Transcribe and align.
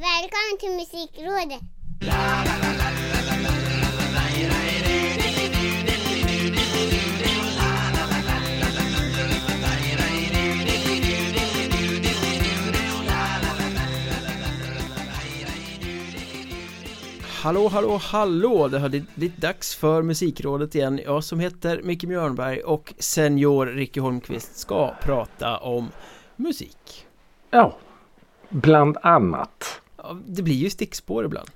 Välkommen 0.00 0.58
till 0.60 0.70
Musikrådet! 0.70 1.60
Hallå, 17.42 17.68
hallå, 17.68 17.96
hallå! 17.96 18.68
Det 18.68 18.78
har 18.78 18.88
blivit 18.88 19.36
dags 19.36 19.76
för 19.76 20.02
Musikrådet 20.02 20.74
igen. 20.74 21.00
Jag 21.04 21.24
som 21.24 21.40
heter 21.40 21.80
Micke 21.82 22.04
Mjörnberg 22.04 22.60
och 22.60 22.94
senior 22.98 23.66
Ricky 23.66 24.00
Holmqvist 24.00 24.58
ska 24.58 24.94
prata 25.02 25.58
om 25.58 25.88
musik. 26.36 27.06
Ja, 27.50 27.78
bland 28.50 28.96
annat. 29.02 29.80
Ja, 30.08 30.16
det 30.26 30.42
blir 30.42 30.54
ju 30.54 30.70
stickspår 30.70 31.24
ibland. 31.24 31.48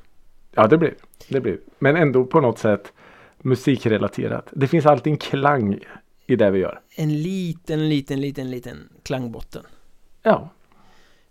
Ja, 0.54 0.66
det 0.66 0.79
blir 0.79 0.94
det. 1.29 1.40
blir 1.40 1.58
Men 1.79 1.96
ändå 1.96 2.24
på 2.24 2.40
något 2.40 2.58
sätt 2.58 2.93
musikrelaterat. 3.38 4.48
Det 4.52 4.68
finns 4.68 4.86
alltid 4.86 5.10
en 5.10 5.16
klang 5.16 5.79
i 6.26 6.36
det 6.36 6.50
vi 6.50 6.58
gör. 6.58 6.80
En 6.96 7.22
liten, 7.22 7.88
liten, 7.88 8.20
liten, 8.20 8.50
liten 8.50 8.88
klangbotten. 9.02 9.62
Ja, 10.22 10.50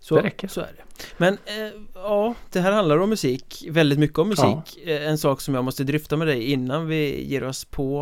Så, 0.00 0.14
Det 0.16 0.22
räcker. 0.22 0.48
så 0.48 0.60
är 0.60 0.72
det. 0.76 0.82
Men 1.16 1.34
eh, 1.34 1.72
ja, 1.94 2.34
det 2.52 2.60
här 2.60 2.72
handlar 2.72 2.98
om 2.98 3.10
musik, 3.10 3.64
väldigt 3.70 3.98
mycket 3.98 4.18
om 4.18 4.28
musik. 4.28 4.78
Eh, 4.86 5.08
En 5.08 5.18
sak 5.18 5.40
som 5.40 5.54
jag 5.54 5.64
måste 5.64 5.84
dryfta 5.84 6.16
med 6.16 6.26
dig 6.26 6.52
innan 6.52 6.86
vi 6.86 7.24
ger 7.24 7.44
oss 7.44 7.64
på 7.64 8.00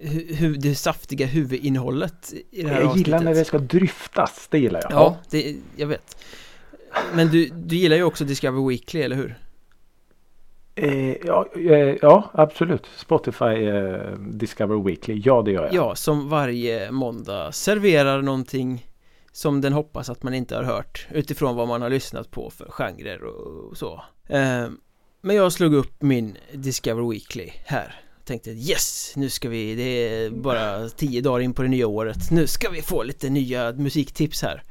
hu- 0.00 0.28
hu- 0.34 0.56
det 0.56 0.74
saftiga 0.74 1.26
huvudinnehållet 1.26 2.32
i 2.50 2.62
det 2.62 2.68
här 2.68 2.80
jag 2.80 2.96
gillar 2.96 3.16
avsnittet. 3.18 3.22
när 3.24 3.34
det 3.34 3.44
ska 3.44 3.58
dryftas. 3.58 4.46
Det 4.50 4.58
gillar 4.58 4.80
jag. 4.82 4.92
Ja, 4.92 5.16
det, 5.30 5.56
jag 5.76 5.86
vet. 5.86 6.16
Men 7.14 7.28
du, 7.28 7.48
du 7.48 7.76
gillar 7.76 7.96
ju 7.96 8.02
också 8.02 8.24
Discover 8.24 8.68
Weekly, 8.68 9.02
eller 9.02 9.16
hur? 9.16 9.36
Eh, 10.74 11.16
ja, 11.24 11.46
eh, 11.54 11.96
ja, 12.02 12.30
absolut. 12.34 12.86
Spotify 12.96 13.44
eh, 13.44 14.18
Discover 14.18 14.84
Weekly. 14.84 15.22
Ja, 15.24 15.42
det 15.42 15.52
gör 15.52 15.64
jag. 15.64 15.74
Ja, 15.74 15.94
som 15.94 16.28
varje 16.28 16.90
måndag 16.90 17.52
serverar 17.52 18.22
någonting 18.22 18.86
som 19.32 19.60
den 19.60 19.72
hoppas 19.72 20.10
att 20.10 20.22
man 20.22 20.34
inte 20.34 20.56
har 20.56 20.62
hört 20.62 21.06
utifrån 21.10 21.56
vad 21.56 21.68
man 21.68 21.82
har 21.82 21.90
lyssnat 21.90 22.30
på 22.30 22.50
för 22.50 22.70
genrer 22.70 23.24
och 23.24 23.76
så. 23.76 24.02
Eh, 24.28 24.68
men 25.20 25.36
jag 25.36 25.52
slog 25.52 25.74
upp 25.74 26.02
min 26.02 26.36
Discover 26.52 27.10
Weekly 27.10 27.50
här. 27.64 28.00
Tänkte 28.24 28.50
yes, 28.50 29.12
nu 29.16 29.30
ska 29.30 29.48
vi, 29.48 29.74
det 29.74 29.82
är 29.82 30.30
bara 30.30 30.88
tio 30.88 31.20
dagar 31.20 31.40
in 31.40 31.54
på 31.54 31.62
det 31.62 31.68
nya 31.68 31.86
året. 31.86 32.30
Nu 32.30 32.46
ska 32.46 32.70
vi 32.70 32.82
få 32.82 33.02
lite 33.02 33.30
nya 33.30 33.72
musiktips 33.72 34.42
här. 34.42 34.62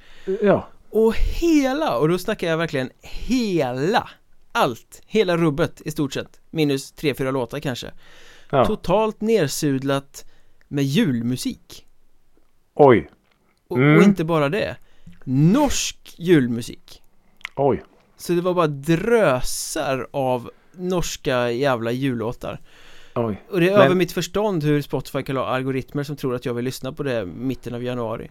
Ja, 0.41 0.67
Och 0.95 1.15
hela, 1.15 1.97
och 1.97 2.09
då 2.09 2.17
snackar 2.17 2.47
jag 2.47 2.57
verkligen 2.57 2.89
hela 3.01 4.09
Allt, 4.51 5.01
hela 5.05 5.37
rubbet 5.37 5.81
i 5.85 5.91
stort 5.91 6.13
sett 6.13 6.41
Minus 6.49 6.91
tre, 6.91 7.13
fyra 7.15 7.31
låtar 7.31 7.59
kanske 7.59 7.91
ja. 8.49 8.65
Totalt 8.65 9.21
nersudlat 9.21 10.25
med 10.67 10.83
julmusik 10.83 11.85
Oj, 12.73 13.09
och, 13.67 13.77
Mm. 13.77 13.97
och 13.97 14.03
inte 14.03 14.23
bara 14.23 14.49
det 14.49 14.75
Norsk 15.23 16.15
julmusik 16.17 17.01
oj. 17.55 17.83
Så 18.17 18.33
det 18.33 18.41
var 18.41 18.53
bara 18.53 18.67
drösar 18.67 20.07
av 20.11 20.49
norska 20.71 21.51
jävla 21.51 21.91
jullåtar 21.91 22.61
Oj. 23.15 23.41
Och 23.49 23.59
det 23.59 23.69
är 23.69 23.73
Men- 23.73 23.81
över 23.81 23.95
mitt 23.95 24.11
förstånd 24.11 24.63
hur 24.63 24.81
Spotify 24.81 25.23
kan 25.23 25.37
ha 25.37 25.45
algoritmer 25.45 26.03
som 26.03 26.15
tror 26.15 26.35
att 26.35 26.45
jag 26.45 26.53
vill 26.53 26.65
lyssna 26.65 26.91
på 26.93 27.03
det 27.03 27.25
mitten 27.25 27.73
av 27.75 27.83
januari 27.83 28.29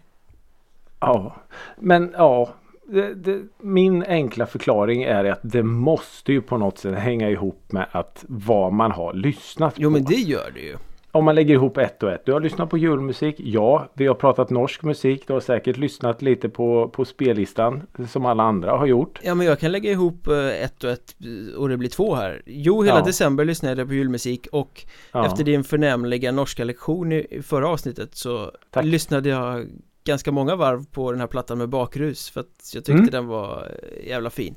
Ja, 1.03 1.37
men 1.79 2.15
ja. 2.17 2.49
Det, 2.87 3.15
det, 3.15 3.43
min 3.61 4.03
enkla 4.03 4.47
förklaring 4.47 5.03
är 5.03 5.25
att 5.25 5.41
det 5.43 5.63
måste 5.63 6.33
ju 6.33 6.41
på 6.43 6.59
något 6.59 6.79
sätt 6.79 6.99
hänga 6.99 7.31
ihop 7.31 7.73
med 7.73 7.87
att 7.91 8.25
vad 8.29 8.73
man 8.73 8.93
har 8.93 9.13
lyssnat 9.13 9.75
Jo 9.77 9.89
på. 9.89 9.93
men 9.93 10.05
det 10.05 10.15
gör 10.15 10.51
det 10.55 10.61
ju 10.61 10.77
Om 11.13 11.25
man 11.25 11.35
lägger 11.35 11.55
ihop 11.55 11.79
ett 11.79 12.03
och 12.03 12.13
ett. 12.13 12.23
Du 12.27 12.33
har 12.33 12.41
lyssnat 12.41 12.71
på 12.71 12.79
julmusik. 12.79 13.35
Ja, 13.39 13.89
vi 13.95 14.07
har 14.07 14.15
pratat 14.15 14.51
norsk 14.51 14.83
musik. 14.83 15.25
Du 15.27 15.33
har 15.33 15.41
säkert 15.41 15.77
lyssnat 15.77 16.23
lite 16.23 16.49
på, 16.49 16.89
på 16.89 17.05
spellistan 17.05 17.83
som 18.09 18.27
alla 18.27 18.43
andra 18.43 18.71
har 18.77 18.87
gjort. 18.87 19.21
Ja 19.23 19.35
men 19.35 19.47
jag 19.47 19.59
kan 19.59 19.73
lägga 19.73 19.91
ihop 19.91 20.27
eh, 20.29 20.63
ett 20.65 20.85
och 20.85 20.91
ett 20.91 21.15
eh, 21.21 21.59
och 21.59 21.69
det 21.69 21.77
blir 21.77 21.89
två 21.91 22.15
här 22.15 22.43
Jo, 22.47 22.83
hela 22.83 22.99
Ja. 22.99 23.05
december 23.05 23.45
lyssnade 23.45 23.81
jag 23.81 23.89
på 23.89 23.95
julmusik 23.95 24.47
och 24.53 24.85
Ja. 25.13 25.27
efter 25.27 25.45
din 25.45 25.65
förnämliga 25.65 26.33
norska 26.33 26.65
lektion 26.65 27.13
i 27.13 27.27
i 27.31 27.43
förra 27.43 27.69
avsnittet 27.69 28.15
så 28.17 28.51
Tack. 28.71 28.85
lyssnade 28.85 29.29
jag 29.29 29.67
ganska 30.05 30.33
många 30.33 30.57
varv 30.57 30.87
på 30.87 31.11
den 31.13 31.21
här 31.21 31.27
plattan 31.27 31.59
med 31.59 31.69
bakrus 31.69 32.31
för 32.31 32.41
att 32.41 32.71
jag 32.75 32.85
tyckte 32.85 32.93
Mm. 32.93 33.11
den 33.11 33.27
var 33.27 33.73
jävla 34.07 34.31
fin 34.31 34.55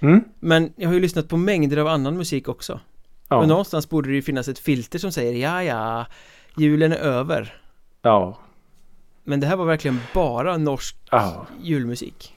Mm? 0.00 0.24
Men 0.40 0.72
jag 0.76 0.88
har 0.88 0.94
ju 0.94 1.00
lyssnat 1.00 1.28
på 1.28 1.36
mängder 1.36 1.76
av 1.76 1.86
annan 1.86 2.16
musik 2.16 2.48
också 2.48 2.80
Ja. 3.28 3.36
och 3.36 3.48
någonstans 3.48 3.88
borde 3.88 4.08
det 4.08 4.14
ju 4.14 4.22
finnas 4.22 4.48
ett 4.48 4.58
filter 4.58 4.98
som 4.98 5.12
säger 5.12 5.32
ja 5.32 5.62
ja 5.62 6.06
julen 6.56 6.92
är 6.92 6.96
över 6.96 7.60
ja. 8.02 8.38
Men 9.24 9.40
det 9.40 9.46
här 9.46 9.56
var 9.56 9.64
verkligen 9.64 10.00
bara 10.14 10.56
norsk 10.56 10.96
Ja. 11.10 11.46
julmusik 11.62 12.32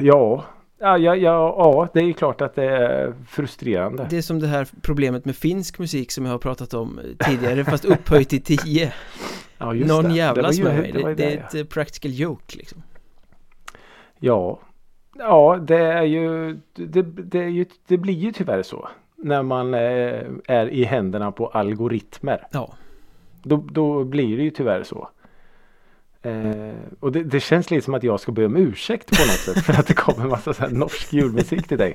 Ja. 0.00 0.44
Ja, 0.80 0.98
ja, 0.98 1.16
ja, 1.16 1.54
ja, 1.58 1.88
det 1.92 2.00
är 2.00 2.04
ju 2.04 2.12
klart 2.12 2.40
att 2.40 2.54
det 2.54 2.64
är 2.64 3.14
frustrerande. 3.28 4.06
Det 4.10 4.16
är 4.16 4.22
som 4.22 4.40
det 4.40 4.46
här 4.46 4.68
problemet 4.82 5.24
med 5.24 5.36
finsk 5.36 5.78
musik 5.78 6.12
som 6.12 6.24
jag 6.24 6.32
har 6.32 6.38
pratat 6.38 6.74
om 6.74 7.00
tidigare 7.18 7.64
fast 7.64 7.84
upphöjt 7.84 8.28
till 8.28 8.42
10 8.42 8.92
Ja, 9.58 9.74
just 9.74 9.88
Någon 9.88 10.02
det. 10.04 10.10
Det 10.10 10.16
jävlas 10.16 10.58
ju- 10.58 10.64
med 10.64 10.74
mig, 10.80 10.92
det 10.92 11.02
det, 11.02 11.14
det 11.14 11.32
är 11.32 11.46
det, 11.52 11.60
ett 11.60 11.70
practical 11.70 12.10
joke 12.14 12.56
liksom 12.56 12.82
Ja. 14.18 14.60
Ja, 15.18 15.58
det 15.62 15.78
är 15.78 16.02
ju 16.02 16.58
det, 16.74 17.02
det, 17.02 17.38
är 17.38 17.48
ju, 17.48 17.66
det 17.86 17.96
blir 17.96 18.14
ju 18.14 18.32
tyvärr 18.32 18.62
så. 18.62 18.88
När 19.16 19.42
man 19.42 19.74
eh, 19.74 20.22
är 20.46 20.68
i 20.68 20.84
händerna 20.84 21.32
på 21.32 21.46
algoritmer. 21.46 22.46
Ja, 22.50 22.74
Då, 23.42 23.56
då 23.56 24.04
blir 24.04 24.36
det 24.36 24.42
ju 24.42 24.50
tyvärr 24.50 24.82
så. 24.82 25.08
Eh, 26.22 26.74
och 27.00 27.12
det, 27.12 27.22
det 27.22 27.40
känns 27.40 27.70
lite 27.70 27.84
som 27.84 27.94
att 27.94 28.02
jag 28.02 28.20
ska 28.20 28.32
be 28.32 28.46
om 28.46 28.56
ursäkt 28.56 29.06
på 29.06 29.22
något 29.22 29.30
sätt 29.56 29.64
för 29.64 29.72
att 29.72 29.86
det 29.86 29.94
kommer 29.94 30.22
en 30.24 30.30
massa 30.30 30.54
så 30.54 30.68
norsk 30.68 31.12
julmusik 31.12 31.68
till 31.68 31.78
dig. 31.78 31.94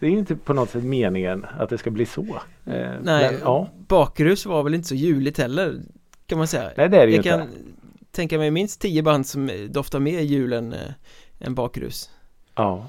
Det 0.00 0.06
är 0.06 0.10
ju 0.10 0.18
inte 0.18 0.36
på 0.36 0.52
något 0.52 0.70
sätt 0.70 0.84
meningen 0.84 1.46
att 1.58 1.68
det 1.68 1.78
ska 1.78 1.90
bli 1.90 2.06
så. 2.06 2.22
Eh, 2.22 2.90
nej, 3.02 3.32
men, 3.32 3.40
ja. 3.42 3.68
bakrus 3.88 4.46
var 4.46 4.62
väl 4.62 4.74
inte 4.74 4.88
så 4.88 4.94
juligt 4.94 5.38
heller 5.38 5.80
kan 6.26 6.38
man 6.38 6.46
säga 6.46 6.70
Nej 6.76 6.88
det 6.88 6.96
är 6.96 7.06
det 7.06 7.12
ju 7.12 7.16
Jag 7.16 7.26
inte. 7.26 7.30
kan 7.30 7.48
tänka 8.10 8.38
mig 8.38 8.50
minst 8.50 8.80
10 8.80 9.02
band 9.02 9.26
som 9.26 9.68
doftar 9.70 10.00
mer 10.00 10.20
jul 10.20 10.52
än, 10.52 10.72
eh, 10.72 10.90
än 11.40 11.54
bakrus 11.54 12.10
Ja. 12.54 12.86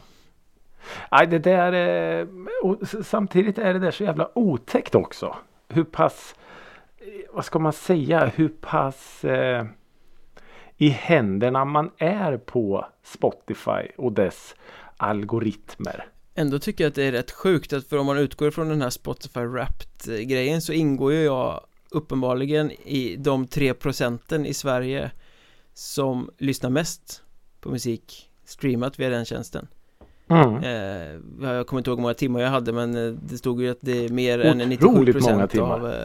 Nej 1.12 1.28
det 1.28 1.40
där 1.40 1.72
är, 1.72 2.28
och 2.63 2.78
samtidigt 3.06 3.57
är 3.57 3.74
det 3.74 3.80
där 3.80 3.92
så 3.92 4.03
jävla 4.03 4.30
otäckt 4.38 4.96
också. 4.96 5.36
Hur 5.69 5.84
pass, 5.84 6.36
eh, 6.97 7.06
vad 7.34 7.46
ska 7.46 7.59
man 7.59 7.74
säga, 7.74 8.31
hur 8.36 8.50
pass 8.50 9.24
eh, 9.24 9.66
i 10.78 10.90
händerna 10.90 11.66
man 11.66 11.91
är 11.97 12.38
på 12.38 12.86
Spotify 13.03 13.88
och 13.97 14.12
dess 14.12 14.56
algoritmer. 14.97 16.06
Ändå 16.36 16.59
tycker 16.59 16.84
jag 16.84 16.90
att 16.90 16.96
det 16.96 17.03
är 17.03 17.12
rätt 17.12 17.31
sjukt 17.31 17.74
att 17.74 17.88
för 17.88 17.97
om 17.97 18.06
man 18.06 18.18
utgår 18.18 18.52
från 18.52 18.69
den 18.69 18.81
här 18.81 18.90
Spotify 18.90 19.40
Wrapped 19.40 20.28
grejen 20.28 20.62
så 20.62 20.74
ingår 20.74 21.13
ju 21.13 21.24
jag 21.24 21.62
uppenbarligen 21.90 22.72
i 22.72 23.16
de 23.19 23.47
3 23.47 23.74
procenten 23.74 24.46
i 24.46 24.53
Sverige 24.53 25.12
som 25.74 26.30
lyssnar 26.38 26.69
mest 26.69 27.22
på 27.62 27.69
musik 27.69 28.30
streamat 28.46 29.00
via 29.00 29.09
den 29.09 29.25
tjänsten 29.25 29.68
Mm. 30.28 30.56
eh, 30.63 31.47
Jag 31.56 31.68
kommer 31.68 31.80
inte 31.80 31.90
ihåg 31.90 31.97
hur 31.97 32.02
många 32.02 32.13
timmar 32.13 32.40
jag 32.40 32.50
hade 32.50 32.74
men 32.74 32.96
eh, 32.96 33.13
det 33.13 33.38
stod 33.38 33.62
ju 33.62 33.69
att 33.72 33.78
det 33.81 34.06
är 34.06 34.09
mer 34.09 34.40
än 34.40 34.57
97 34.57 34.86
Otroligt 34.88 35.13
procent 35.16 35.52
timmar. 35.52 35.80
av 35.80 35.88
eh, 35.94 36.00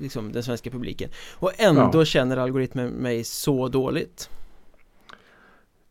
liksom 0.00 0.32
den 0.32 0.42
svenska 0.42 0.70
publiken 0.70 1.10
Och 1.34 1.52
ändå 1.56 2.00
Ja. 2.00 2.04
känner 2.04 2.36
algoritmen 2.36 2.88
mig 2.88 3.24
så 3.24 3.68
dåligt 3.68 4.30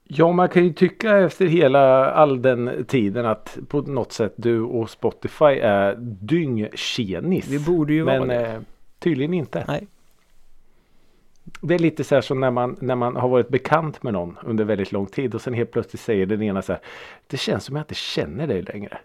Ja, 0.09 0.31
man 0.31 0.49
kan 0.49 0.63
ju 0.63 0.73
tycka 0.73 1.17
efter 1.17 1.45
hela 1.45 2.11
all 2.11 2.41
den 2.41 2.85
tiden 2.87 3.25
att 3.25 3.57
på 3.67 3.81
något 3.81 4.11
sätt 4.11 4.33
du 4.35 4.61
och 4.61 4.89
Spotify 4.89 5.45
är 5.45 5.95
dyngtjenis. 5.99 7.47
Vi 7.47 7.59
borde 7.59 7.93
ju 7.93 8.01
vara 8.01 8.19
Men 8.19 8.27
det 8.27 8.47
eh, 8.47 8.59
tydligen 8.99 9.33
inte. 9.33 9.65
Nej. 9.67 9.87
Det 11.61 11.75
är 11.75 11.79
lite 11.79 12.03
så 12.03 12.15
här 12.15 12.21
som 12.21 12.39
när 12.39 12.51
man, 12.51 12.77
när 12.81 12.95
man 12.95 13.15
har 13.15 13.29
varit 13.29 13.49
bekant 13.49 14.03
med 14.03 14.13
någon 14.13 14.37
under 14.43 14.63
väldigt 14.63 14.91
lång 14.91 15.05
tid 15.05 15.35
och 15.35 15.41
sen 15.41 15.53
helt 15.53 15.71
plötsligt 15.71 16.01
säger 16.01 16.25
den 16.25 16.41
ena 16.41 16.61
så 16.61 16.71
här. 16.71 16.81
Det 17.27 17.37
känns 17.37 17.63
som 17.63 17.75
jag 17.75 17.83
inte 17.83 17.95
känner 17.95 18.47
dig 18.47 18.61
längre. 18.61 18.97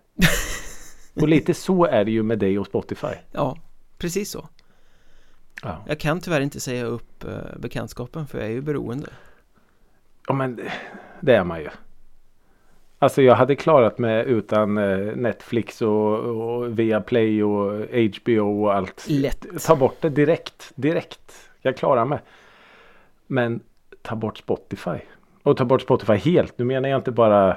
och 1.14 1.28
lite 1.28 1.54
så 1.54 1.84
är 1.84 2.04
det 2.04 2.10
ju 2.10 2.22
med 2.22 2.38
dig 2.38 2.58
och 2.58 2.66
Spotify. 2.66 3.14
Ja, 3.32 3.56
precis 3.98 4.30
så 4.30 4.48
Ja, 5.62 5.84
Jag 5.88 6.00
kan 6.00 6.20
tyvärr 6.20 6.40
inte 6.40 6.60
säga 6.60 6.84
upp 6.84 7.24
eh, 7.24 7.30
bekantskapen 7.58 8.26
för 8.26 8.38
jag 8.38 8.46
är 8.46 8.52
ju 8.52 8.60
beroende 8.60 9.08
ja 10.28 10.34
men 10.34 10.60
det- 11.20 11.34
är 11.34 11.44
man 11.44 11.60
ju. 11.60 11.68
Alltså 12.98 13.22
jag 13.22 13.34
hade 13.34 13.56
klarat 13.56 13.98
mig 13.98 14.24
utan 14.26 14.78
eh, 14.78 14.98
Netflix 15.16 15.82
och, 15.82 16.18
och 16.18 16.78
Viaplay 16.78 17.42
och 17.44 17.86
HBO 18.16 18.62
och 18.64 18.74
allt. 18.74 19.06
Lätt 19.08 19.64
Ta 19.66 19.76
bort 19.76 19.96
det 20.00 20.08
direkt. 20.08 20.72
Direkt. 20.74 21.50
Jag 21.60 21.76
klarar 21.76 22.04
mig. 22.04 22.18
Men 23.26 23.60
ta 24.02 24.16
bort 24.16 24.38
Spotify. 24.38 24.98
Och 25.42 25.56
ta 25.56 25.64
bort 25.64 25.82
Spotify 25.82 26.12
helt. 26.12 26.58
Nu 26.58 26.64
menar 26.64 26.88
jag 26.88 26.98
inte 26.98 27.10
bara 27.12 27.56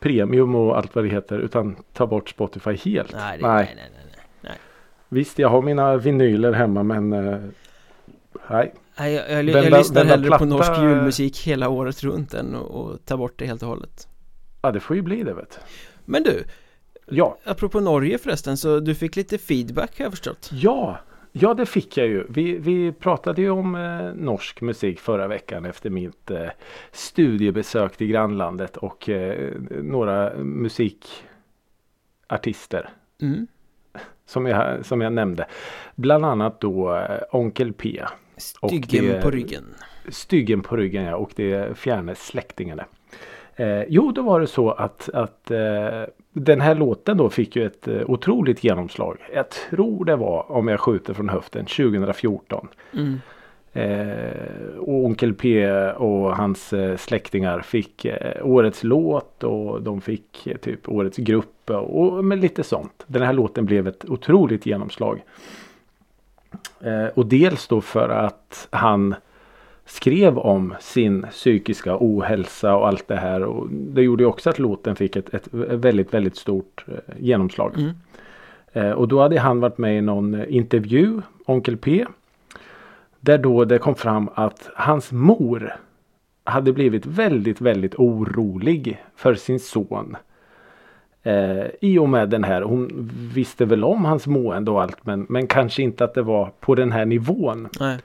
premium 0.00 0.54
och 0.54 0.76
allt 0.78 0.94
vad 0.94 1.04
det 1.04 1.10
heter. 1.10 1.38
Utan 1.38 1.76
ta 1.92 2.06
bort 2.06 2.28
Spotify 2.28 2.76
helt. 2.76 3.12
Nej, 3.12 3.38
det, 3.38 3.46
nej, 3.48 3.64
nej, 3.64 3.74
nej, 3.76 3.90
nej. 3.94 4.03
Visst, 5.14 5.38
jag 5.38 5.48
har 5.48 5.62
mina 5.62 5.96
vinyler 5.96 6.52
hemma 6.52 6.82
men 6.82 7.12
eh, 7.12 7.38
nej. 8.50 8.74
nej 8.98 9.14
jag, 9.14 9.30
jag, 9.30 9.44
jag, 9.44 9.54
Vända- 9.62 9.78
lyssnar 9.78 10.04
hellre 10.04 10.30
på 10.30 10.36
platta- 10.36 10.44
norsk 10.44 10.72
julmusik 10.82 11.46
hela 11.46 11.68
året 11.68 12.02
runt 12.02 12.34
än 12.34 12.54
att 12.54 12.62
och 12.70 13.04
ta 13.04 13.16
bort 13.16 13.38
det 13.38 13.46
helt 13.46 13.62
och 13.62 13.68
hållet. 13.68 14.08
Ja, 14.62 14.72
det 14.72 14.80
får 14.80 14.96
ju 14.96 15.02
bli 15.02 15.22
det 15.22 15.34
vet. 15.34 15.60
Men 16.04 16.22
du, 16.22 16.44
Ja, 17.06 17.38
apropå 17.44 17.80
Norge 17.80 18.18
förresten, 18.18 18.56
så 18.56 18.80
du 18.80 18.94
fick 18.94 19.16
lite 19.16 19.38
feedback 19.38 19.98
har 19.98 20.04
jag 20.04 20.12
förstått. 20.12 20.50
ja, 20.52 20.98
ja 21.32 21.54
det 21.54 21.66
fick 21.66 21.96
jag 21.96 22.06
ju. 22.06 22.26
Vi, 22.28 22.58
vi 22.58 22.92
pratade 22.92 23.42
ju 23.42 23.50
om 23.50 23.74
eh, 23.74 24.12
norsk 24.14 24.60
musik 24.60 25.00
förra 25.00 25.28
veckan 25.28 25.64
efter 25.64 25.90
mitt 25.90 26.30
eh, 26.30 26.46
studiebesök 26.92 27.96
till 27.96 28.06
grannlandet 28.06 28.76
och 28.76 29.08
eh, 29.08 29.52
några 29.82 30.32
musikartister 30.38 32.88
Mm. 33.22 33.46
Som 34.26 34.46
jag, 34.46 34.86
som 34.86 35.00
jag 35.00 35.12
nämnde. 35.12 35.46
Bland 35.94 36.24
annat 36.24 36.60
då 36.60 36.96
eh, 36.96 37.20
Onkel 37.30 37.72
P. 37.72 38.02
Styggen 38.36 39.04
det- 39.04 39.22
på 39.22 39.30
ryggen. 39.30 39.64
Styggen 40.08 40.62
på 40.62 40.76
ryggen 40.76 41.04
ja 41.04 41.16
och 41.16 41.30
det 41.36 41.52
är 41.52 41.74
fjärne 41.74 42.14
släktingarna. 42.14 42.84
Eh, 43.56 43.82
jo, 43.88 44.12
då 44.12 44.22
var 44.22 44.40
det 44.40 44.46
så 44.46 44.70
att, 44.70 45.08
att 45.14 45.50
eh, 45.50 46.02
den 46.32 46.60
här 46.60 46.74
låten 46.74 47.16
då 47.16 47.30
fick 47.30 47.56
ju 47.56 47.66
ett 47.66 47.88
eh, 47.88 48.10
otroligt 48.10 48.64
genomslag. 48.64 49.18
Jag 49.34 49.50
tror 49.50 50.04
det 50.04 50.16
var, 50.16 50.52
om 50.52 50.68
jag 50.68 50.80
skjuter 50.80 51.14
från 51.14 51.28
höften, 51.28 51.66
2014. 51.66 52.68
Mm. 52.92 53.20
Eh, 53.72 54.76
och 54.78 55.04
Onkel 55.04 55.34
P 55.34 55.68
och 55.90 56.36
hans 56.36 56.72
eh, 56.72 56.96
släktingar 56.96 57.60
fick 57.60 58.04
eh, 58.04 58.46
årets 58.46 58.84
låt 58.84 59.44
och 59.44 59.82
de 59.82 60.00
fick 60.00 60.46
eh, 60.46 60.56
typ 60.56 60.88
årets 60.88 61.16
grupp 61.16 61.53
och, 61.70 62.12
och 62.12 62.24
med 62.24 62.40
lite 62.40 62.62
sånt. 62.62 63.04
Den 63.06 63.22
här 63.22 63.32
låten 63.32 63.66
blev 63.66 63.88
ett 63.88 64.04
otroligt 64.04 64.66
genomslag. 64.66 65.24
Eh, 66.80 67.06
och 67.06 67.26
dels 67.26 67.68
då 67.68 67.80
för 67.80 68.08
att 68.08 68.68
han 68.70 69.14
skrev 69.84 70.38
om 70.38 70.74
sin 70.80 71.26
psykiska 71.30 71.96
ohälsa 72.00 72.76
och 72.76 72.88
allt 72.88 73.08
det 73.08 73.16
här. 73.16 73.42
Och 73.42 73.68
det 73.70 74.02
gjorde 74.02 74.22
ju 74.22 74.26
också 74.26 74.50
att 74.50 74.58
låten 74.58 74.96
fick 74.96 75.16
ett, 75.16 75.34
ett 75.34 75.48
väldigt, 75.52 76.14
väldigt 76.14 76.36
stort 76.36 76.84
eh, 76.88 76.94
genomslag. 77.18 77.74
Mm. 77.76 77.94
Eh, 78.72 78.90
och 78.90 79.08
då 79.08 79.20
hade 79.20 79.40
han 79.40 79.60
varit 79.60 79.78
med 79.78 79.98
i 79.98 80.00
någon 80.00 80.34
eh, 80.34 80.56
intervju, 80.56 81.20
Onkel 81.46 81.76
P. 81.76 82.06
Där 83.20 83.38
då 83.38 83.64
det 83.64 83.78
kom 83.78 83.94
fram 83.94 84.28
att 84.34 84.70
hans 84.74 85.12
mor 85.12 85.76
hade 86.44 86.72
blivit 86.72 87.06
väldigt, 87.06 87.60
väldigt 87.60 87.94
orolig 87.94 89.04
för 89.16 89.34
sin 89.34 89.60
son. 89.60 90.16
Eh, 91.26 91.66
I 91.80 91.98
och 91.98 92.08
med 92.08 92.28
den 92.28 92.44
här, 92.44 92.62
hon 92.62 93.10
visste 93.34 93.64
väl 93.64 93.84
om 93.84 94.04
hans 94.04 94.26
mående 94.26 94.70
och 94.70 94.82
allt 94.82 95.06
men, 95.06 95.26
men 95.28 95.46
kanske 95.46 95.82
inte 95.82 96.04
att 96.04 96.14
det 96.14 96.22
var 96.22 96.50
på 96.60 96.74
den 96.74 96.92
här 96.92 97.04
nivån. 97.04 97.68
Nej. 97.80 97.98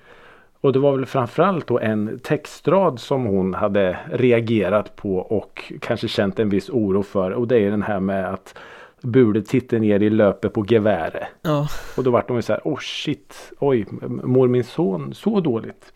Och 0.62 0.74
det 0.74 0.80
var 0.80 0.96
väl 0.96 1.06
framförallt 1.06 1.68
då 1.68 1.80
en 1.80 2.20
textrad 2.24 3.00
som 3.00 3.26
hon 3.26 3.54
hade 3.54 3.98
reagerat 4.12 4.96
på 4.96 5.18
och 5.18 5.74
kanske 5.82 6.08
känt 6.08 6.40
en 6.40 6.50
viss 6.50 6.70
oro 6.70 7.04
för. 7.04 7.32
Och 7.32 7.48
det 7.48 7.58
är 7.58 7.72
den 7.72 7.84
här 7.84 8.00
med 8.00 8.34
att 8.34 8.58
budet 9.02 9.48
tittar 9.48 9.80
ner 9.80 10.00
i 10.00 10.10
löpet 10.10 10.54
på 10.54 10.66
geväret. 10.70 11.28
Ja. 11.42 11.68
Och 11.98 12.04
då 12.04 12.12
vart 12.12 12.28
de 12.28 12.42
så 12.42 12.54
här, 12.54 12.62
oh 12.64 12.80
shit, 12.80 13.52
oj, 13.60 13.86
mår 14.24 14.48
min 14.48 14.64
son 14.64 15.14
så 15.14 15.40
dåligt? 15.40 15.94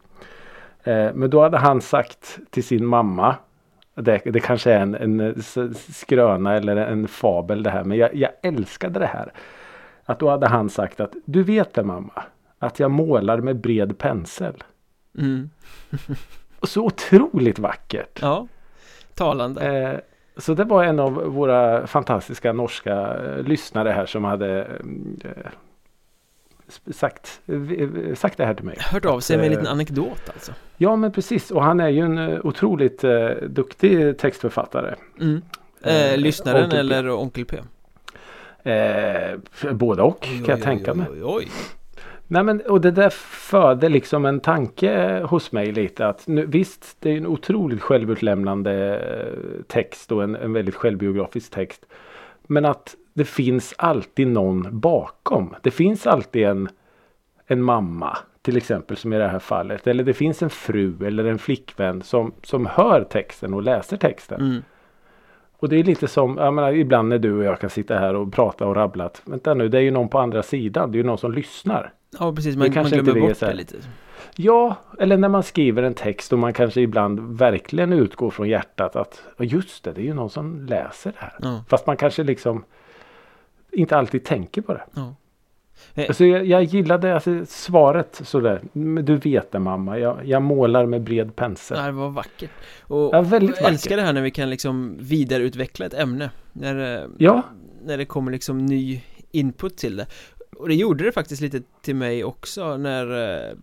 Eh, 0.83 1.09
men 1.13 1.29
då 1.29 1.41
hade 1.41 1.57
han 1.57 1.81
sagt 1.81 2.39
till 2.49 2.63
sin 2.63 2.85
mamma, 2.85 3.35
det, 3.95 4.21
det 4.25 4.39
kanske 4.39 4.71
är 4.71 4.79
en, 4.79 4.95
en 4.95 5.43
skröna 5.75 6.55
eller 6.55 6.77
en 6.77 7.07
fabel 7.07 7.63
det 7.63 7.69
här, 7.69 7.83
men 7.83 7.97
jag, 7.97 8.15
jag 8.15 8.31
älskade 8.41 8.99
det 8.99 9.05
här. 9.05 9.33
Att 10.05 10.19
då 10.19 10.29
hade 10.29 10.47
han 10.47 10.69
sagt 10.69 10.99
att, 10.99 11.13
du 11.25 11.43
vet 11.43 11.73
det 11.73 11.83
mamma, 11.83 12.23
att 12.59 12.79
jag 12.79 12.91
målar 12.91 13.37
med 13.37 13.55
bred 13.55 13.97
pensel. 13.97 14.63
Mm. 15.17 15.49
Och 16.59 16.69
så 16.69 16.85
otroligt 16.85 17.59
vackert. 17.59 18.19
Ja. 18.21 18.47
Talande. 19.15 19.61
Eh, 19.61 19.99
så 20.37 20.53
det 20.53 20.63
var 20.63 20.83
en 20.83 20.99
av 20.99 21.13
våra 21.13 21.87
fantastiska 21.87 22.53
norska 22.53 23.17
eh, 23.17 23.43
lyssnare 23.43 23.89
här 23.89 24.05
som 24.05 24.23
hade 24.23 24.61
eh, 25.23 25.51
sagt, 26.91 27.41
eh, 27.45 28.15
sagt 28.15 28.37
det 28.37 28.45
här 28.45 28.53
till 28.53 28.65
mig. 28.65 28.77
Hört 28.79 29.05
av 29.05 29.19
sig 29.19 29.37
med 29.37 29.45
en 29.45 29.51
eh, 29.51 29.57
liten 29.57 29.71
anekdot 29.71 30.29
alltså. 30.33 30.51
Ja 30.77 30.95
men 30.95 31.11
precis 31.11 31.51
och 31.51 31.63
han 31.63 31.79
är 31.79 31.89
ju 31.89 32.01
en 32.01 32.17
eh, 32.17 32.39
otroligt 32.43 33.03
eh, 33.03 33.29
duktig 33.47 34.17
textförfattare. 34.17 34.95
Mm. 35.19 35.41
Eh, 35.81 36.11
Eh, 36.11 36.17
lyssnaren 36.17 36.63
Onkel 36.63 36.91
eller 36.91 37.09
Onkel 37.09 37.45
P? 37.45 37.57
Eh, 38.71 39.73
både 39.73 40.01
och 40.01 40.21
kan 40.21 40.45
jag 40.45 40.61
tänka 40.61 40.93
mig. 40.93 41.07
Oj, 41.11 41.23
oj. 41.23 41.47
Nej 42.27 42.43
men 42.43 42.61
och 42.61 42.81
det 42.81 42.91
där 42.91 43.09
föder 43.49 43.89
liksom 43.89 44.25
en 44.25 44.39
tanke 44.39 45.21
hos 45.29 45.51
mig 45.51 45.71
lite 45.71 46.07
att 46.07 46.27
nu, 46.27 46.45
visst 46.45 46.97
det 46.99 47.11
är 47.11 47.17
en 47.17 47.27
otroligt 47.27 47.81
självutlämnande 47.81 48.99
eh, 48.99 49.63
text 49.67 50.11
och 50.11 50.23
en, 50.23 50.35
en 50.35 50.53
väldigt 50.53 50.75
självbiografisk 50.75 51.51
text. 51.51 51.85
Men 52.47 52.65
att 52.65 52.95
det 53.13 53.25
finns 53.25 53.73
alltid 53.77 54.27
någon 54.27 54.79
bakom. 54.79 55.55
Det 55.61 55.71
finns 55.71 56.07
alltid 56.07 56.43
en, 56.43 56.69
en 57.47 57.61
mamma 57.61 58.17
till 58.41 58.57
exempel 58.57 58.97
som 58.97 59.13
i 59.13 59.17
det 59.17 59.27
här 59.27 59.39
fallet. 59.39 59.87
Eller 59.87 60.03
det 60.03 60.13
finns 60.13 60.43
en 60.43 60.49
fru 60.49 61.05
eller 61.05 61.25
en 61.25 61.39
flickvän 61.39 62.01
som, 62.01 62.33
som 62.43 62.65
hör 62.65 63.03
texten 63.03 63.53
och 63.53 63.63
läser 63.63 63.97
texten. 63.97 64.41
Mm. 64.41 64.63
Och 65.57 65.69
det 65.69 65.75
är 65.75 65.83
lite 65.83 66.07
som, 66.07 66.37
jag 66.37 66.53
menar, 66.53 66.71
ibland 66.73 67.09
när 67.09 67.19
du 67.19 67.37
och 67.37 67.43
jag 67.43 67.59
kan 67.59 67.69
sitta 67.69 67.99
här 67.99 68.15
och 68.15 68.33
prata 68.33 68.67
och 68.67 68.75
rabbla. 68.75 69.09
Vänta 69.25 69.53
nu, 69.53 69.69
det 69.69 69.77
är 69.77 69.81
ju 69.81 69.91
någon 69.91 70.09
på 70.09 70.19
andra 70.19 70.43
sidan. 70.43 70.91
Det 70.91 70.95
är 70.95 70.99
ju 70.99 71.05
någon 71.05 71.17
som 71.17 71.33
lyssnar. 71.33 71.93
Ja 72.19 72.35
precis, 72.35 72.55
man, 72.55 72.71
man 72.75 72.83
glömmer 72.83 73.21
bort 73.21 73.39
det 73.39 73.53
lite. 73.53 73.75
Ja, 74.35 74.75
eller 74.99 75.17
när 75.17 75.29
man 75.29 75.43
skriver 75.43 75.83
en 75.83 75.93
text 75.93 76.33
och 76.33 76.39
man 76.39 76.53
kanske 76.53 76.81
ibland 76.81 77.37
verkligen 77.37 77.93
utgår 77.93 78.29
från 78.29 78.49
hjärtat 78.49 78.95
att 78.95 79.23
"Ja, 79.37 79.45
just 79.45 79.83
det, 79.83 79.91
det 79.91 80.01
är 80.01 80.05
ju 80.05 80.13
någon 80.13 80.29
som 80.29 80.65
läser 80.65 81.11
det 81.11 81.19
här. 81.19 81.33
Ja. 81.39 81.63
Fast 81.69 81.87
man 81.87 81.97
kanske 81.97 82.23
liksom 82.23 82.63
inte 83.73 83.97
alltid 83.97 84.23
tänker 84.23 84.61
på 84.61 84.73
det. 84.73 84.83
Ja. 84.95 85.15
Eh. 85.93 86.05
Alltså 86.07 86.25
jag, 86.25 86.45
jag 86.45 86.63
gillade 86.63 87.13
alltså, 87.15 87.45
svaret 87.45 88.21
sådär. 88.23 88.61
Du 89.03 89.15
vet 89.17 89.51
det 89.51 89.59
mamma, 89.59 89.99
jag, 89.99 90.25
jag 90.25 90.41
målar 90.41 90.85
med 90.85 91.01
bred 91.01 91.35
pensel. 91.35 91.77
Ja, 91.77 91.85
det 91.85 91.91
var 91.91 92.09
vackert. 92.09 92.51
Och 92.81 93.09
Ja, 93.13 93.21
väldigt 93.21 93.57
jag 93.61 93.69
älskar 93.69 93.89
vackert. 93.89 93.97
det 94.01 94.05
här 94.05 94.13
när 94.13 94.21
vi 94.21 94.31
kan 94.31 94.49
liksom 94.49 94.97
vidareutveckla 94.99 95.85
ett 95.85 95.93
ämne. 95.93 96.29
När, 96.53 97.03
eh, 97.03 97.09
Ja, 97.17 97.43
när 97.85 97.97
det 97.97 98.05
kommer 98.05 98.31
liksom 98.31 98.65
ny 98.65 99.01
input 99.31 99.77
till 99.77 99.95
det. 99.95 100.05
Och 100.57 100.67
det 100.67 100.75
gjorde 100.75 101.03
det 101.03 101.11
faktiskt 101.11 101.41
lite 101.41 101.61
till 101.81 101.95
mig 101.95 102.23
också 102.23 102.77
när 102.77 103.11
eh, 103.47 103.53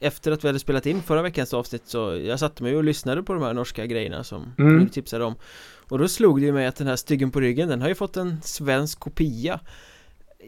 efter 0.00 0.32
att 0.32 0.44
vi 0.44 0.48
hade 0.48 0.58
spelat 0.58 0.86
in 0.86 1.02
förra 1.02 1.22
veckans 1.22 1.54
avsnitt 1.54 1.82
så 1.86 2.16
jag 2.24 2.38
satte 2.40 2.62
mig 2.62 2.76
och 2.76 2.84
lyssnade 2.84 3.22
på 3.22 3.32
de 3.34 3.42
här 3.42 3.54
norska 3.54 3.86
grejerna 3.86 4.24
som 4.24 4.52
Mm. 4.58 4.78
du 4.80 4.88
tipsade 4.88 5.24
om 5.24 5.34
Och 5.90 5.98
då 5.98 6.08
slog 6.08 6.40
det 6.40 6.46
ju 6.46 6.52
mig 6.52 6.66
att 6.66 6.76
den 6.76 6.86
här 6.86 6.96
Styggen 6.96 7.30
på 7.30 7.40
ryggen 7.40 7.68
den 7.68 7.80
har 7.80 7.88
ju 7.88 7.94
fått 7.94 8.16
en 8.16 8.42
svensk 8.42 9.00
kopia 9.00 9.60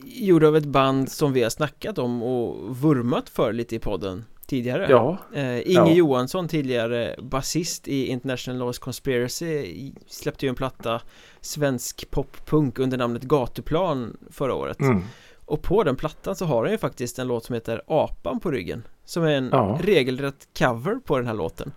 Gjord 0.05 0.45
av 0.45 0.57
ett 0.57 0.65
band 0.65 1.11
som 1.11 1.33
vi 1.33 1.43
har 1.43 1.51
snackat 1.51 1.99
om 1.99 2.23
och 2.23 2.77
vurmat 2.77 3.29
för 3.29 3.53
lite 3.53 3.77
i 3.77 3.79
podden 3.79 4.25
tidigare 4.47 4.87
ja, 4.91 5.19
eh, 5.35 5.59
Inge 5.59 5.63
Ja. 5.73 5.93
Johansson, 5.93 6.49
tidigare 6.49 7.17
basist 7.23 7.89
i 7.89 8.07
International 8.07 8.59
Laws 8.59 8.79
Conspiracy 8.79 9.93
släppte 10.07 10.47
ju 10.47 10.49
en 10.49 10.55
platta 10.55 11.01
Svensk 11.41 12.11
poppunk 12.11 12.79
under 12.79 12.99
namnet 12.99 13.23
Gatuplan 13.23 14.17
förra 14.31 14.55
året 14.55 14.81
mm. 14.81 15.03
och 15.45 15.63
på 15.63 15.85
den 15.85 15.97
plattan 15.97 16.37
så 16.37 16.45
har 16.45 16.63
han 16.63 16.73
ju 16.73 16.79
faktiskt 16.79 17.19
en 17.19 17.27
låt 17.29 17.45
som 17.45 17.55
heter 17.55 17.83
Apan 17.87 18.41
på 18.41 18.51
ryggen 18.51 18.83
Som 19.05 19.25
är 19.25 19.33
en 19.33 19.49
Ja. 19.53 19.79
regelrätt 19.83 20.49
cover 20.59 20.95
på 21.05 21.19
den 21.19 21.27
här 21.27 21.35
låten 21.35 21.73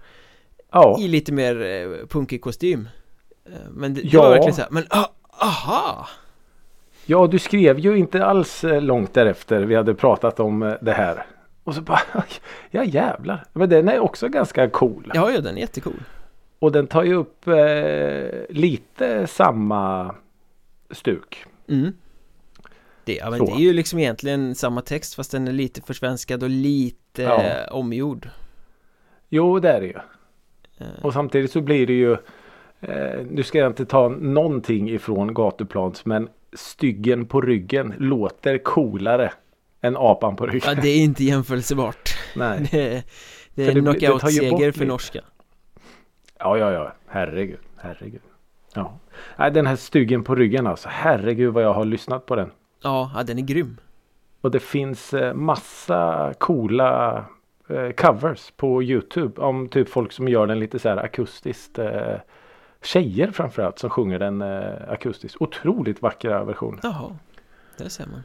ja. 0.72 0.98
I 1.02 1.08
lite 1.08 1.34
mer 1.34 1.62
eh, 1.62 2.08
punkig 2.08 2.42
kostym 2.42 2.88
Men 3.72 3.94
det, 3.94 4.02
det 4.02 4.08
Ja. 4.08 4.22
var 4.22 4.30
verkligen 4.30 4.54
så 4.56 4.62
här, 4.62 4.70
men 4.72 4.84
ah, 4.90 5.06
aha! 5.30 6.08
Ja, 7.06 7.28
du 7.28 7.40
skrev 7.40 7.80
ju 7.80 7.98
inte 7.98 8.26
alls 8.26 8.64
eh, 8.64 8.82
långt 8.82 9.14
därefter 9.14 9.62
vi 9.64 9.76
hade 9.76 9.94
pratat 9.94 10.40
om 10.40 10.64
eh, 10.64 10.74
det 10.82 10.94
här. 10.94 11.26
Och 11.64 11.76
så 11.76 11.82
bara, 11.82 12.02
ja 12.72 12.84
jävlar. 12.84 13.44
Men 13.54 13.70
den 13.70 13.90
är 13.90 14.00
också 14.00 14.28
ganska 14.30 14.70
cool. 14.70 15.12
Ja, 15.14 15.32
ja 15.32 15.42
den 15.42 15.58
är 15.58 15.62
jättecool 15.62 16.04
Och 16.60 16.72
den 16.72 16.88
tar 16.88 17.04
ju 17.04 17.14
upp 17.14 17.48
eh, 17.48 18.56
lite 18.56 19.28
samma 19.28 20.16
stuk. 20.92 21.46
mm. 21.68 21.94
det, 23.06 23.16
ja, 23.16 23.30
men 23.30 23.40
Så. 23.40 23.46
det 23.46 23.52
är 23.52 23.60
ju 23.60 23.74
liksom 23.74 24.00
egentligen 24.00 24.56
samma 24.56 24.82
text 24.82 25.16
fast 25.16 25.32
den 25.32 25.48
är 25.48 25.52
lite 25.52 25.82
försvenskad 25.82 26.44
och 26.44 26.50
lite 26.50 27.22
Ja. 27.24 27.44
eh, 27.44 27.72
omgjord 27.76 28.30
Jo, 29.30 29.60
det 29.60 29.70
är 29.72 29.82
det 29.82 29.88
ju. 29.88 29.98
Eh, 30.78 30.88
Och 31.06 31.14
samtidigt 31.14 31.52
så 31.52 31.62
blir 31.62 31.88
det 31.88 31.94
ju, 31.94 32.18
eh, 32.88 33.26
nu 33.30 33.44
ska 33.44 33.58
jag 33.58 33.70
inte 33.70 33.86
ta 33.86 34.10
någonting 34.10 34.90
ifrån 34.90 35.34
gatuplans, 35.34 36.06
men 36.06 36.30
styggen 36.54 37.26
på 37.26 37.42
ryggen 37.42 37.94
låter 37.98 38.58
coolare 38.58 39.32
än 39.82 39.98
apan 39.98 40.36
på 40.36 40.46
ryggen. 40.46 40.76
Ja, 40.76 40.82
det 40.82 40.90
är 40.90 41.04
inte 41.04 41.24
jämförbart 41.24 42.10
Nej. 42.36 42.70
Det, 42.72 43.04
det 43.56 43.68
är 43.68 43.78
en 43.78 43.84
knockout-seger 43.84 44.72
för 44.72 44.86
norska 44.86 45.22
Ja, 46.40 46.58
ja, 46.58 46.72
ja. 46.72 46.94
Herregud. 47.08 47.60
Herregud. 47.78 48.22
Ja. 48.74 49.00
Nej, 49.38 49.52
den 49.52 49.68
här 49.68 49.76
stugen 49.76 50.24
på 50.24 50.36
ryggen 50.36 50.68
alltså. 50.68 50.90
Herregud 50.92 51.54
vad 51.54 51.64
jag 51.64 51.74
har 51.74 51.86
lyssnat 51.86 52.26
på 52.26 52.36
den. 52.36 52.52
Ja, 52.84 53.12
ja 53.16 53.24
den 53.24 53.38
är 53.38 53.42
grym. 53.42 53.78
Och 54.42 54.52
det 54.52 54.60
finns 54.60 55.14
eh, 55.14 55.34
massa 55.34 56.34
coola 56.38 57.26
eh, 57.70 57.90
covers 57.90 58.52
på 58.58 58.84
Youtube. 58.84 59.42
Om 59.42 59.70
typ 59.70 59.90
folk 59.90 60.12
som 60.12 60.28
gör 60.28 60.48
den 60.48 60.60
lite 60.60 60.80
så 60.80 60.90
här 60.90 60.98
akustiskt. 60.98 61.80
Tjejer 62.86 63.32
framförallt 63.32 63.80
som 63.80 63.90
sjunger 63.90 64.20
den 64.20 64.42
eh, 64.42 64.90
akustiskt. 64.90 65.42
Otroligt 65.42 66.02
vackra 66.02 66.44
versioner. 66.44 66.80
Jaha, 66.84 67.16
där 67.78 67.90
ser 67.90 68.06
man. 68.06 68.24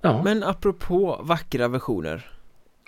Ja. 0.00 0.22
Men 0.22 0.42
apropå 0.42 1.20
vackra 1.22 1.68
versioner. 1.68 2.30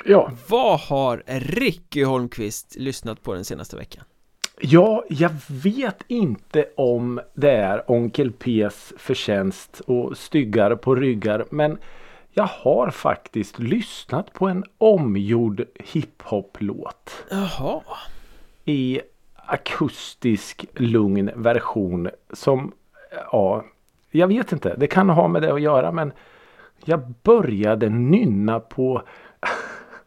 ja. 0.05 0.31
Vad 0.49 0.81
har 0.81 1.23
Ricky 1.26 2.05
Holmqvist 2.05 2.76
lyssnat 2.78 3.23
på 3.23 3.35
den 3.35 3.45
senaste 3.45 3.76
veckan? 3.76 4.05
Ja, 4.61 5.05
jag 5.09 5.31
vet 5.49 6.02
inte 6.09 6.69
om 6.76 7.21
det 7.35 7.50
är 7.50 7.90
Onkel 7.90 8.31
P's 8.33 8.93
förtjänst 8.99 9.81
och 9.87 10.17
styggar 10.19 10.75
på 10.76 10.95
ryggar. 10.95 11.47
Men 11.50 11.78
jag 12.31 12.47
har 12.47 12.90
faktiskt 12.90 13.59
lyssnat 13.59 14.33
på 14.33 14.47
en 14.49 14.64
omgjord 14.78 15.64
hiphop-låt. 15.75 17.25
Jaha, 17.31 17.81
I 18.64 19.00
akustisk 19.49 20.67
lugn 20.75 21.31
version 21.37 22.11
som, 22.33 22.73
ja, 23.33 23.64
jag 24.11 24.28
vet 24.28 24.52
inte. 24.52 24.75
Det 24.76 24.87
kan 24.87 25.09
ha 25.11 25.28
med 25.28 25.43
det 25.43 25.52
att 25.52 25.62
göra 25.62 25.93
men 25.93 26.12
jag 26.85 27.14
började 27.23 27.88
nynna 27.88 28.61
på 28.61 29.02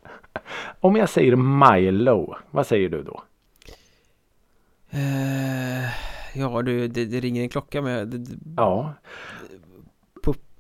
om 0.80 0.96
jag 0.96 1.10
säger 1.10 1.36
Milo, 1.36 2.36
vad 2.52 2.68
säger 2.68 2.90
du 2.90 3.04
då? 3.04 3.24
eh, 4.90 5.90
ja 6.36 6.62
du, 6.62 6.88
det, 6.88 7.06
det 7.06 7.20
ringer 7.20 7.42
en 7.44 7.50
klocka 7.50 7.82
med 7.82 8.08
det, 8.08 8.18
det 8.18 8.38
Ja, 8.58 8.94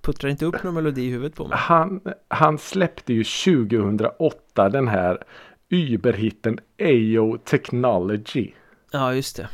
puttrar 0.01 0.29
inte 0.29 0.45
upp 0.45 0.63
någon 0.63 0.73
melodi 0.73 1.01
i 1.01 1.09
huvudet 1.09 1.35
på 1.35 1.47
mig. 1.47 1.57
han, 1.57 2.01
han 2.27 2.57
släppte 2.57 3.13
ju 3.13 3.23
2008 3.23 4.69
den 4.69 4.87
här 4.87 5.23
überhitten 5.69 6.59
Ayo 6.79 7.37
Technology. 7.37 8.51
Ja, 8.91 9.13
just 9.13 9.35
det. 9.35 9.49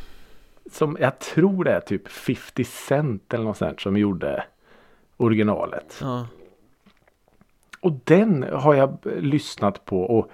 Som 0.72 0.96
jag 1.00 1.18
tror 1.18 1.64
det 1.64 1.72
är 1.72 1.80
typ 1.80 2.08
50 2.08 2.64
Cent 2.64 3.34
eller 3.34 3.44
något 3.44 3.56
sånt 3.56 3.80
som 3.80 3.96
gjorde 3.96 4.44
originalet. 5.16 5.98
Ja, 6.00 6.26
Och 7.80 7.92
den 8.04 8.42
har 8.52 8.74
jag 8.74 8.98
lyssnat 9.20 9.84
på 9.84 10.02
och 10.02 10.30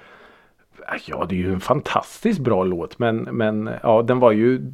Ja 1.07 1.27
det 1.29 1.35
är 1.35 1.39
ju 1.39 1.53
en 1.53 1.61
fantastiskt 1.61 2.41
bra 2.41 2.65
låt 2.65 2.99
men, 2.99 3.17
men 3.17 3.71
ja 3.83 4.03
den 4.03 4.19
var 4.19 4.33
ju 4.33 4.73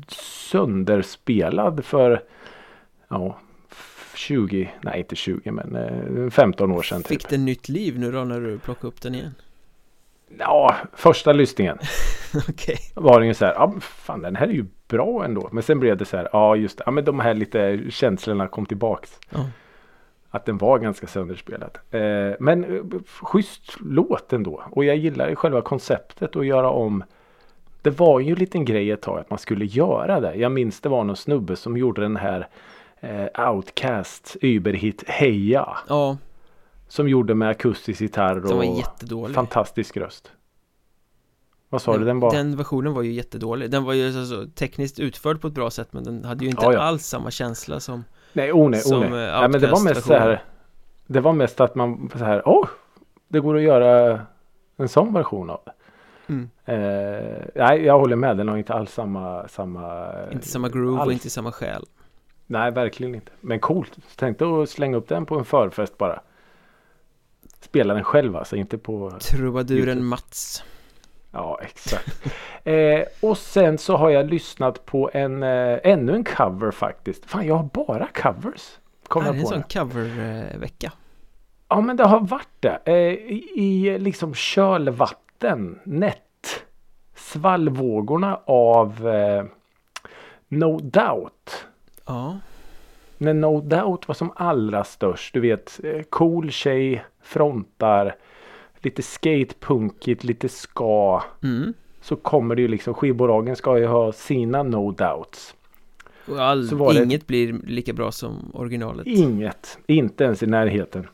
sönderspelad 0.51 1.85
för 1.85 2.23
Ja 3.09 3.39
20, 4.15 4.71
nej 4.81 4.99
inte 4.99 5.17
20 5.17 5.51
men 5.51 5.77
eh, 5.77 6.31
15 6.31 6.73
år 6.73 6.83
sedan 6.83 7.03
typ. 7.03 7.09
fick 7.09 7.29
den 7.29 7.45
nytt 7.45 7.69
liv 7.69 7.99
nu 7.99 8.13
då 8.13 8.25
när 8.25 8.41
du 8.41 8.59
plockade 8.59 8.87
upp 8.89 9.01
den 9.01 9.15
igen? 9.15 9.35
Ja, 10.39 10.75
första 10.93 11.33
lyssningen 11.33 11.79
Okej. 12.49 12.79
var 12.95 13.21
det 13.21 13.35
så 13.35 13.45
här, 13.45 13.55
ja 13.55 13.75
fan 13.81 14.23
den 14.23 14.37
här 14.37 14.47
är 14.47 14.53
ju 14.53 14.65
bra 14.89 15.25
ändå. 15.25 15.49
Men 15.53 15.63
sen 15.63 15.81
blev 15.81 15.97
det 15.97 16.05
så 16.05 16.17
här, 16.17 16.29
ja 16.33 16.57
just 16.57 16.81
ja 16.87 16.91
men 16.93 17.05
de 17.05 17.21
här 17.21 17.35
lite 17.35 17.81
känslorna 17.91 18.49
kom 18.49 18.67
tillbaks. 18.67 19.21
Ja. 19.31 19.47
Att 20.31 20.45
den 20.47 20.59
var 20.59 20.79
ganska 20.79 21.07
sönderspelad. 21.07 21.79
Eh, 21.91 22.37
men 22.41 22.65
eh, 22.65 22.83
schysst 23.21 23.77
låt 23.81 24.33
ändå. 24.33 24.63
Och 24.71 24.85
jag 24.85 24.97
gillar 24.97 25.29
ju 25.29 25.37
själva 25.37 25.63
konceptet 25.63 26.37
att 26.37 26.47
göra 26.47 26.71
om. 26.71 27.05
Det 27.83 27.91
var 27.91 28.21
ju 28.21 28.33
en 28.33 28.39
liten 28.39 28.65
grej 28.65 28.91
ett 28.91 29.03
tag 29.03 29.19
att 29.19 29.31
man 29.31 29.39
skulle 29.39 29.65
göra 29.65 30.21
det. 30.21 30.35
Jag 30.35 30.53
minns 30.53 30.81
det 30.81 30.89
var 30.89 31.05
någon 31.05 31.17
snubbe 31.17 31.57
som 31.57 31.77
gjorde 31.77 32.01
den 32.03 32.17
här 32.17 32.49
eh, 33.01 33.51
Outcast 33.51 34.37
Uberhit 34.43 35.05
Heja. 35.09 35.69
Ja, 35.89 36.17
Som 36.91 37.09
gjorde 37.09 37.35
med 37.35 37.49
akustisk 37.49 38.01
gitarr 38.01 38.35
den 38.35 38.43
var 38.43 38.57
och 38.57 38.65
jättedålig. 38.79 39.35
fantastisk 39.35 39.97
röst. 39.97 40.33
Vad 41.69 41.83
sa 41.83 41.99
du? 41.99 42.05
Den 42.05 42.21
var? 42.21 42.31
den 42.33 42.57
versionen 42.57 42.95
var 42.95 43.03
ju 43.03 43.13
jättedålig. 43.13 43.71
Den 43.71 43.85
var 43.85 43.93
ju 43.93 44.19
alltså 44.19 44.47
tekniskt 44.55 44.99
utförd 44.99 45.41
på 45.41 45.47
ett 45.47 45.55
bra 45.55 45.71
sätt 45.71 45.93
men 45.93 46.05
den 46.05 46.25
hade 46.25 46.45
ju 46.45 46.51
inte 46.51 46.65
Ja, 46.65 46.73
ja. 46.73 46.81
alls 46.81 47.07
samma 47.07 47.31
känsla 47.31 47.81
som 47.81 48.05
Nej, 48.33 48.53
oh 48.53 48.71
nej, 48.71 48.81
Som, 48.81 48.99
oh 48.99 49.05
eh, 49.05 49.11
nej. 49.11 49.31
nej 49.41 49.49
men 49.49 49.61
det 49.61 49.67
var 49.67 49.85
mest 49.85 50.07
så 50.07 50.13
här. 50.15 50.43
Det 51.07 51.21
var 51.21 51.33
mest 51.33 51.61
att 51.61 51.75
man 51.75 52.11
så 52.19 52.25
här. 52.25 52.43
Åh! 52.49 52.69
det 53.29 53.41
går 53.41 53.57
att 53.57 53.63
göra 53.63 54.21
en 54.77 54.89
sån 54.89 55.13
version 55.15 55.51
av 55.51 55.61
det. 55.67 55.73
Mm. 56.33 56.51
Eh, 56.65 57.45
nej, 57.55 57.85
jag 57.85 57.99
håller 57.99 58.17
med. 58.17 58.37
Den 58.37 58.49
har 58.49 58.57
inte 58.57 58.75
alls 58.75 58.93
samma. 58.93 59.49
samma 59.49 60.13
Inte 60.33 60.49
samma 60.49 60.69
groove 60.69 60.97
och 60.97 61.03
alls. 61.03 61.13
inte 61.13 61.31
samma 61.31 61.53
själ. 61.53 61.85
Nej, 62.47 62.71
verkligen 62.71 63.15
inte. 63.15 63.33
Men 63.41 63.61
coolt. 63.61 63.99
Tänkte 64.17 64.45
att 64.63 64.71
slänga 64.71 64.97
upp 64.97 65.09
den 65.09 65.27
på 65.27 65.39
en 65.39 65.45
förfest 65.45 65.99
bara. 65.99 66.21
Spela 67.61 67.95
den 67.95 68.05
själv 68.05 68.37
alltså, 68.37 68.57
inte 68.57 68.79
på... 68.79 69.11
Trubaduren 69.21 69.89
YouTube. 69.89 70.01
Mats. 70.01 70.65
Ja, 71.33 71.61
exakt. 71.63 72.25
eh, 72.65 73.03
och 73.21 73.39
sen 73.39 73.79
så 73.79 73.97
har 73.97 74.11
jag 74.11 74.31
lyssnat 74.31 74.87
på 74.87 75.11
en 75.15 75.43
eh, 75.43 75.79
ännu 75.85 76.15
en 76.15 76.25
cover 76.25 76.71
faktiskt. 76.71 77.27
Fan, 77.27 77.47
jag 77.47 77.55
har 77.55 77.69
bara 77.75 78.07
covers. 78.07 78.79
Kom 79.09 79.23
är 79.23 79.27
jag 79.27 79.37
en 79.37 79.47
sån 79.47 79.63
covervecka. 79.63 80.93
Ja 81.69 81.81
men 81.81 81.97
det 81.97 82.05
har 82.05 82.21
varit 82.21 82.49
det. 82.61 82.81
Eh, 82.85 82.95
i, 82.95 83.53
I 83.55 83.99
liksom 83.99 84.35
kölvatten, 84.35 85.81
nätt, 85.85 86.65
svallvågorna 87.15 88.41
av 88.47 89.09
eh, 89.09 89.45
No 90.49 90.81
Doubt. 90.81 91.67
Ja, 92.07 92.39
När 93.23 93.35
No 93.35 93.61
Doubt 93.61 94.09
var 94.09 94.15
som 94.15 94.33
allra 94.37 94.85
störst. 94.85 95.35
Du 95.35 95.41
vet, 95.41 95.81
eh, 95.85 96.03
cool 96.03 96.51
tjej, 96.51 97.05
frontar, 97.23 98.17
lite 98.79 99.03
skatepunkigt, 99.03 100.25
lite 100.25 100.49
ska. 100.49 101.23
mm. 101.43 101.75
Så 102.03 102.17
kommer 102.17 102.55
det 102.55 102.63
ju 102.63 102.69
liksom, 102.69 102.95
skivbolagen 102.95 103.57
ska 103.57 103.79
ju 103.79 103.87
ha 103.87 104.13
sina 104.13 104.63
No 104.63 104.91
Doubts. 104.91 105.55
Och 106.29 106.39
all, 106.43 106.69
Så 106.69 106.77
var 106.77 106.95
det- 106.95 107.05
inget 107.05 107.27
blir 107.27 107.53
lika 107.67 107.93
bra 107.93 108.13
som 108.13 108.51
originalet. 108.55 109.07
Inget, 109.07 109.79
inte 109.87 110.25
ens 110.25 110.43
i 110.43 110.47
närheten. 110.47 111.09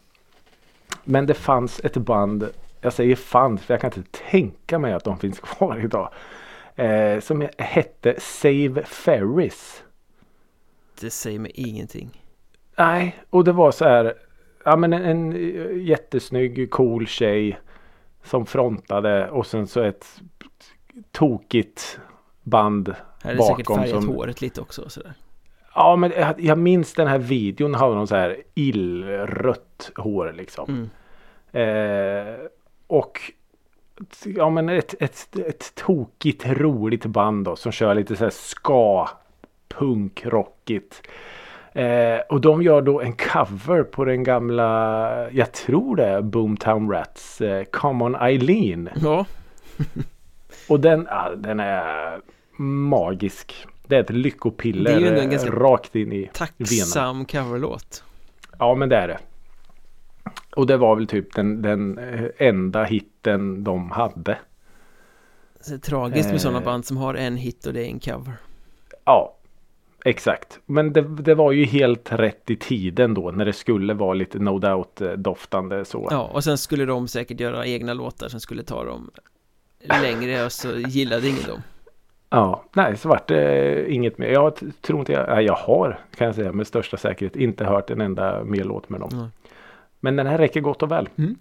Men 1.05 1.27
det 1.27 1.35
fanns 1.35 1.81
ett 1.85 1.97
band, 1.97 2.49
jag 2.81 2.93
säger 2.93 3.17
fanns 3.17 3.63
för 3.63 3.75
jag 3.75 3.81
kan 3.81 3.93
inte 3.97 4.19
tänka 4.31 4.79
mig 4.79 4.93
att 4.93 5.05
de 5.05 5.19
finns 5.19 5.41
kvar 5.41 5.81
idag. 5.85 6.13
Eh, 6.77 7.21
som 7.21 7.49
hette 7.59 8.15
Save 8.21 8.83
Ferris. 8.85 9.83
Det 11.00 11.11
säger 11.11 11.38
mig 11.38 11.53
ingenting. 11.55 12.23
Nej, 12.79 13.17
och 13.31 13.45
det 13.45 13.53
var 13.53 13.71
så 13.71 13.85
här. 13.85 14.15
Ja 14.65 14.76
men 14.76 14.93
en, 14.93 15.05
en 15.05 15.85
jättesnygg 15.85 16.71
cool 16.71 17.07
tjej. 17.07 17.59
Som 18.25 18.47
frontade 18.47 19.31
och 19.31 19.47
sen 19.47 19.67
så 19.67 19.81
ett 19.83 20.21
tokigt 21.12 21.99
band. 22.43 22.95
Här 23.23 23.33
är 23.33 23.37
det 23.37 23.43
säkert 23.43 23.67
Bakom 23.67 23.83
färgat 23.85 24.03
som- 24.05 24.15
håret 24.15 24.41
lite 24.41 24.61
också 24.61 24.88
sådär. 24.88 25.15
Ja 25.75 25.97
men 25.97 26.11
jag, 26.11 26.41
jag 26.41 26.59
minns 26.59 26.95
den 26.95 27.07
här 27.07 27.19
videon 27.19 27.75
hade 27.75 27.95
någon 27.95 28.07
så 28.07 28.17
här 28.17 28.43
illrött 28.55 29.91
hår 29.97 30.35
liksom. 30.37 30.91
Mm. 31.53 32.29
Eh, 32.29 32.35
och 32.87 33.33
ja 34.25 34.50
men 34.50 34.69
ett, 34.69 34.95
ett, 35.00 35.37
ett 35.37 35.75
tokigt 35.75 36.47
roligt 36.47 37.07
band 37.07 37.45
då 37.45 37.57
som 37.57 37.73
kör 37.73 37.95
lite 37.95 38.17
så 38.17 38.25
här 38.25 38.31
ska 38.31 39.09
punkrockigt. 39.69 41.03
Eh, 41.73 42.19
och 42.29 42.41
de 42.41 42.63
gör 42.63 42.83
då 42.83 43.01
en 43.01 43.13
cover 43.13 43.83
på 43.83 44.05
den 44.05 44.25
gamla, 44.25 45.31
jag 45.31 45.53
tror 45.53 45.97
det 45.97 46.05
är 46.07 46.23
Boomtown 46.23 46.91
Rats, 46.91 47.41
eh, 47.41 47.65
Come 47.65 48.05
On 48.05 48.15
Eileen. 48.15 48.89
Ja, 49.03 49.27
Och 50.69 50.81
den, 50.81 51.07
ja, 51.11 51.33
den 51.37 51.61
är 51.61 52.19
magisk. 52.63 53.67
Det 53.87 53.97
är 53.97 54.01
ett 54.01 54.11
lyckopiller 54.11 54.91
Det 54.91 54.97
är 54.97 55.01
ju 55.01 55.09
en 55.09 55.17
eh, 55.25 55.31
ganska 55.31 55.51
rakt 55.51 55.97
in 55.97 56.13
i 56.13 56.31
tacksam 56.33 57.25
coverlåt. 57.25 58.05
Ja 58.59 58.75
men 58.75 58.89
det 58.89 58.97
är 58.97 59.09
det. 59.09 59.19
Och 60.57 60.67
det 60.67 60.77
var 60.77 60.97
väl 60.97 61.07
typ 61.07 61.35
den, 61.35 61.63
den 61.63 61.99
eh, 61.99 62.25
enda 62.39 62.85
hitten 62.85 63.65
de 63.65 63.91
hade. 63.91 64.39
Så 65.61 65.71
det 65.71 65.77
är 65.77 65.79
tragiskt 65.79 66.27
med 66.27 66.35
Eh. 66.35 66.39
sådana 66.41 66.61
band 66.61 66.85
som 66.85 66.97
har 66.97 67.15
en 67.15 67.37
hit 67.37 67.67
och 67.67 67.73
det 67.73 67.81
är 67.87 67.91
en 67.91 68.01
cover. 68.01 68.33
Ja, 69.05 69.37
exakt. 70.07 70.61
Men 70.67 70.93
det, 70.93 71.03
det 71.03 71.35
var 71.35 71.53
ju 71.53 71.65
helt 71.65 72.13
rätt 72.13 72.51
i 72.51 72.57
tiden 72.57 73.15
då 73.15 73.31
när 73.31 73.45
det 73.45 73.53
skulle 73.53 73.95
vara 73.95 74.15
lite 74.15 74.39
no 74.39 74.59
doubt 74.59 75.01
eh, 75.01 75.13
doftande 75.13 75.85
så. 75.85 76.09
Ja, 76.11 76.31
och 76.33 76.45
sen 76.45 76.59
skulle 76.59 76.85
de 76.85 77.09
säkert 77.09 77.41
göra 77.41 77.67
egna 77.67 77.95
låtar 77.95 78.29
som 78.29 78.41
skulle 78.41 78.63
ta 78.63 78.85
dem 78.85 79.11
längre 80.03 80.45
och 80.45 80.53
så 80.53 80.69
gillade 80.79 81.29
ingen 81.29 81.43
dem. 81.49 81.63
Ja, 82.31 82.65
nej 82.73 82.97
så 82.97 83.09
vart 83.09 83.29
det 83.29 83.73
eh, 83.73 83.95
inget 83.95 84.19
mer. 84.19 84.29
Jag 84.29 84.61
tror 84.81 84.99
inte 84.99 85.13
jag, 85.13 85.29
nej, 85.29 85.45
jag 85.45 85.55
har 85.55 86.01
kan 86.17 86.27
jag 86.27 86.35
säga 86.35 86.53
med 86.53 86.67
största 86.67 86.97
säkerhet 86.97 87.37
inte 87.37 87.65
hört 87.65 87.91
en 87.91 88.01
enda 88.01 88.45
mer 88.45 88.65
låt 88.65 88.89
med 88.89 89.01
dem. 89.01 89.11
Mm. 89.13 89.27
Men 90.01 90.17
den 90.17 90.27
här 90.27 90.39
räcker 90.39 90.61
gott 90.61 90.83
och 90.83 90.91
väl. 90.91 91.09
Mm. 91.17 91.37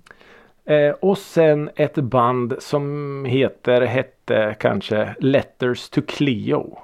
Eh, 0.65 0.95
och 0.95 1.17
sen 1.17 1.69
ett 1.75 1.95
band 1.95 2.55
som 2.60 3.25
heter, 3.25 3.81
het, 3.81 4.15
hette 4.25 4.55
kanske 4.60 5.15
Letters 5.19 5.89
to 5.89 6.01
Cleo. 6.07 6.79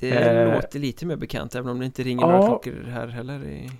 Det 0.00 0.10
Eh. 0.10 0.54
låter 0.54 0.78
lite 0.78 1.06
mer 1.06 1.16
bekant 1.16 1.54
även 1.54 1.68
om 1.70 1.78
det 1.78 1.84
inte 1.86 2.02
ringer 2.02 2.22
Ja. 2.26 2.32
några 2.32 2.46
klockor 2.46 2.84
här 2.90 3.06
heller. 3.06 3.44
I... 3.44 3.70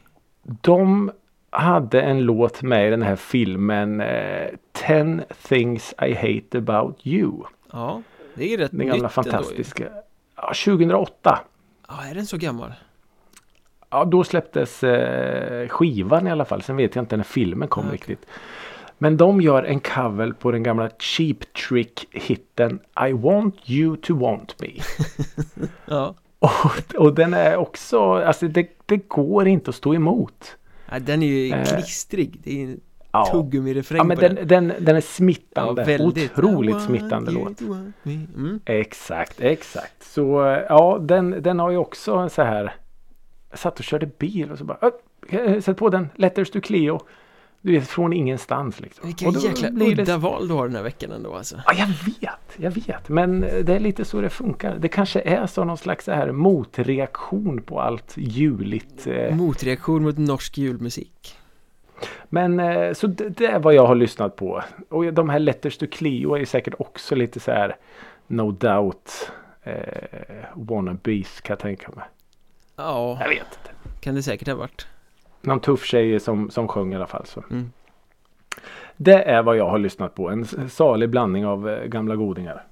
De 0.42 1.10
hade 1.50 2.00
en 2.02 2.20
låt 2.22 2.62
med 2.62 2.86
i 2.86 2.90
den 2.90 3.02
här 3.02 3.16
filmen 3.16 4.00
eh, 4.00 4.48
Ten 4.72 5.22
things 5.48 5.94
I 6.08 6.14
hate 6.14 6.58
about 6.58 7.06
you. 7.06 7.32
Ja, 7.72 8.02
det 8.34 8.54
är 8.54 8.58
rätt 8.58 8.70
Den 8.70 8.86
gamla 8.86 8.94
nytt 8.94 9.16
ändå 9.16 9.28
ju. 9.28 9.32
fantastiska. 9.32 9.84
Ja, 10.36 10.52
2008. 10.64 11.38
Ja, 11.88 11.94
är 12.10 12.14
den 12.14 12.26
så 12.26 12.36
gammal? 12.36 12.72
Ja, 13.90 14.04
då 14.04 14.24
släpptes 14.24 14.84
eh, 14.84 15.68
skivan 15.68 16.26
i 16.26 16.30
alla 16.30 16.44
fall. 16.44 16.62
Sen 16.62 16.76
vet 16.76 16.94
jag 16.94 17.02
inte 17.02 17.16
när 17.16 17.24
filmen 17.24 17.68
kom 17.68 17.84
Ah, 17.84 17.86
okej. 17.86 17.92
riktigt. 17.98 18.26
Men 18.98 19.16
de 19.16 19.40
gör 19.40 19.62
en 19.62 19.80
cover 19.80 20.32
på 20.32 20.50
den 20.52 20.62
gamla 20.62 20.90
Cheap 20.98 21.36
Trick-hitten 21.68 22.78
I 23.08 23.12
want 23.12 23.70
you 23.70 23.96
to 23.96 24.14
want 24.18 24.54
me. 24.60 24.68
Ja. 25.86 26.14
och, 26.38 26.94
och 26.94 27.14
den 27.14 27.34
är 27.34 27.56
också, 27.56 28.12
alltså 28.12 28.48
det, 28.48 28.68
det 28.86 28.96
går 28.96 29.48
inte 29.48 29.70
att 29.70 29.74
stå 29.76 29.94
emot. 29.94 30.56
ja 30.90 30.98
den 30.98 31.22
är 31.22 31.26
ju 31.26 31.52
Eh. 31.52 31.64
klistrig. 31.64 32.40
Det 32.44 32.62
är 32.62 32.64
en 32.64 32.80
Ja, 33.12 33.24
tuggummi-refräng 33.32 33.96
ja 33.98 34.04
men 34.04 34.16
på 34.16 34.20
den, 34.22 34.38
den, 34.48 34.72
den 34.80 34.96
är 34.96 35.00
smittande. 35.00 35.84
väldigt. 35.84 36.38
Otroligt 36.38 36.82
smittande 36.82 37.30
låt. 37.30 37.60
Mm. 38.04 38.60
Exakt, 38.64 39.40
exakt. 39.40 40.02
Så 40.02 40.44
eh, 40.46 40.62
ja, 40.68 40.98
den, 41.00 41.42
den 41.42 41.58
har 41.58 41.70
ju 41.70 41.76
också 41.76 42.14
en 42.14 42.30
så 42.30 42.42
här. 42.42 42.74
Jag 43.50 43.58
satt 43.58 43.78
och 43.78 43.84
körde 43.84 44.06
bil 44.18 44.50
och 44.52 44.58
så 44.58 44.64
bara. 44.64 44.78
"Ö, 45.30 45.60
Sätt 45.62 45.76
på 45.76 45.88
den. 45.88 46.08
Letters 46.14 46.50
to 46.50 46.60
Cleo. 46.60 47.00
Du 47.60 47.72
vet 47.72 47.88
från 47.88 48.12
ingenstans 48.12 48.80
liksom. 48.80 49.06
Vilka 49.06 49.30
jäkla 49.30 49.70
blir 49.70 49.94
det- 49.96 50.02
udda 50.02 50.16
val 50.16 50.48
du 50.48 50.54
har 50.54 50.66
den 50.66 50.76
här 50.76 50.82
veckan 50.82 51.12
ändå 51.12 51.34
alltså. 51.34 51.56
Ja, 51.66 51.72
jag 51.74 51.86
vet, 51.86 52.56
jag 52.56 52.70
vet. 52.70 53.08
Men 53.08 53.44
eh, 53.44 53.64
det 53.64 53.74
är 53.74 53.80
lite 53.80 54.04
så 54.04 54.20
det 54.20 54.30
funkar. 54.30 54.76
Det 54.78 54.88
kanske 54.88 55.20
är 55.20 55.46
så 55.46 55.64
någon 55.64 55.78
slags 55.78 56.04
så 56.04 56.12
här 56.12 56.32
motreaktion 56.32 57.62
på 57.62 57.80
allt 57.80 58.14
juligt. 58.16 59.06
eh. 59.06 59.34
Motreaktion 59.34 60.02
mot 60.02 60.18
norsk 60.18 60.58
julmusik. 60.58 61.34
Men 62.28 62.60
eh, 62.60 62.92
så 62.92 63.06
det, 63.06 63.28
det 63.28 63.46
är 63.46 63.58
vad 63.58 63.74
jag 63.74 63.86
har 63.86 63.94
lyssnat 63.94 64.36
på. 64.36 64.62
Och 64.88 65.12
de 65.14 65.28
här 65.28 65.38
Letters 65.38 65.78
to 65.78 65.86
Cleo 65.92 66.34
är 66.36 66.44
säkert 66.44 66.74
också 66.78 67.14
lite 67.14 67.40
så 67.40 67.50
här 67.50 67.76
No 68.26 68.50
doubt 68.50 69.30
eh, 69.62 69.72
wannabes 70.54 71.40
kan 71.40 71.52
jag 71.54 71.58
tänka 71.60 71.88
mig. 71.96 72.04
Ja, 72.76 73.18
Jag 73.20 73.28
vet 73.28 73.38
inte. 73.38 73.70
kan 74.00 74.14
det 74.14 74.22
säkert 74.22 74.48
ha 74.48 74.54
varit. 74.54 74.86
Någon 75.40 75.60
tuff 75.60 75.84
tjej 75.84 76.20
som, 76.20 76.50
som 76.50 76.68
sjöng 76.68 76.92
i 76.92 76.96
alla 76.96 77.06
fall. 77.06 77.26
Så. 77.26 77.44
Mm. 77.50 77.72
Det 78.96 79.22
är 79.22 79.42
vad 79.42 79.56
jag 79.56 79.70
har 79.70 79.78
lyssnat 79.78 80.14
på. 80.14 80.30
En 80.30 80.68
salig 80.70 81.10
blandning 81.10 81.46
av 81.46 81.68
eh, 81.68 81.84
gamla 81.84 82.16
godingar. 82.16 82.66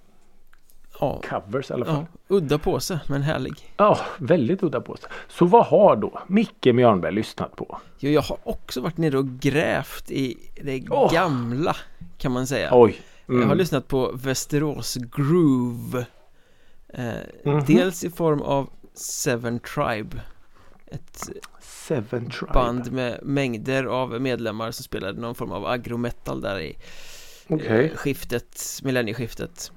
Ja, 1.01 1.21
Covers 1.29 1.71
i 1.71 1.75
alla 1.75 1.85
fall. 1.85 1.95
ja, 2.29 2.37
udda 2.37 2.59
påse 2.59 3.01
men 3.09 3.23
härlig. 3.23 3.73
Ja, 3.77 3.99
väldigt 4.19 4.63
udda 4.63 4.81
på 4.81 4.97
sig. 4.97 5.11
Så 5.29 5.45
vad 5.47 5.67
har 5.67 5.97
då 5.97 6.21
Micke 6.27 6.65
Mjörnberg 6.67 7.13
lyssnat 7.13 7.57
på? 7.57 7.79
Jo, 7.99 8.11
jag 8.11 8.23
har 8.23 8.39
också 8.43 8.81
varit 8.81 8.97
nere 8.97 9.19
och 9.19 9.27
grävt 9.29 10.11
i 10.11 10.37
det 10.63 10.85
Åh. 10.91 11.13
gamla 11.13 11.77
kan 12.19 12.33
man 12.33 12.47
säga. 12.47 12.69
Oj. 12.73 12.97
Jag 13.27 13.35
har 13.35 13.43
Mm. 13.43 13.59
lyssnat 13.59 13.89
på 13.89 14.11
Västerås 14.15 14.95
Groove. 14.97 16.07
Eh, 16.89 17.05
Mhm. 17.45 17.65
Dels 17.67 18.05
i 18.05 18.11
form 18.11 18.41
av 18.43 18.69
Seven 18.95 19.59
Tribe. 19.59 20.21
Ett 20.87 21.29
Seven 21.89 22.31
Tribe. 22.31 22.53
band 22.53 22.93
med 22.93 23.21
mängder 23.23 23.85
av 23.85 24.21
medlemmar 24.21 24.71
som 24.71 24.85
spelade 24.85 25.21
någon 25.21 25.35
form 25.35 25.53
av 25.53 25.67
agrometal 25.67 26.41
där 26.41 26.61
i 26.61 26.77
Okej. 27.49 27.85
eh, 27.87 27.97
skiftet, 27.97 28.81
millennieskiftet 28.83 29.73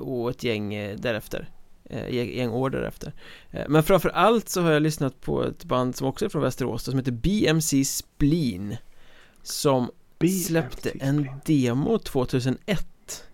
och 0.00 0.30
ett 0.30 0.44
gäng 0.44 0.74
eh, 0.74 0.96
därefter 0.96 1.48
eh, 1.84 2.14
gäng 2.36 2.50
år 2.50 2.70
därefter 2.70 3.12
Eh, 3.50 3.64
Men 3.68 3.82
framför 3.82 4.08
allt 4.08 4.48
så 4.48 4.60
har 4.62 4.70
jag 4.72 4.82
lyssnat 4.82 5.20
på 5.20 5.44
ett 5.44 5.64
band 5.64 5.96
som 5.96 6.06
också 6.06 6.24
är 6.24 6.28
från 6.28 6.42
Västerås 6.42 6.82
som 6.84 6.98
heter 6.98 7.12
BMC 7.12 7.84
Spleen 7.84 8.76
Som 9.42 9.90
BMC 10.18 10.44
släppte 10.44 10.90
en 10.90 11.18
Spleen. 11.18 11.40
demo 11.44 11.98
2001 11.98 13.24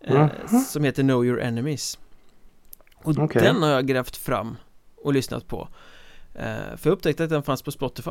eh, 0.00 0.14
Mhm. 0.50 0.60
Som 0.60 0.84
heter 0.84 1.02
Know 1.02 1.24
Your 1.26 1.40
Enemies 1.40 1.98
Och 2.94 3.18
Okej. 3.18 3.42
den 3.42 3.62
har 3.62 3.70
jag 3.70 3.86
grävt 3.86 4.16
fram 4.16 4.56
och 4.96 5.12
lyssnat 5.12 5.48
på 5.48 5.60
eh, 5.60 5.68
För 6.34 6.78
jag 6.82 6.92
upptäckte 6.92 7.24
att 7.24 7.30
den 7.30 7.42
fanns 7.42 7.62
på 7.62 7.70
Spotify 7.70 8.10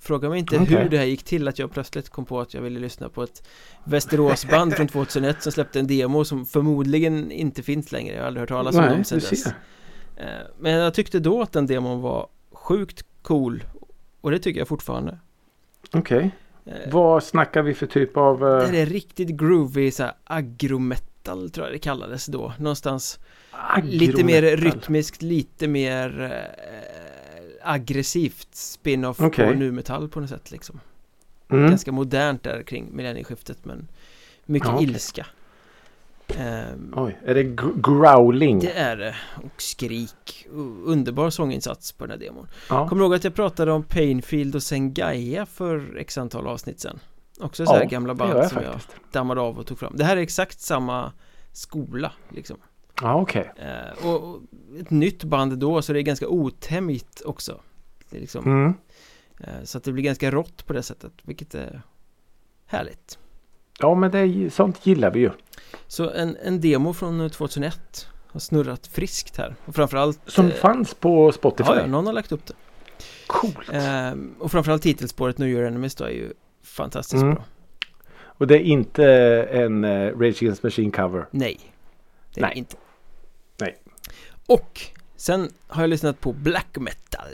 Fråga 0.00 0.28
mig 0.28 0.38
inte 0.38 0.56
Okej. 0.56 0.76
hur 0.76 0.88
det 0.88 0.98
här 0.98 1.04
gick 1.04 1.22
till 1.22 1.48
att 1.48 1.58
jag 1.58 1.70
plötsligt 1.72 2.08
kom 2.08 2.24
på 2.24 2.40
att 2.40 2.54
jag 2.54 2.62
ville 2.62 2.80
lyssna 2.80 3.08
på 3.08 3.22
ett 3.22 3.42
Västeråsband 3.84 4.74
från 4.74 4.88
2001 4.88 5.42
som 5.42 5.52
släppte 5.52 5.78
en 5.80 5.86
demo 5.86 6.24
som 6.24 6.46
förmodligen 6.46 7.32
inte 7.32 7.62
finns 7.62 7.92
längre 7.92 8.14
Jag 8.14 8.20
har 8.22 8.26
aldrig 8.26 8.40
hört 8.40 8.48
talas 8.48 8.76
om 8.76 8.82
dem 8.84 9.04
sedan 9.04 9.18
dess. 9.18 9.46
Eh, 9.46 9.52
Men 10.58 10.72
jag 10.72 10.94
tyckte 10.94 11.18
då 11.18 11.42
att 11.42 11.52
den 11.52 11.66
demon 11.66 12.00
var 12.00 12.28
sjukt 12.52 13.04
cool 13.22 13.64
Och 14.20 14.30
det 14.30 14.38
tycker 14.38 14.60
jag 14.60 14.68
fortfarande 14.68 15.18
Okej. 15.92 16.30
Eh, 16.66 16.72
Vad 16.92 17.24
snackar 17.24 17.62
vi 17.62 17.74
för 17.74 17.86
typ 17.86 18.16
av... 18.16 18.48
eh, 18.48 18.70
Det 18.70 18.80
är 18.80 18.86
riktigt 18.86 19.28
groovy 19.28 19.90
så 19.90 20.02
här 20.02 20.12
agrometal 20.24 21.50
tror 21.50 21.66
jag 21.66 21.74
det 21.74 21.78
kallades 21.78 22.26
då 22.26 22.52
Någonstans 22.58 23.18
lite 23.82 24.24
mer 24.24 24.42
rytmiskt, 24.56 25.22
lite 25.22 25.68
mer 25.68 26.22
eh, 26.22 27.05
aggressivt 27.66 28.48
spin-off 28.54 29.20
Okej. 29.20 29.52
på 29.52 29.58
nu 29.58 29.72
metall 29.72 30.08
på 30.08 30.20
något 30.20 30.30
sätt 30.30 30.50
liksom 30.50 30.80
Mm. 31.48 31.68
Ganska 31.68 31.92
modernt 31.92 32.42
där 32.42 32.62
kring 32.62 32.96
millennieskiftet 32.96 33.64
men 33.64 33.88
mycket 34.46 34.68
okej. 34.68 34.84
ilska 34.84 35.26
Ehm, 36.36 36.92
Oj, 36.96 37.18
är 37.24 37.34
det 37.34 37.42
gr- 37.42 37.80
growling? 37.82 38.58
Det 38.58 38.72
är 38.72 38.96
det 38.96 39.14
och 39.44 39.62
skrik 39.62 40.46
Underbar 40.84 41.30
sånginsats 41.30 41.92
på 41.92 42.06
den 42.06 42.10
här 42.20 42.26
demon 42.26 42.46
Ja. 42.68 42.88
Kommer 42.88 43.00
du 43.00 43.04
ihåg 43.06 43.14
att 43.14 43.24
jag 43.24 43.34
pratade 43.34 43.72
om 43.72 43.82
Painfield 43.82 44.54
och 44.54 44.62
Sengaya 44.62 45.46
för 45.46 45.96
x 45.98 46.18
antal 46.18 46.46
avsnitt 46.46 46.80
sen? 46.80 46.98
Också 47.40 47.66
så 47.66 47.72
här 47.72 47.80
Ja, 47.82 47.88
gamla 47.88 48.14
band 48.14 48.38
jag 48.38 48.50
som 48.50 48.62
jag 48.62 48.72
faktiskt. 48.72 49.12
dammade 49.12 49.40
av 49.40 49.58
och 49.58 49.66
tog 49.66 49.78
fram 49.78 49.92
Det 49.96 50.04
här 50.04 50.16
är 50.16 50.20
exakt 50.20 50.60
samma 50.60 51.12
skola 51.52 52.12
liksom 52.28 52.56
Ja, 53.02 53.20
okej. 53.20 53.52
Eh, 53.56 54.06
och, 54.06 54.24
och 54.30 54.40
ett 54.80 54.90
nytt 54.90 55.24
band 55.24 55.58
då 55.58 55.82
så 55.82 55.92
det 55.92 56.00
är 56.00 56.02
ganska 56.02 56.28
otämjt 56.28 57.22
också 57.24 57.60
det 58.10 58.16
är 58.16 58.20
liksom, 58.20 58.44
Mm. 58.44 58.74
eh, 59.40 59.64
Så 59.64 59.78
att 59.78 59.84
det 59.84 59.92
blir 59.92 60.04
ganska 60.04 60.30
rått 60.30 60.66
på 60.66 60.72
det 60.72 60.82
sättet 60.82 61.12
Vilket 61.22 61.54
är 61.54 61.82
härligt 62.66 63.18
Ja, 63.78 63.94
men 63.94 64.10
det 64.10 64.18
är, 64.18 64.50
sånt 64.50 64.86
gillar 64.86 65.10
vi 65.10 65.20
ju. 65.20 65.30
Så 65.86 66.10
en, 66.10 66.36
en 66.36 66.60
demo 66.60 66.92
från 66.92 67.30
2001 67.30 68.08
Har 68.26 68.40
snurrat 68.40 68.86
friskt 68.86 69.36
här 69.36 69.54
Och 69.64 69.74
framförallt 69.74 70.20
Som 70.26 70.46
eh, 70.46 70.52
fanns 70.54 70.94
på 70.94 71.32
Spotify. 71.32 71.72
Ja, 71.76 71.86
någon 71.86 72.06
har 72.06 72.12
lagt 72.12 72.32
upp 72.32 72.46
det 72.46 72.54
Coolt. 73.26 73.56
Ehm, 73.72 74.34
Och 74.38 74.50
framförallt 74.52 74.82
titelspåret 74.82 75.38
New 75.38 75.48
Year 75.48 75.64
Enemies 75.64 75.94
då 75.94 76.04
är 76.04 76.10
ju 76.10 76.32
fantastiskt 76.62 77.22
Mm. 77.22 77.34
bra 77.34 77.44
Och 78.38 78.46
det 78.46 78.54
är 78.54 78.60
inte 78.60 79.04
en 79.50 79.84
Rage 80.10 80.42
Against 80.42 80.62
Machine 80.62 80.90
cover. 80.92 81.26
Nej 81.30 81.60
Det 82.34 82.40
är 82.40 82.44
Nej. 82.46 82.52
inte. 82.58 82.76
Och 84.46 84.80
sen 85.16 85.52
har 85.68 85.82
jag 85.82 85.90
lyssnat 85.90 86.20
på 86.20 86.32
black 86.32 86.76
metal 86.80 87.26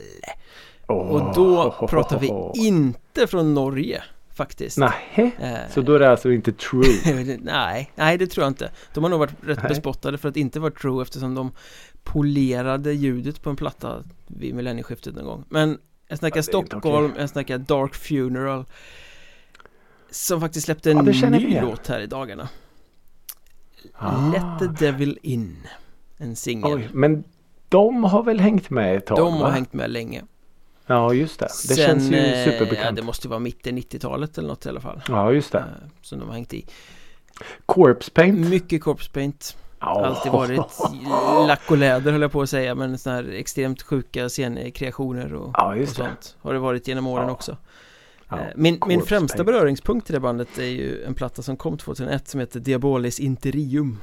Oh. 0.87 0.97
Och 0.99 1.35
då 1.35 1.87
pratar 1.89 2.19
vi 2.19 2.33
inte 2.67 3.27
från 3.27 3.55
Norge 3.55 4.03
faktiskt 4.35 4.79
Nej, 4.79 5.35
Eh, 5.39 5.59
så 5.71 5.81
då 5.81 5.95
är 5.95 5.99
det 5.99 6.11
alltså 6.11 6.33
inte 6.33 6.53
true. 6.53 7.37
nej, 7.43 7.93
nej 7.95 8.19
det 8.19 8.27
tror 8.27 8.45
jag 8.45 8.51
inte 8.51 8.71
De 8.95 9.05
har 9.05 9.11
nog 9.11 9.19
varit 9.19 9.35
rätt 9.45 9.59
Nej. 9.59 9.69
bespottade 9.69 10.19
för 10.19 10.29
att 10.29 10.37
inte 10.37 10.61
vara 10.61 10.71
true 10.71 11.03
eftersom 11.03 11.35
de 11.35 11.53
polerade 12.05 12.93
ljudet 12.93 13.43
på 13.43 13.51
en 13.51 13.57
platta 13.57 14.03
vid 14.27 14.55
millennieskiftet 14.55 15.15
någon 15.15 15.25
gång 15.25 15.45
Men 15.49 15.79
jag 16.09 16.19
snackar 16.19 16.39
Ja, 16.39 16.43
Stockholm, 16.43 17.07
okej. 17.11 17.21
jag 17.21 17.31
snackar 17.31 17.59
Dark 17.59 17.95
Funeral 17.95 18.65
Som 20.11 20.41
faktiskt 20.41 20.65
släppte 20.65 20.91
en 20.91 21.07
Ja, 21.13 21.29
ny 21.31 21.61
låt 21.61 21.87
här 21.89 22.01
i 22.01 22.07
dagarna 22.07 22.49
Ah. 23.95 24.31
Let 24.33 24.59
the 24.79 24.85
Devil 24.85 25.19
In 25.23 25.57
En 26.19 26.37
singel 26.37 26.89
men 26.93 27.25
de 27.69 28.05
har 28.05 28.23
väl 28.23 28.41
hängt 28.41 28.71
med 28.71 28.97
ett 28.97 29.07
tag? 29.07 29.19
De 29.19 29.33
har 29.35 29.43
va? 29.43 29.51
hängt 29.51 29.73
med 29.73 29.91
länge 29.91 30.23
Ja, 30.87 31.15
just 31.15 31.41
det. 31.41 31.45
Det 31.47 31.51
Sen, 31.75 31.77
känns 31.77 32.11
ju 32.11 32.17
eh, 32.17 32.39
Ja, 32.39 32.53
superbekant. 32.53 32.97
det 32.97 33.03
måste 33.03 33.29
vara 33.29 33.39
mitten 33.41 33.79
90-talet 33.79 34.39
eller 34.39 34.49
något 34.49 34.67
i 34.67 34.69
alla 34.69 34.81
fall 34.81 35.01
Ja, 35.09 35.33
just 35.33 35.53
det. 35.53 35.59
eh, 35.59 35.65
Som 36.03 36.19
de 36.19 36.29
har 36.29 36.35
hängt 36.35 36.55
i 36.55 36.67
Corpse 37.67 38.11
Paint. 38.11 38.49
Mycket 38.49 38.83
corpse 38.83 39.11
paint 39.11 39.57
Ja. 39.81 40.07
Alltid 40.07 40.33
varit 40.33 40.59
lack 41.49 41.71
och 41.71 41.77
läder 41.79 42.13
höll 42.13 42.23
jag 42.23 42.33
på 42.33 42.43
att 42.43 42.51
säga 42.51 42.75
Men 42.75 42.99
sådana 42.99 43.23
här 43.23 43.29
extremt 43.35 43.83
sjuka 43.83 44.29
scenkreationer 44.29 45.35
och, 45.35 45.51
Ja, 45.55 45.77
och 45.83 45.89
sånt 45.89 46.37
Har 46.43 46.53
det 46.53 46.59
varit 46.59 46.89
genom 46.89 47.07
åren 47.07 47.27
Ja. 47.27 47.33
också 47.33 47.57
Ja, 48.31 48.39
Eh, 48.39 48.45
Min, 48.57 48.81
min 48.87 49.03
främsta 49.03 49.37
Paint. 49.37 49.47
beröringspunkt 49.47 50.07
till 50.07 50.15
det 50.15 50.21
bandet 50.21 50.59
är 50.59 50.63
ju 50.67 51.05
en 51.05 51.15
platta 51.15 51.43
som 51.43 51.57
kom 51.57 51.79
2001 51.79 52.29
som 52.29 52.41
heter 52.41 52.61
Diabolis 52.61 53.21
Interium 53.21 54.03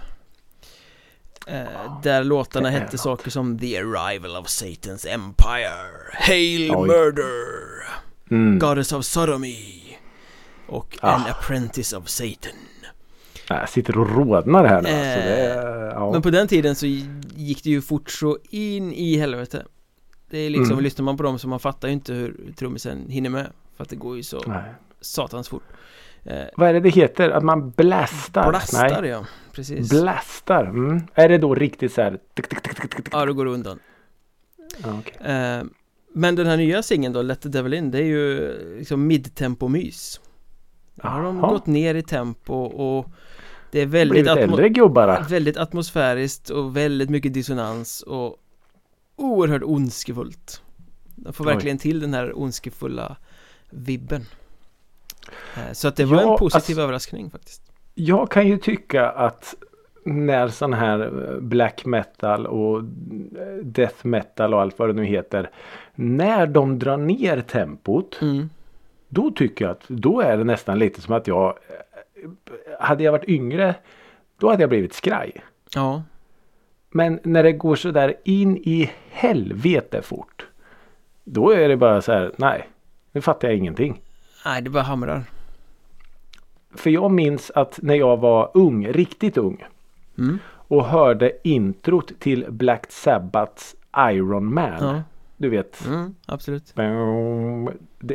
eh, 1.47 1.99
Där 2.03 2.23
låtarna 2.23 2.69
det 2.71 2.77
hette 2.79 2.97
saker 2.97 3.29
som 3.31 3.59
The 3.59 3.77
Arrival 3.77 4.35
of 4.35 4.47
Satan's 4.47 5.07
Empire 5.13 5.71
Hail 6.13 6.71
Oj. 6.75 6.87
Murder 6.87 7.69
Mm. 8.31 8.59
Goddess 8.59 8.91
of 8.93 9.05
Sodomy 9.05 9.57
och 10.67 10.97
Ah. 11.01 11.11
An 11.11 11.21
Apprentice 11.29 11.93
of 11.93 12.07
Satan 12.09 12.51
Jag 13.47 13.69
sitter 13.69 13.97
och 13.97 14.09
rodnar 14.15 14.65
här 14.65 14.81
nu. 14.81 14.89
Eh, 14.89 14.95
alltså, 15.13 15.19
det, 15.29 15.35
är- 15.35 15.91
ja. 15.91 16.11
Men 16.11 16.21
på 16.21 16.29
den 16.29 16.47
tiden 16.47 16.75
så 16.75 16.85
gick 17.35 17.63
det 17.63 17.69
ju 17.69 17.81
fort 17.81 18.09
så 18.11 18.37
in 18.49 18.93
i 18.93 19.17
helvete 19.17 19.65
Det 20.29 20.37
är 20.39 20.49
liksom, 20.49 20.71
Mm. 20.71 20.83
lyssnar 20.83 21.03
man 21.05 21.17
på 21.17 21.23
dem 21.23 21.39
så 21.39 21.47
man 21.47 21.59
fattar 21.59 21.87
ju 21.87 21.93
inte 21.93 22.13
hur 22.13 22.53
trummisen 22.57 23.09
hinner 23.09 23.29
med 23.29 23.47
För 23.77 23.83
att 23.83 23.89
det 23.89 23.95
går 23.95 24.17
ju 24.17 24.23
så 24.23 24.43
Nej. 24.47 24.63
satans 25.01 25.49
fort 25.49 25.63
eh, 26.23 26.43
Vad 26.57 26.69
är 26.69 26.73
det 26.73 26.79
det 26.79 26.89
heter? 26.89 27.29
Att 27.29 27.43
man 27.43 27.71
blastar? 27.71 28.49
Blastar 28.49 29.01
Nej. 29.01 29.09
ja, 29.09 29.25
precis 29.59 29.89
Blastar? 29.89 30.65
Mm. 30.65 31.01
Är 31.13 31.29
det 31.29 31.37
då 31.37 31.55
riktigt 31.55 31.93
så 31.93 32.01
här? 32.01 32.19
tick, 32.33 32.49
tick, 32.49 32.63
tick? 32.95 33.07
Ja, 33.11 33.25
då 33.25 33.33
går 33.33 33.45
det 33.45 33.51
undan 33.51 33.79
Ja, 34.83 34.99
okej. 34.99 35.33
eh, 35.33 35.63
Men 36.13 36.35
den 36.35 36.47
här 36.47 36.57
nya 36.57 36.83
singeln 36.83 37.13
då, 37.13 37.21
Let 37.21 37.41
the 37.41 37.49
Devil 37.49 37.73
In, 37.73 37.91
det 37.91 37.97
är 37.97 38.03
ju 38.03 38.53
liksom 38.77 39.07
midtempo-mys 39.11 40.19
Där 40.95 41.09
har 41.09 41.23
de 41.23 41.41
gått 41.41 41.65
ner 41.67 41.95
i 41.95 42.03
tempo 42.03 42.53
och 42.63 43.07
det 43.71 43.79
är 43.79 43.85
väldigt, 43.85 44.27
atmo- 44.27 45.29
väldigt 45.29 45.57
atmosfäriskt 45.57 46.49
och 46.49 46.77
väldigt 46.77 47.09
mycket 47.09 47.33
dissonans 47.33 48.01
och 48.01 48.35
oerhört 49.15 49.63
ondskefullt 49.65 50.61
De 51.15 51.33
får 51.33 51.47
Oj. 51.47 51.53
verkligen 51.53 51.77
till 51.77 51.99
den 51.99 52.13
här 52.13 52.39
ondskefulla 52.39 53.17
vibben 53.69 54.25
Eh, 55.57 55.73
Så 55.73 55.87
att 55.87 55.95
det 55.95 56.05
var 56.05 56.21
Ja, 56.21 56.31
en 56.31 56.37
positiv 56.39 56.55
alltså- 56.73 56.81
överraskning 56.81 57.29
faktiskt 57.31 57.68
Jag 58.01 58.31
kan 58.31 58.47
ju 58.47 58.57
tycka 58.57 59.09
att 59.09 59.55
när 60.03 60.47
sån 60.47 60.73
här 60.73 60.99
eh, 61.31 61.39
black 61.39 61.85
metal 61.85 62.47
och 62.47 62.79
eh, 62.79 63.63
death 63.63 64.05
metal 64.05 64.53
och 64.53 64.61
allt 64.61 64.79
vad 64.79 64.89
det 64.89 64.93
nu 64.93 65.05
heter. 65.05 65.49
När 65.95 66.47
de 66.47 66.79
drar 66.79 66.97
ner 66.97 67.41
tempot. 67.41 68.21
mm. 68.21 68.49
Då 69.09 69.31
tycker 69.31 69.65
jag 69.65 69.71
att 69.71 69.87
då 69.87 70.21
är 70.21 70.37
det 70.37 70.43
nästan 70.43 70.79
lite 70.79 71.01
som 71.01 71.15
att 71.15 71.27
jag 71.27 71.47
eh, 71.47 72.29
Hade 72.79 73.03
jag 73.03 73.11
varit 73.11 73.29
yngre 73.29 73.75
Då 74.39 74.49
hade 74.49 74.63
jag 74.63 74.69
blivit 74.69 74.93
skraj. 74.93 75.31
Ja, 75.75 76.03
Men 76.89 77.19
när 77.23 77.43
det 77.43 77.51
går 77.51 77.75
så 77.75 77.91
där 77.91 78.13
in 78.23 78.57
i 78.57 78.91
helvete 79.09 80.01
fort. 80.01 80.47
Då 81.23 81.49
är 81.51 81.69
det 81.69 81.77
bara 81.77 82.01
så 82.01 82.11
här. 82.11 82.31
Nej. 82.35 82.69
Nu 83.11 83.21
fattar 83.21 83.47
jag 83.47 83.57
ingenting. 83.57 84.01
nej 84.45 84.61
det 84.61 84.69
bara 84.69 84.83
hamrar 84.83 85.23
För 86.75 86.89
jag 86.89 87.11
minns 87.11 87.51
att 87.55 87.79
när 87.81 87.95
jag 87.95 88.17
var 88.17 88.51
ung, 88.53 88.87
riktigt 88.87 89.37
ung. 89.37 89.65
mm. 90.17 90.39
Och 90.71 90.85
hörde 90.85 91.31
introt 91.43 92.11
till 92.19 92.45
Black 92.49 92.85
Sabbaths 92.89 93.75
Iron 93.97 94.53
Man. 94.53 94.73
Ja, 94.79 95.01
Du 95.37 95.49
vet. 95.49 95.87
mm, 95.87 96.15
absolut 96.25 96.73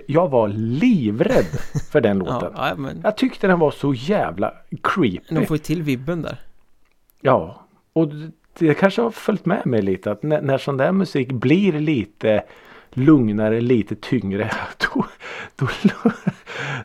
Jag 0.07 0.29
var 0.29 0.49
livrädd 0.49 1.47
för 1.91 2.01
den 2.01 2.19
Ja, 2.27 2.33
låten. 2.33 2.53
ja 2.57 2.75
men 2.77 3.01
Jag 3.03 3.17
tyckte 3.17 3.47
den 3.47 3.59
var 3.59 3.71
så 3.71 3.95
jävla 3.95 4.55
creepy. 4.83 5.35
de 5.35 5.47
får 5.47 5.57
ju 5.57 5.63
till 5.63 5.83
vibben 5.83 6.23
där 6.23 6.37
Ja. 7.21 7.61
Och 7.93 8.09
det 8.59 8.75
kanske 8.75 9.03
har 9.03 9.11
följt 9.11 9.47
med 9.47 9.67
mig 9.67 9.83
lite 9.83 10.11
att 10.11 10.23
när, 10.23 10.43
när 10.43 10.59
sån 10.59 10.77
där 10.77 10.93
musik 10.93 11.33
blir 11.33 11.73
lite 11.73 12.43
lugnare, 12.91 13.61
lite 13.61 13.95
tyngre. 13.95 14.51
Då, 14.95 15.05
då, 15.57 15.67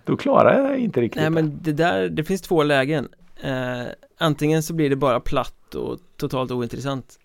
då 0.09 0.17
klarar 0.17 0.69
jag 0.69 0.79
inte 0.79 1.01
riktigt 1.01 1.21
Nej 1.21 1.29
men 1.29 1.59
det 1.61 1.73
där, 1.73 2.09
det 2.09 2.23
finns 2.23 2.41
två 2.41 2.63
lägen. 2.63 3.09
Eh, 3.43 3.83
Antingen 4.17 4.63
så 4.63 4.73
blir 4.73 4.89
det 4.89 4.95
bara 4.95 5.19
platt 5.19 5.75
och 5.75 5.99
totalt 6.17 6.51
ointressant. 6.51 7.19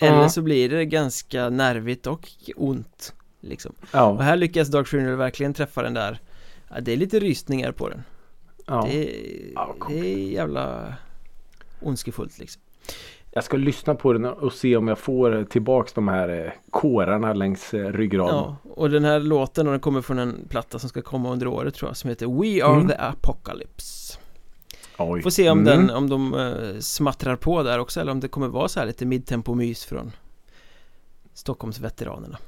Ja. 0.00 0.06
Eller 0.06 0.28
så 0.28 0.42
blir 0.42 0.68
det 0.68 0.84
ganska 0.84 1.48
nervigt 1.48 2.06
och 2.06 2.28
ont 2.56 3.14
Liksom. 3.40 3.72
Och 3.80 3.86
Ja, 3.92 4.20
här 4.20 4.36
lyckas 4.36 4.68
Dark 4.68 4.86
Funeral 4.86 5.16
verkligen 5.16 5.54
träffa 5.54 5.82
den 5.82 5.94
där. 5.94 6.20
Ja, 6.68 6.80
Det 6.80 6.92
är 6.92 6.96
lite 6.96 7.20
rysningar 7.20 7.72
på 7.72 7.88
den. 7.88 8.02
Ja. 8.66 8.88
det, 8.90 9.04
det 9.88 10.14
är 10.14 10.32
jävla 10.32 10.94
ondskefullt 11.80 12.38
liksom 12.38 12.62
Jag 13.30 13.44
ska 13.44 13.56
lyssna 13.56 13.94
på 13.94 14.12
den 14.12 14.24
och 14.24 14.52
se 14.52 14.76
om 14.76 14.88
jag 14.88 14.98
får 14.98 15.44
tillbaks 15.44 15.92
de 15.92 16.08
här 16.08 16.28
eh, 16.46 16.52
kårarna 16.70 17.32
längs 17.34 17.74
eh, 17.74 17.92
ryggraden. 17.92 18.34
Ja, 18.34 18.56
och 18.74 18.90
den 18.90 19.04
här 19.04 19.20
låten 19.20 19.66
och 19.66 19.72
den 19.72 19.80
kommer 19.80 20.00
från 20.02 20.18
en 20.18 20.46
platta 20.48 20.78
som 20.78 20.88
ska 20.88 21.02
komma 21.02 21.30
under 21.32 21.46
året 21.46 21.74
tror 21.74 21.88
jag 21.90 21.96
Som 21.96 22.10
heter 22.10 22.26
We 22.26 22.64
Are 22.64 22.74
Mm. 22.74 22.88
The 22.88 22.94
Apocalypse 22.94 24.18
Oj. 24.98 25.22
Får 25.22 25.30
se 25.30 25.50
om 25.50 25.58
Mm. 25.60 25.86
den, 25.86 25.96
om 25.96 26.08
de 26.08 26.34
eh, 26.34 26.78
smattrar 26.80 27.36
på 27.36 27.62
där 27.62 27.78
också 27.78 28.00
eller 28.00 28.12
om 28.12 28.20
det 28.20 28.28
kommer 28.28 28.48
vara 28.48 28.68
så 28.68 28.80
här 28.80 28.86
lite 28.86 29.04
midtempo-mys 29.06 29.84
från 29.86 30.12
Stockholmsveteranerna 31.34 32.38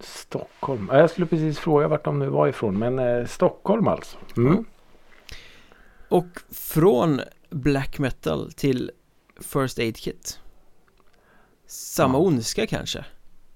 Stockholm. 0.00 0.88
Ja, 0.92 0.98
Jag 0.98 1.10
skulle 1.10 1.26
precis 1.26 1.58
fråga 1.58 1.88
vart 1.88 2.04
de 2.04 2.18
nu 2.18 2.28
var 2.28 2.48
ifrån. 2.48 2.78
Men 2.78 2.98
eh, 2.98 3.26
Stockholm 3.26 3.88
alltså. 3.88 4.16
Mm. 4.36 4.64
Och 6.08 6.26
från 6.52 7.20
black 7.50 7.98
metal 7.98 8.52
till 8.52 8.90
First 9.40 9.78
Aid 9.78 9.96
Kit 9.96 10.40
Samma 11.66 12.18
Ja. 12.18 12.22
ondska 12.22 12.66
kanske? 12.66 13.04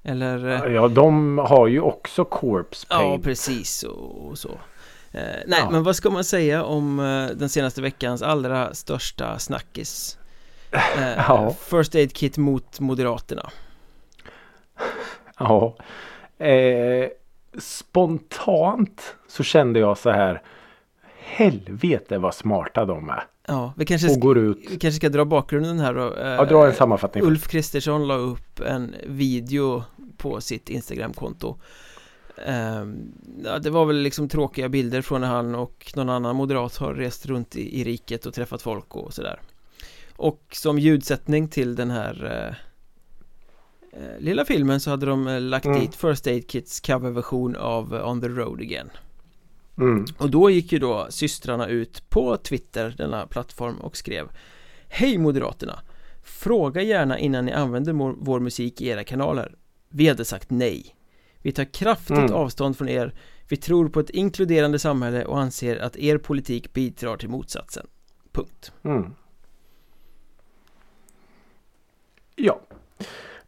Eller? 0.02 0.66
eh, 0.66 0.72
Ja, 0.72 0.88
de 0.88 1.38
har 1.38 1.66
ju 1.66 1.80
också 1.80 2.24
corpse 2.24 2.86
Ja, 2.90 2.96
paint. 2.98 3.24
precis 3.24 3.82
och, 3.82 4.26
och 4.28 4.38
så 4.38 4.48
eh, 5.12 5.20
Nej, 5.46 5.58
Ja. 5.60 5.70
men 5.70 5.82
vad 5.82 5.96
ska 5.96 6.10
man 6.10 6.24
säga 6.24 6.64
om 6.64 6.98
eh, 7.00 7.36
den 7.36 7.48
senaste 7.48 7.82
veckans 7.82 8.22
allra 8.22 8.74
största 8.74 9.38
snackis? 9.38 10.18
Eh, 10.72 10.80
Ja. 11.28 11.54
First 11.60 11.94
Aid 11.94 12.12
Kit 12.12 12.38
mot 12.38 12.80
Moderaterna 12.80 13.50
Ja. 15.38 15.76
Eh, 16.46 17.08
spontant 17.58 19.16
så 19.28 19.42
kände 19.42 19.80
jag 19.80 19.98
så 19.98 20.10
här. 20.10 20.42
Helvete 21.20 22.18
vad 22.18 22.34
smarta 22.34 22.84
de 22.84 23.10
är. 23.10 23.24
Ja, 23.48 23.72
vi 23.76 23.84
kanske, 23.86 24.08
Och 24.10 24.20
går 24.20 24.38
ut. 24.38 24.58
vi 24.70 24.78
kanske 24.78 24.92
ska 24.96 25.08
dra 25.08 25.24
bakgrunden 25.24 25.80
här 25.80 25.94
då 25.94 26.14
eh, 26.14 26.26
Ja, 26.28 26.44
dra 26.44 26.66
en 26.66 26.74
sammanfattning. 26.74 27.22
först. 27.22 27.30
Ulf 27.30 27.48
Kristersson 27.48 28.06
la 28.08 28.14
upp 28.14 28.60
en 28.60 28.94
video 29.06 29.84
på 30.16 30.40
sitt 30.40 30.68
Instagramkonto 30.68 31.56
Ehm, 32.46 33.12
ja, 33.44 33.58
Det 33.58 33.70
var 33.70 33.84
väl 33.86 33.96
liksom 33.96 34.28
tråkiga 34.28 34.68
bilder 34.68 35.02
från 35.02 35.20
när 35.20 35.28
han 35.28 35.54
och 35.54 35.92
någon 35.96 36.08
annan 36.08 36.36
moderat 36.36 36.76
har 36.76 36.94
rest 36.94 37.26
runt 37.26 37.56
i, 37.56 37.80
i 37.80 37.84
riket 37.84 38.26
och 38.26 38.34
träffat 38.34 38.62
folk 38.62 38.96
och 38.96 39.14
sådär 39.14 39.40
Och 40.16 40.42
som 40.52 40.78
ljudsättning 40.78 41.48
till 41.48 41.74
den 41.76 41.90
här 41.90 42.24
eh, 43.92 44.00
eh, 44.02 44.18
lilla 44.20 44.44
filmen 44.44 44.80
så 44.80 44.90
hade 44.90 45.06
de 45.06 45.26
eh, 45.26 45.40
lagt 45.40 45.66
Mm. 45.66 45.80
dit 45.80 45.94
First 45.94 46.26
Aid 46.26 46.50
Kits 46.50 46.80
coverversion 46.80 47.56
av 47.56 47.94
eh, 47.96 48.08
On 48.10 48.20
the 48.20 48.28
Road 48.28 48.60
Again 48.60 48.90
Mm. 49.78 50.04
och 50.18 50.30
då 50.30 50.50
gick 50.50 50.72
ju 50.72 50.78
då 50.78 51.06
systrarna 51.10 51.66
ut 51.68 52.10
på 52.10 52.36
Twitter, 52.36 52.94
denna 52.98 53.26
plattform 53.26 53.76
och 53.78 53.96
skrev 53.96 54.28
Hej 54.88 55.18
Moderaterna! 55.18 55.80
Fråga 56.22 56.82
gärna 56.82 57.18
innan 57.18 57.44
ni 57.44 57.52
använder 57.52 57.92
vår, 58.24 58.40
musik 58.40 58.80
i 58.80 58.88
era 58.88 59.04
kanaler 59.04 59.54
Vi 59.88 60.08
hade 60.08 60.24
sagt 60.24 60.50
nej 60.50 60.94
Vi 61.42 61.52
tar 61.52 61.64
kraftigt 61.64 62.18
Mm. 62.18 62.32
avstånd 62.34 62.78
från 62.78 62.88
er 62.88 63.14
Vi 63.48 63.56
tror 63.56 63.88
på 63.88 64.00
ett 64.00 64.10
inkluderande 64.10 64.78
samhälle 64.78 65.24
och 65.24 65.40
anser 65.40 65.76
att 65.76 65.96
er 65.96 66.18
politik 66.18 66.72
bidrar 66.72 67.16
till 67.16 67.28
motsatsen 67.28 67.86
Punkt 68.32 68.72
Mm. 68.82 69.14
Ja. 72.36 72.60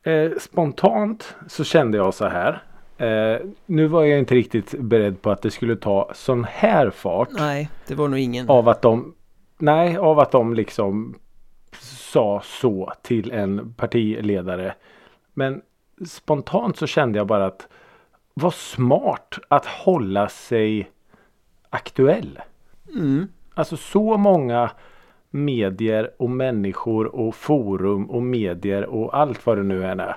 Eh, 0.03 0.31
spontant 0.41 1.35
så 1.49 1.65
kände 1.65 1.99
jag 1.99 2.15
så 2.15 2.25
här. 2.29 2.63
Eh, 3.01 3.41
nu 3.67 3.87
var 3.87 4.05
jag 4.05 4.19
inte 4.19 4.35
riktigt 4.35 4.75
beredd 4.79 5.23
på 5.23 5.31
att 5.31 5.43
det 5.43 5.51
skulle 5.51 5.77
ta 5.77 6.11
sån 6.15 6.45
här 6.45 6.91
fart. 6.91 7.29
Nej, 7.31 7.71
det 7.87 7.95
var 7.95 8.09
nog 8.09 8.19
ingen 8.19 8.49
Av 8.51 8.69
att 8.69 8.83
de 8.83 9.15
Nej, 9.59 9.97
av 9.97 10.19
att 10.19 10.31
de 10.31 10.55
liksom 10.55 11.15
sa 11.81 12.43
så 12.45 12.93
till 13.03 13.31
en 13.31 13.75
partiledare. 13.75 14.75
Men 15.35 15.63
spontant 16.07 16.77
så 16.77 16.87
kände 16.87 17.19
jag 17.19 17.27
bara 17.27 17.47
att 17.47 17.69
vad 18.35 18.55
smart 18.55 19.39
att 19.49 19.67
hålla 19.67 20.29
sig 20.29 20.91
aktuell. 21.71 22.41
mm. 22.95 23.29
Alltså 23.55 23.77
så 23.77 24.17
många 24.17 24.71
medier 25.31 26.11
och 26.17 26.31
människor 26.31 27.07
och 27.07 27.35
forum 27.35 28.11
och 28.11 28.23
medier 28.23 28.87
och 28.87 29.19
allt 29.19 29.47
vad 29.47 29.59
det 29.59 29.63
nu 29.63 29.85
än 29.85 30.01
är. 30.01 30.17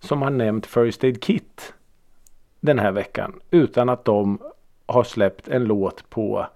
Som 0.00 0.22
har 0.22 0.30
nämnt 0.30 0.66
First 0.66 1.04
Aid 1.04 1.22
Kit 1.22 1.74
den 2.60 2.78
här 2.78 2.92
veckan. 2.92 3.40
Utan 3.50 3.88
att 3.88 4.04
de 4.04 4.38
har 4.86 5.04
släppt 5.04 5.48
en 5.48 5.64
låt 5.64 6.10
på 6.10 6.46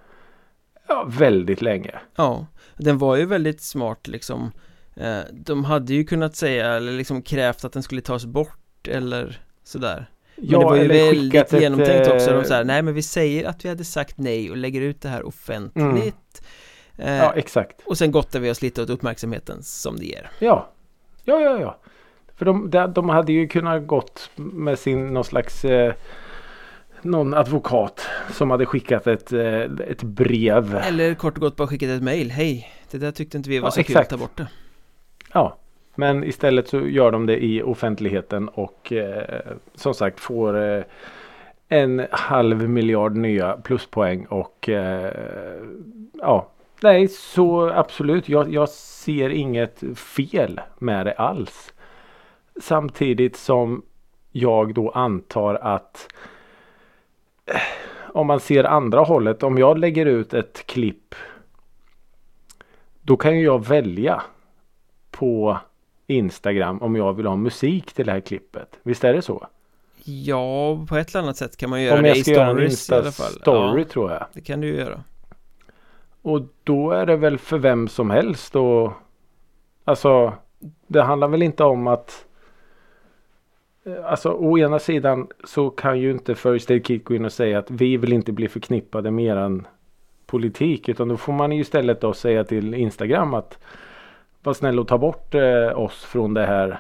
ja, 0.89 1.05
väldigt 1.09 1.63
länge. 1.63 1.95
Ja, 2.17 2.47
den 2.77 2.99
var 2.99 3.17
ju 3.17 3.27
väldigt 3.27 3.61
smart 3.61 4.07
liksom 4.07 4.53
eh, 4.97 5.19
De 5.33 5.65
hade 5.65 5.95
ju 5.95 6.05
kunnat 6.05 6.37
säga 6.37 6.75
eller 6.75 6.93
liksom 6.93 7.23
krävt 7.23 7.65
att 7.65 7.73
den 7.73 7.83
skulle 7.83 8.01
tas 8.01 8.25
bort 8.25 8.89
eller 8.89 9.41
sådär 9.65 10.07
Men 10.37 10.49
det 10.49 10.57
var 10.57 10.77
ju 10.77 10.89
väldigt 10.89 11.23
skickat 11.23 11.53
ett, 11.53 11.61
genomtänkt 11.61 12.11
också. 12.11 12.31
De 12.31 12.39
eh, 12.39 12.45
sa 12.45 12.63
nej 12.63 12.83
men 12.83 12.95
vi 12.95 13.03
säger 13.03 13.45
att 13.49 13.65
vi 13.65 13.69
hade 13.69 13.85
sagt 13.85 14.19
nej 14.19 14.51
och 14.51 14.57
lägger 14.57 14.81
ut 14.81 15.01
det 15.01 15.09
här 15.09 15.27
offentligt. 15.27 16.43
Eh, 16.99 17.17
Ja, 17.17 17.33
exakt. 17.37 17.81
och 17.87 17.99
sen 17.99 18.13
gottar 18.13 18.41
vi 18.41 18.51
oss 18.51 18.63
lite 18.63 18.83
åt 18.83 18.91
uppmärksamheten 18.91 19.63
som 19.63 19.97
det 19.97 20.05
ger. 20.05 20.31
Ja, 20.39 20.69
ja, 21.25 21.41
ja, 21.41 21.61
ja. 21.61 21.79
För 22.37 22.45
de, 22.45 22.71
de, 22.71 22.93
de 22.93 23.09
hade 23.09 23.33
ju 23.33 23.49
kunnat 23.49 23.87
gått 23.87 24.31
med 24.37 24.79
sin 24.79 25.07
någon 25.07 25.25
slags 25.25 25.65
eh, 25.65 25.95
någon 27.03 27.35
advokat 27.35 28.07
som 28.33 28.51
hade 28.51 28.67
skickat 28.67 29.07
ett, 29.07 29.33
eh, 29.33 29.61
ett 29.63 30.03
brev. 30.03 30.75
Eller 30.77 31.15
kort 31.15 31.35
och 31.35 31.41
gott 31.41 31.57
bara 31.57 31.69
skickat 31.69 31.89
ett 31.89 32.03
mail. 32.03 32.31
Hej, 32.31 32.71
Det 32.91 32.99
där 32.99 33.11
tyckte 33.11 33.37
inte 33.37 33.51
vi 33.51 33.59
var 33.59 33.67
Ja, 33.67 33.71
så 33.71 33.83
kul 33.83 33.83
exakt. 33.97 34.13
att 34.13 34.19
ta 34.19 34.25
bort 34.25 34.37
det. 34.37 34.47
Ja, 35.33 35.57
men 35.95 36.25
istället 36.25 36.69
så 36.69 36.81
gör 36.81 37.11
de 37.13 37.27
det 37.27 37.45
i 37.45 37.63
offentligheten 37.63 38.49
och 38.49 38.93
eh, 38.93 39.41
som 39.75 39.95
sagt 39.95 40.21
får 40.21 40.63
eh, 40.77 40.83
en 41.69 42.07
halv 42.11 42.69
miljard 42.69 43.17
nya 43.17 43.57
pluspoäng 43.57 44.27
och 44.27 44.69
eh, 44.69 45.13
ja, 46.13 46.49
nej 46.83 47.09
så 47.09 47.71
absolut. 47.71 48.29
Jag, 48.29 48.53
jag 48.53 48.69
ser 48.69 49.31
inget 49.31 49.83
fel 49.97 50.61
med 50.79 51.07
det 51.07 51.13
alls. 51.13 51.73
Samtidigt 52.61 53.37
som 53.37 53.83
jag 54.33 54.75
då 54.75 54.91
antar 54.91 55.55
att 55.55 56.09
eh, 57.47 57.57
om 58.13 58.27
man 58.27 58.41
ser 58.41 58.65
andra 58.65 59.01
hållet, 59.01 59.43
om 59.43 59.59
jag 59.59 59.79
lägger 59.79 60.07
ut 60.07 60.35
ett 60.35 60.67
klipp 60.67 61.15
då 63.03 63.17
kan 63.17 63.39
ju 63.39 63.45
jag 63.45 63.67
välja 63.67 64.23
på 65.11 65.59
Instagram 66.07 66.83
om 66.83 66.97
jag 66.97 67.13
vill 67.13 67.27
ha 67.27 67.37
musik 67.37 67.93
till 67.93 68.07
det 68.07 68.13
här 68.13 68.21
klippet. 68.21 68.79
Visst 68.83 69.05
är 69.05 69.15
det 69.15 69.23
så? 69.23 69.47
Ja, 70.05 70.87
på 70.89 70.97
ett 70.97 71.11
eller 71.11 71.23
annat 71.23 71.37
sätt 71.37 71.57
kan 71.57 71.71
man 71.71 71.83
göra 71.83 71.97
Om 71.97 72.03
det 72.03 72.17
i 72.17 72.23
stories 72.25 72.91
i 72.91 72.95
alla 72.95 73.13
fall. 73.13 73.33
Insta-story 73.33 73.79
Ja, 73.79 73.85
tror 73.85 74.11
jag. 74.11 74.27
det 74.33 74.41
kan 74.41 74.61
du 74.61 74.67
ju 74.67 74.77
göra. 74.77 75.01
Och 76.23 76.41
då 76.65 76.91
är 76.91 77.07
det 77.07 77.17
väl 77.17 77.39
för 77.39 77.59
vem 77.59 77.89
som 77.89 78.11
helst 78.11 78.57
och 78.57 78.93
Alltså 79.85 80.33
Det 80.87 81.03
handlar 81.03 81.29
väl 81.29 81.43
inte 81.43 81.65
om 81.65 81.87
att 81.87 82.25
Eh, 83.85 84.11
alltså 84.11 84.33
å 84.33 84.59
ena 84.59 84.79
sidan 84.79 85.29
så 85.45 85.71
kan 85.71 86.01
ju 86.01 86.11
inte 86.11 86.35
First 86.35 86.71
Aid 86.71 86.87
Kit 86.87 87.05
gå 87.05 87.15
in 87.15 87.25
och 87.25 87.33
säga 87.33 87.59
att 87.59 87.71
vi 87.71 87.97
vill 87.97 88.13
inte 88.13 88.33
bli 88.33 88.49
förknippade 88.49 89.11
med 89.11 89.25
eran 89.25 89.67
politik. 90.27 90.89
Utan 90.89 91.09
då 91.09 91.17
får 91.17 91.33
man 91.33 91.53
ju 91.53 91.61
istället 91.61 92.01
då 92.01 92.13
säga 92.13 92.45
till 92.45 92.75
Instagram 92.75 93.35
att 93.35 93.59
var 94.43 94.55
snäll 94.55 94.81
och 94.81 94.89
ta 94.89 94.99
bort 94.99 95.35
eh, 95.35 95.79
oss 95.79 96.05
från 96.05 96.35
det 96.35 96.47
här 96.47 96.79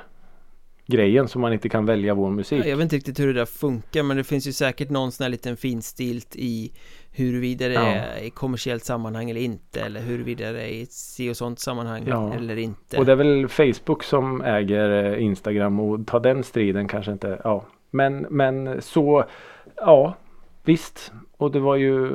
grejen 0.86 1.28
så 1.28 1.38
man 1.38 1.52
inte 1.52 1.68
kan 1.68 1.86
välja 1.86 2.14
vår 2.14 2.30
musik. 2.30 2.66
Jag 2.66 2.76
vet 2.76 2.82
inte 2.84 2.96
riktigt 2.96 3.20
hur 3.20 3.26
det 3.26 3.32
där 3.32 3.46
funkar 3.46 4.02
men 4.02 4.16
det 4.16 4.24
finns 4.24 4.46
ju 4.48 4.52
säkert 4.52 4.90
någon 4.90 5.12
sån 5.12 5.24
här 5.24 5.30
liten 5.30 5.56
finstilt 5.56 6.36
i 6.36 6.72
huruvida 7.10 7.68
det 7.68 7.74
Ja. 7.74 7.80
är 7.86 8.22
i 8.22 8.30
kommersiellt 8.30 8.84
sammanhang 8.84 9.30
eller 9.30 9.40
inte 9.40 9.80
eller 9.80 10.00
huruvida 10.00 10.52
det 10.52 10.62
är 10.62 10.66
i 10.68 10.82
ett 10.82 10.92
si 10.92 11.30
och 11.30 11.36
sånt 11.36 11.58
sammanhang 11.58 12.04
Ja. 12.06 12.34
eller 12.34 12.56
inte. 12.56 12.98
Och 12.98 13.06
det 13.06 13.12
är 13.12 13.16
väl 13.16 13.48
Facebook 13.48 14.02
som 14.04 14.40
äger 14.42 15.04
eh, 15.12 15.22
Instagram 15.22 15.80
och 15.80 16.06
ta 16.06 16.18
den 16.20 16.42
striden 16.44 16.88
kanske 16.88 17.12
inte. 17.12 17.40
Ja. 17.44 17.64
Men, 17.90 18.26
men 18.30 18.82
så 18.82 19.24
ja 19.76 20.16
visst. 20.64 21.12
Och 21.36 21.50
det 21.50 21.60
var 21.60 21.76
ju 21.76 22.10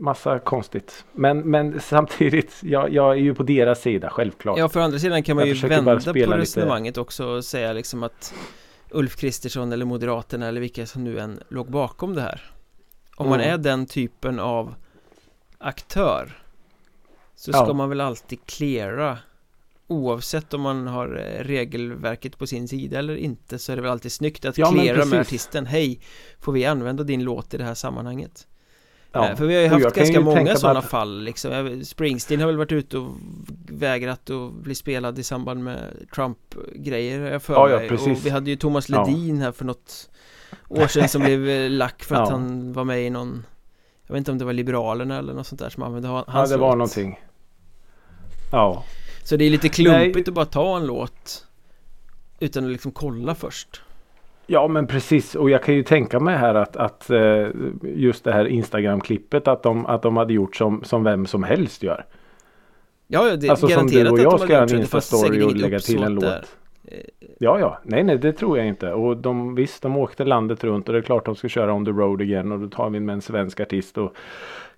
massa 0.00 0.38
konstigt. 0.38 1.04
Men, 1.12 1.38
men 1.50 1.80
samtidigt 1.80 2.60
jag, 2.62 2.92
jag 2.92 3.10
är 3.10 3.14
ju 3.20 3.34
på 3.34 3.42
deras 3.42 3.80
sida 3.80 4.10
självklart. 4.10 4.58
Ja, 4.58 4.68
för 4.68 4.80
andra 4.80 4.98
sidan 4.98 5.22
kan 5.22 5.36
man 5.36 5.46
Jag 5.48 5.56
ju 5.56 5.68
vända 5.68 5.94
på 5.94 6.00
spela 6.00 6.14
lite- 6.26 6.36
resonemanget 6.42 6.98
också 6.98 7.26
och 7.26 7.44
säga 7.44 7.72
liksom 7.72 8.02
att 8.02 8.34
Ulf 8.90 9.16
Kristersson 9.16 9.72
eller 9.72 9.84
Moderaterna 9.84 10.46
eller 10.48 10.60
vilka 10.60 10.86
som 10.86 11.04
nu 11.04 11.18
än 11.18 11.40
låg 11.48 11.70
bakom 11.70 12.14
det 12.14 12.20
här 12.22 12.50
Om 13.16 13.28
man 13.28 13.40
Mm. 13.40 13.54
är 13.54 13.58
den 13.58 13.86
typen 13.86 14.40
av 14.40 14.74
aktör 15.58 16.38
Så 17.34 17.50
Ja. 17.50 17.64
ska 17.64 17.72
man 17.74 17.88
väl 17.88 18.00
alltid 18.00 18.46
cleara 18.46 19.18
Oavsett 19.90 20.54
om 20.54 20.60
man 20.60 20.86
har 20.86 21.16
eh, 21.38 21.44
regelverket 21.44 22.38
på 22.38 22.46
sin 22.46 22.68
sida 22.68 22.98
eller 22.98 23.16
inte 23.16 23.58
Så 23.58 23.72
är 23.72 23.76
det 23.76 23.82
väl 23.82 23.90
alltid 23.90 24.12
snyggt 24.12 24.44
att 24.44 24.58
Ja, 24.58 24.70
cleara 24.72 25.04
med 25.04 25.20
artisten 25.20 25.66
Hej, 25.66 26.00
får 26.40 26.52
vi 26.52 26.64
använda 26.64 27.04
din 27.04 27.24
låt 27.24 27.54
i 27.54 27.56
det 27.56 27.64
här 27.64 27.74
sammanhanget? 27.74 28.46
Ja. 29.12 29.28
Eh, 29.28 29.36
För 29.36 29.46
vi 29.46 29.54
har 29.54 29.62
ju 29.62 29.68
haft 29.68 29.96
ganska 29.96 30.04
ju 30.18 30.20
många 30.24 30.56
sådana 30.56 30.78
att- 30.78 30.84
fall 30.90 31.22
liksom. 31.22 31.82
Springsteen 31.84 32.40
har 32.40 32.46
väl 32.46 32.56
varit 32.56 32.72
ute 32.72 32.98
och 32.98 33.10
vägrat 33.68 34.30
att 34.30 34.52
bli 34.52 34.74
spelad 34.74 35.18
i 35.18 35.22
samband 35.22 35.64
med 35.64 35.78
Trump-grejer 36.14 37.38
för 37.38 37.54
Ja, 37.54 37.70
ja, 37.70 37.88
precis. 37.88 38.18
Och 38.20 38.26
vi 38.26 38.30
hade 38.30 38.50
ju 38.50 38.56
Thomas 38.56 38.88
Ja. 38.88 39.06
Ledin 39.06 39.40
här 39.42 39.52
för 39.52 39.64
något 39.64 40.10
år 40.68 40.86
sedan 40.86 41.08
som 41.08 41.22
blev 41.22 41.48
eh, 41.48 41.70
lack 41.70 42.02
för 42.04 42.14
att 42.14 42.20
Ja. 42.30 42.32
han 42.36 42.72
var 42.72 42.84
med 42.84 43.06
i 43.06 43.10
någon 43.10 43.44
Jag 44.06 44.12
vet 44.14 44.18
inte 44.18 44.32
om 44.32 44.38
det 44.38 44.44
var 44.44 44.52
Liberalerna 44.52 45.18
eller 45.18 45.32
något 45.34 45.46
sånt 45.46 45.58
där 45.60 45.70
som 45.70 45.82
använde 45.82 46.08
ha- 46.08 46.24
ja 46.26 46.32
hans 46.32 46.50
det 46.50 46.56
var 46.56 46.68
låt. 46.68 46.76
någonting. 46.78 47.20
Ja. 48.52 48.84
Så 49.24 49.36
det 49.36 49.44
är 49.44 49.50
lite 49.50 49.68
klumpigt 49.68 50.14
Nej. 50.14 50.24
att 50.28 50.34
bara 50.34 50.44
ta 50.44 50.76
en 50.76 50.86
låt 50.86 51.46
Utan 52.40 52.64
att 52.64 52.70
liksom 52.70 52.92
kolla 52.92 53.34
först 53.34 53.82
Ja 54.46 54.68
men 54.68 54.86
precis 54.86 55.34
och 55.34 55.50
jag 55.50 55.62
kan 55.62 55.74
ju 55.74 55.82
tänka 55.82 56.20
mig 56.20 56.36
här 56.36 56.54
att, 56.54 56.76
att 56.76 57.10
eh, 57.10 57.48
just 57.82 58.24
det 58.24 58.32
här 58.32 58.44
Instagram-klippet 58.44 59.48
att 59.48 59.62
de, 59.62 59.86
att 59.86 60.02
de 60.02 60.16
hade 60.16 60.32
gjort 60.32 60.56
som, 60.56 60.84
som 60.84 61.04
vem 61.04 61.26
som 61.26 61.42
helst 61.42 61.82
gör. 61.82 62.04
Ja, 63.06 63.36
det 63.36 63.46
är 63.46 63.50
Alltså 63.50 63.66
som 63.66 63.76
garanterat 63.76 64.04
du 64.04 64.10
och 64.10 64.18
att 64.18 64.22
jag 64.22 64.32
de 64.32 64.38
ska 64.38 64.52
göra 64.52 64.64
en 64.64 64.82
Insta-story 64.82 65.42
och 65.42 65.56
lägga 65.56 65.78
till 65.78 66.02
en 66.02 66.14
låt. 66.14 66.24
där. 66.24 66.44
Eh, 66.90 67.00
Ja, 67.42 67.58
ja. 67.60 67.78
Nej, 67.82 68.02
nej, 68.02 68.18
det 68.18 68.32
tror 68.32 68.58
jag 68.58 68.66
inte. 68.66 68.92
Och 68.92 69.16
de, 69.16 69.54
visst, 69.54 69.82
de 69.82 69.96
åkte 69.96 70.24
landet 70.24 70.64
runt 70.64 70.88
och 70.88 70.92
det 70.92 70.98
är 70.98 71.02
klart 71.02 71.24
de 71.24 71.36
ska 71.36 71.48
köra 71.48 71.72
on 71.74 71.84
the 71.84 71.90
road 71.90 72.20
again 72.20 72.52
och 72.52 72.60
då 72.60 72.68
tar 72.68 72.90
vi 72.90 73.00
med 73.00 73.12
en 73.12 73.20
svensk 73.22 73.60
artist 73.60 73.98
och 73.98 74.14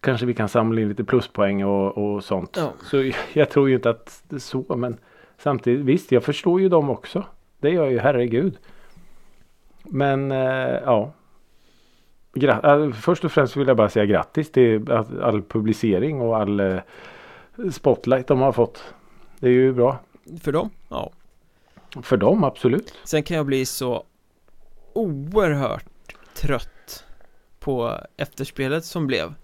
kanske 0.00 0.26
vi 0.26 0.34
kan 0.34 0.48
samla 0.48 0.80
in 0.80 0.88
lite 0.88 1.04
pluspoäng 1.04 1.64
och, 1.64 1.98
och 1.98 2.24
sånt. 2.24 2.56
Ja. 2.60 2.72
Så 2.82 3.10
jag 3.32 3.50
tror 3.50 3.68
ju 3.68 3.74
inte 3.74 3.90
att 3.90 4.22
det 4.28 4.36
är 4.36 4.40
så, 4.40 4.64
men 4.76 4.96
samtidigt 5.38 5.86
visst, 5.86 6.12
jag 6.12 6.24
förstår 6.24 6.60
ju 6.60 6.68
dem 6.68 6.90
också. 6.90 7.24
Det 7.60 7.70
gör 7.70 7.82
jag 7.84 7.92
ju, 7.92 7.98
herregud. 7.98 8.58
Men, 9.84 10.32
eh, 10.32 10.78
ja. 10.84 11.12
Gra- 12.34 12.86
äh, 12.86 12.92
först 12.92 13.24
och 13.24 13.32
främst 13.32 13.56
vill 13.56 13.68
jag 13.68 13.76
bara 13.76 13.88
säga 13.88 14.06
grattis 14.06 14.52
till 14.52 14.92
all 15.22 15.42
publicering 15.42 16.20
och 16.20 16.36
all 16.36 16.60
eh, 16.60 16.76
spotlight 17.72 18.26
de 18.26 18.40
har 18.40 18.52
fått. 18.52 18.94
Det 19.40 19.46
är 19.46 19.52
ju 19.52 19.72
bra. 19.72 19.98
För 20.42 20.52
dem? 20.52 20.70
Ja 20.88 21.10
För 22.02 22.16
dem, 22.16 22.44
absolut. 22.44 22.94
Sen 23.04 23.22
kan 23.22 23.36
jag 23.36 23.46
bli 23.46 23.66
så 23.66 24.04
oerhört 24.92 25.84
trött 26.34 27.04
på 27.60 27.98
efterspelet 28.16 28.84
som 28.84 29.06
blev 29.06 29.34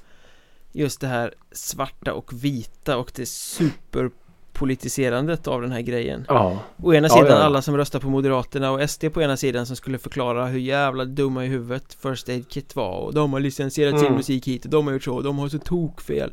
Just 0.73 1.01
det 1.01 1.07
här 1.07 1.35
svarta 1.53 2.13
och 2.15 2.45
vita 2.45 2.97
och 2.97 3.13
det 3.15 3.29
superpolitiserandet 3.29 5.47
av 5.49 5.63
den 5.63 5.73
här 5.73 5.81
grejen 5.81 6.25
Ja. 6.29 6.59
Å 6.83 6.95
ena 6.95 7.09
sidan 7.09 7.27
ja, 7.27 7.33
ja. 7.33 7.39
alla 7.43 7.63
som 7.63 7.77
röstar 7.77 8.01
på 8.01 8.09
Moderaterna 8.09 8.71
och 8.71 8.91
SD 8.91 9.05
på 9.13 9.23
ena 9.23 9.37
sidan 9.37 9.67
som 9.67 9.77
skulle 9.77 9.99
förklara 9.99 10.47
hur 10.47 10.59
jävla 10.59 11.05
dumma 11.05 11.45
i 11.45 11.49
huvudet 11.49 11.97
First 12.03 12.29
Aid 12.29 12.49
Kit 12.49 12.77
var 12.77 12.99
och 12.99 13.15
de 13.15 13.33
har 13.33 13.41
licensierat 13.41 13.95
sin 13.99 14.07
Mm. 14.07 14.17
musik 14.17 14.49
hit 14.49 14.65
och 14.65 14.71
de 14.71 14.87
har 14.87 14.93
gjort 14.93 15.05
så 15.05 15.15
och 15.15 15.23
de 15.23 15.39
har 15.39 15.49
så 15.49 15.59
tokfel 15.59 16.33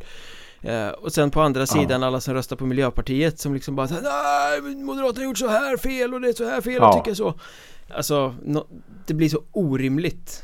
eh, 0.66 0.88
Och 0.90 1.12
sen 1.14 1.32
på 1.32 1.42
andra 1.42 1.66
sidan 1.66 2.04
alla 2.04 2.22
som 2.22 2.34
röstar 2.34 2.56
på 2.56 2.66
Miljöpartiet 2.66 3.40
som 3.40 3.54
liksom 3.54 3.76
bara 3.76 3.88
Nej, 3.88 4.62
Moderaterna 4.76 5.20
har 5.24 5.30
gjort 5.30 5.38
så 5.38 5.48
här 5.48 5.78
fel 5.78 6.14
och 6.14 6.22
det 6.22 6.28
är 6.30 6.34
så 6.34 6.50
här 6.50 6.62
fel 6.62 6.74
Ja. 6.76 6.90
och 6.90 7.04
tycker 7.06 7.16
så 7.16 7.34
Alltså, 7.90 8.36
nå- 8.44 8.68
det 9.08 9.14
blir 9.14 9.30
så 9.30 9.44
orimligt 9.52 10.44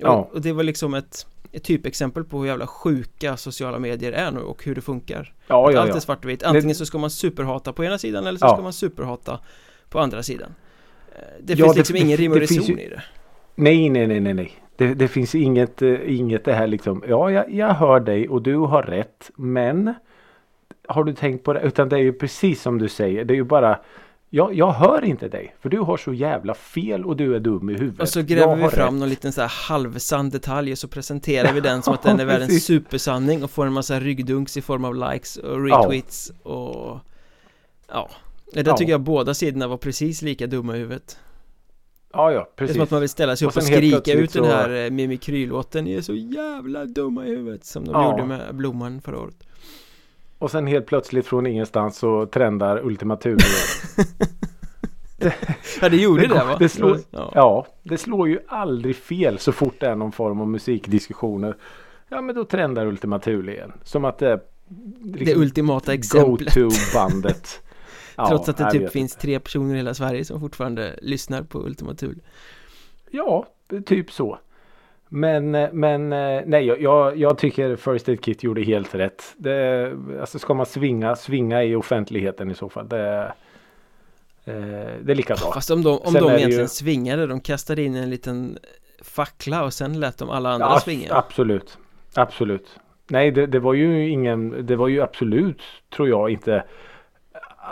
Ja. 0.00 0.08
och, 0.10 0.32
och 0.34 0.40
det 0.40 0.52
var 0.52 0.62
liksom 0.62 0.94
ett, 0.94 1.26
ett 1.52 1.64
typexempel 1.64 2.24
på 2.24 2.38
hur 2.38 2.46
jävla 2.46 2.66
sjuka 2.66 3.36
sociala 3.36 3.78
medier 3.78 4.12
är 4.12 4.30
nu 4.30 4.40
och 4.40 4.64
hur 4.64 4.74
det 4.74 4.80
funkar 4.80 5.34
Ja, 5.46 5.72
ja, 5.72 5.80
allt 5.80 5.90
ja. 5.90 5.96
är 5.96 6.00
svart 6.00 6.24
och 6.24 6.30
vitt. 6.30 6.42
Antingen 6.42 6.68
Det- 6.68 6.74
så 6.74 6.86
ska 6.86 6.98
man 6.98 7.10
superhata 7.10 7.72
på 7.72 7.84
ena 7.84 7.98
sidan 7.98 8.26
eller 8.26 8.38
så 8.38 8.46
Ja. 8.46 8.54
ska 8.54 8.62
man 8.62 8.72
superhata 8.72 9.40
på 9.88 10.00
andra 10.00 10.22
sidan. 10.22 10.54
Eh, 11.12 11.18
Det 11.42 11.52
Ja, 11.52 11.56
finns 11.64 11.72
det- 11.74 11.78
liksom 11.80 11.94
det- 11.94 12.00
ingen 12.00 12.16
rim 12.16 12.32
och 12.32 12.38
reson 12.38 12.62
ju- 12.64 12.80
i 12.80 12.88
det. 12.88 13.02
Nej, 13.54 13.88
nej, 13.88 14.06
nej, 14.06 14.20
nej, 14.20 14.34
nej. 14.34 14.52
Det, 14.76 14.94
det 14.94 15.08
finns 15.08 15.34
inget, 15.34 15.82
eh, 15.82 16.16
inget 16.18 16.44
det 16.44 16.52
här 16.52 16.66
liksom. 16.66 17.04
Ja, 17.08 17.30
jag, 17.30 17.52
jag 17.52 17.74
hör 17.74 18.00
dig 18.00 18.28
och 18.28 18.42
du 18.42 18.56
har 18.56 18.82
rätt. 18.82 19.30
Men 19.36 19.94
har 20.88 21.04
du 21.04 21.12
tänkt 21.12 21.44
på 21.44 21.52
det? 21.52 21.60
Utan 21.60 21.88
det 21.88 21.96
är 21.96 22.00
ju 22.00 22.12
precis 22.12 22.62
som 22.62 22.78
du 22.78 22.88
säger. 22.88 23.24
Det 23.24 23.34
är 23.34 23.36
ju 23.36 23.44
bara 23.44 23.78
jag, 24.30 24.54
jag 24.54 24.72
hör 24.72 25.04
inte 25.04 25.28
dig. 25.28 25.54
För 25.60 25.68
du 25.68 25.78
har 25.78 25.96
så 25.96 26.12
jävla 26.12 26.54
fel 26.54 27.04
och 27.04 27.16
du 27.16 27.34
är 27.36 27.40
dum 27.40 27.70
i 27.70 27.72
huvudet. 27.72 28.00
Och 28.00 28.08
så 28.08 28.22
gräver 28.22 28.56
vi 28.56 28.68
fram 28.68 28.94
rätt. 28.94 29.00
någon 29.00 29.08
liten 29.08 29.32
så 29.32 29.40
här 29.40 29.52
halvsann 29.68 30.30
detalj 30.30 30.72
och 30.72 30.78
så 30.78 30.88
presenterar 30.88 31.52
vi 31.52 31.60
den 31.60 31.82
som 31.82 31.94
att 31.94 32.02
den 32.02 32.20
är 32.20 32.24
världens 32.34 32.64
supersanning 32.64 33.44
och 33.44 33.50
får 33.50 33.66
en 33.66 33.72
massa 33.72 34.00
ryggdunks 34.00 34.56
i 34.56 34.62
form 34.62 34.84
av 34.84 34.94
likes 34.94 35.36
och 35.36 35.64
retweets 35.64 36.32
och 36.42 36.98
ja. 37.88 38.10
Det 38.52 38.62
där 38.62 38.70
Ja. 38.70 38.76
tycker 38.76 38.92
jag 38.92 39.00
båda 39.00 39.34
sidorna 39.34 39.68
var 39.68 39.76
precis 39.76 40.22
lika 40.22 40.46
dumma 40.46 40.76
i 40.76 40.78
huvudet. 40.78 41.18
Ja, 42.14 42.32
ja, 42.32 42.38
Det 42.38 42.40
är 42.40 42.44
precis. 42.56 42.74
som 42.76 42.82
att 42.82 42.90
man 42.90 43.00
vill 43.00 43.08
ställa 43.08 43.36
sig 43.36 43.46
Och 43.46 43.52
upp 43.52 43.56
och 43.56 43.68
helt 43.68 43.76
skrika 44.04 44.12
ut 44.20 44.32
den 44.32 44.44
här 44.44 44.84
eh, 44.84 44.90
Mimikry-låten 44.90 45.84
Ni 45.84 45.94
är 45.94 46.00
så 46.00 46.14
jävla 46.14 46.84
dumma 46.84 47.26
i 47.26 47.28
huvudet 47.30 47.64
Som 47.64 47.84
de 47.84 47.90
Ja. 47.92 48.10
gjorde 48.10 48.24
med 48.26 48.54
Blomman 48.54 49.00
förra 49.00 49.18
året 49.20 49.34
Och 50.38 50.50
sen 50.50 50.66
helt 50.66 50.86
plötsligt 50.86 51.26
från 51.26 51.46
ingenstans 51.46 51.98
så 51.98 52.26
trendar 52.26 52.84
Ultima 52.86 53.16
Thule. 53.16 53.38
Ja 55.80 55.88
det 55.88 55.96
gjorde 55.96 56.22
det, 56.22 56.28
går- 56.28 56.34
va? 56.34 56.56
det 56.58 56.68
slår, 56.68 56.98
ja. 57.10 57.32
ja, 57.34 57.66
det 57.82 57.98
slår 57.98 58.28
ju 58.28 58.38
aldrig 58.48 58.96
fel 58.96 59.38
så 59.38 59.52
fort 59.52 59.74
det 59.80 59.86
är 59.86 59.94
någon 59.96 60.12
form 60.12 60.40
av 60.40 60.48
musikdiskussioner. 60.48 61.56
Ja, 62.08 62.20
men 62.20 62.34
då 62.34 62.44
trendar 62.44 62.86
Ultima 62.86 63.18
Thule 63.18 63.52
igen. 63.52 63.72
Som 63.84 64.04
att 64.04 64.18
det 64.18 64.28
är 64.28 64.40
Det 64.68 65.18
liksom 65.18 65.42
ultimata 65.42 65.92
exemplet 65.94 66.54
go-to-bandet. 66.54 67.60
Ja, 68.16 68.28
Trots 68.28 68.48
att 68.48 68.56
det 68.56 68.70
typ 68.70 68.90
finns 68.90 69.16
tre 69.16 69.40
personer 69.40 69.74
i 69.74 69.76
hela 69.76 69.94
Sverige 69.94 70.24
som 70.24 70.40
fortfarande 70.40 70.94
lyssnar 71.02 71.42
på 71.42 71.58
Ultima 71.58 71.94
Thule 71.94 72.20
Ja, 73.10 73.46
typ 73.86 74.10
så. 74.12 74.38
Men, 75.08 75.54
eh, 75.54 75.68
men 75.72 76.12
eh, 76.12 76.42
nej, 76.46 76.66
jag- 76.66 77.16
jag, 77.16 77.38
tycker 77.38 77.76
First 77.76 78.08
Aid 78.08 78.20
Kit 78.24 78.42
gjorde 78.42 78.62
helt 78.62 78.94
rätt. 78.94 79.34
Det, 79.36 79.92
alltså 80.20 80.38
ska 80.38 80.54
man 80.54 80.66
svinga, 80.66 81.16
svinga 81.16 81.64
i 81.64 81.74
offentligheten 81.74 82.50
i 82.50 82.54
så 82.54 82.68
fall. 82.68 82.88
Det, 82.88 83.32
eh, 84.44 84.54
det 85.02 85.12
är 85.12 85.14
lika 85.14 85.34
bra. 85.34 85.52
Fast 85.52 85.70
om 85.70 85.82
de, 85.82 85.98
om 85.98 86.12
Sen 86.12 86.22
de 86.22 86.28
egentligen 86.30 86.60
ju- 86.60 86.68
svingade, 86.68 87.26
de 87.26 87.40
kastade 87.40 87.82
in 87.82 87.94
en 87.94 88.10
liten 88.10 88.58
fackla 89.02 89.64
och 89.64 89.72
sen 89.72 90.00
lät 90.00 90.18
de 90.18 90.30
alla 90.30 90.50
andra 90.50 90.66
Ja, 90.66 90.80
svinga. 90.80 91.14
absolut. 91.14 91.78
Absolut. 92.14 92.80
Nej, 93.08 93.30
det, 93.30 93.46
det 93.46 93.58
var 93.58 93.74
ju 93.74 94.08
ingen, 94.08 94.66
det 94.66 94.76
var 94.76 94.88
ju 94.88 95.00
absolut, 95.02 95.62
tror 95.96 96.08
jag, 96.08 96.30
inte 96.30 96.64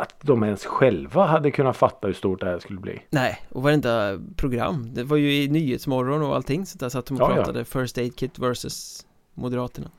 att 0.00 0.14
de 0.22 0.42
ens 0.44 0.64
själva 0.66 1.26
hade 1.26 1.50
kunnat 1.50 1.76
fatta 1.76 2.07
hur 2.07 2.14
stort 2.14 2.40
det 2.40 2.46
här 2.46 2.59
skulle 2.59 2.81
bli. 2.81 3.02
Nej, 3.11 3.38
och 3.48 3.62
varenda 3.62 4.18
program, 4.37 4.94
det 4.94 5.05
var 5.05 5.16
ju 5.16 5.42
i 5.42 5.48
Nyhetsmorgon 5.48 6.22
och 6.22 6.35
allting 6.37 6.66
så 6.66 6.78
där 6.78 6.88
satt 6.88 7.07
de 7.07 7.14
och 7.14 7.20
Ja, 7.20 7.28
ja. 7.31 7.35
pratade 7.37 7.64
First 7.64 7.98
Aid 7.98 8.16
Kit 8.16 8.38
versus 8.38 9.07
Moderaterna. 9.35 9.90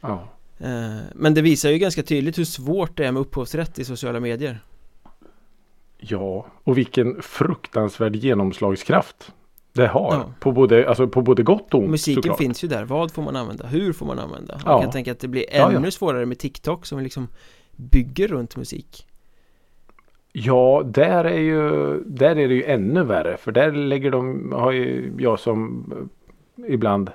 Ja. 0.00 0.28
Eh, 0.58 0.96
Men 1.14 1.34
det 1.34 1.42
visar 1.42 1.70
ju 1.70 1.78
ganska 1.78 2.02
tydligt 2.02 2.38
hur 2.38 2.44
svårt 2.44 2.96
det 2.96 3.06
är 3.06 3.12
med 3.12 3.20
upphovsrätt 3.20 3.78
i 3.78 3.84
sociala 3.84 4.20
medier. 4.20 4.60
Ja, 5.98 6.46
och 6.64 6.78
vilken 6.78 7.22
fruktansvärd 7.22 8.16
genomslagskraft 8.16 9.32
det 9.72 9.86
har. 9.86 10.14
Ja. 10.14 10.32
På, 10.40 10.52
både, 10.52 10.88
alltså 10.88 11.08
på 11.08 11.22
både 11.22 11.42
gott 11.42 11.74
och 11.74 11.80
ont 11.80 11.90
Musiken 11.90 12.22
såklart. 12.22 12.38
finns 12.38 12.64
ju 12.64 12.68
där, 12.68 12.84
vad 12.84 13.12
får 13.12 13.22
man 13.22 13.36
använda? 13.36 13.66
Hur 13.66 13.92
får 13.92 14.06
man 14.06 14.18
använda? 14.18 14.54
Man 14.64 14.74
Ja. 14.74 14.82
kan 14.82 14.90
tänka 14.90 15.12
att 15.12 15.20
det 15.20 15.28
blir 15.28 15.44
Ja, 15.52 15.70
ännu 15.70 15.86
ja. 15.86 15.90
svårare 15.90 16.26
med 16.26 16.38
TikTok 16.38 16.86
som 16.86 16.98
liksom 17.00 17.28
bygger 17.76 18.28
runt 18.28 18.56
musik. 18.56 19.06
Ja, 20.32 20.82
där 20.86 21.24
är 21.24 21.40
ju 21.40 21.60
där 22.06 22.36
är 22.38 22.48
det 22.48 22.54
ju 22.54 22.64
ännu 22.64 23.02
värre. 23.04 23.36
För 23.36 23.52
där 23.52 23.72
lägger 23.72 24.10
de, 24.10 24.52
har 24.52 24.72
ju 24.72 25.12
jag 25.18 25.38
som 25.38 25.92
eh, 26.66 26.74
ibland 26.74 27.10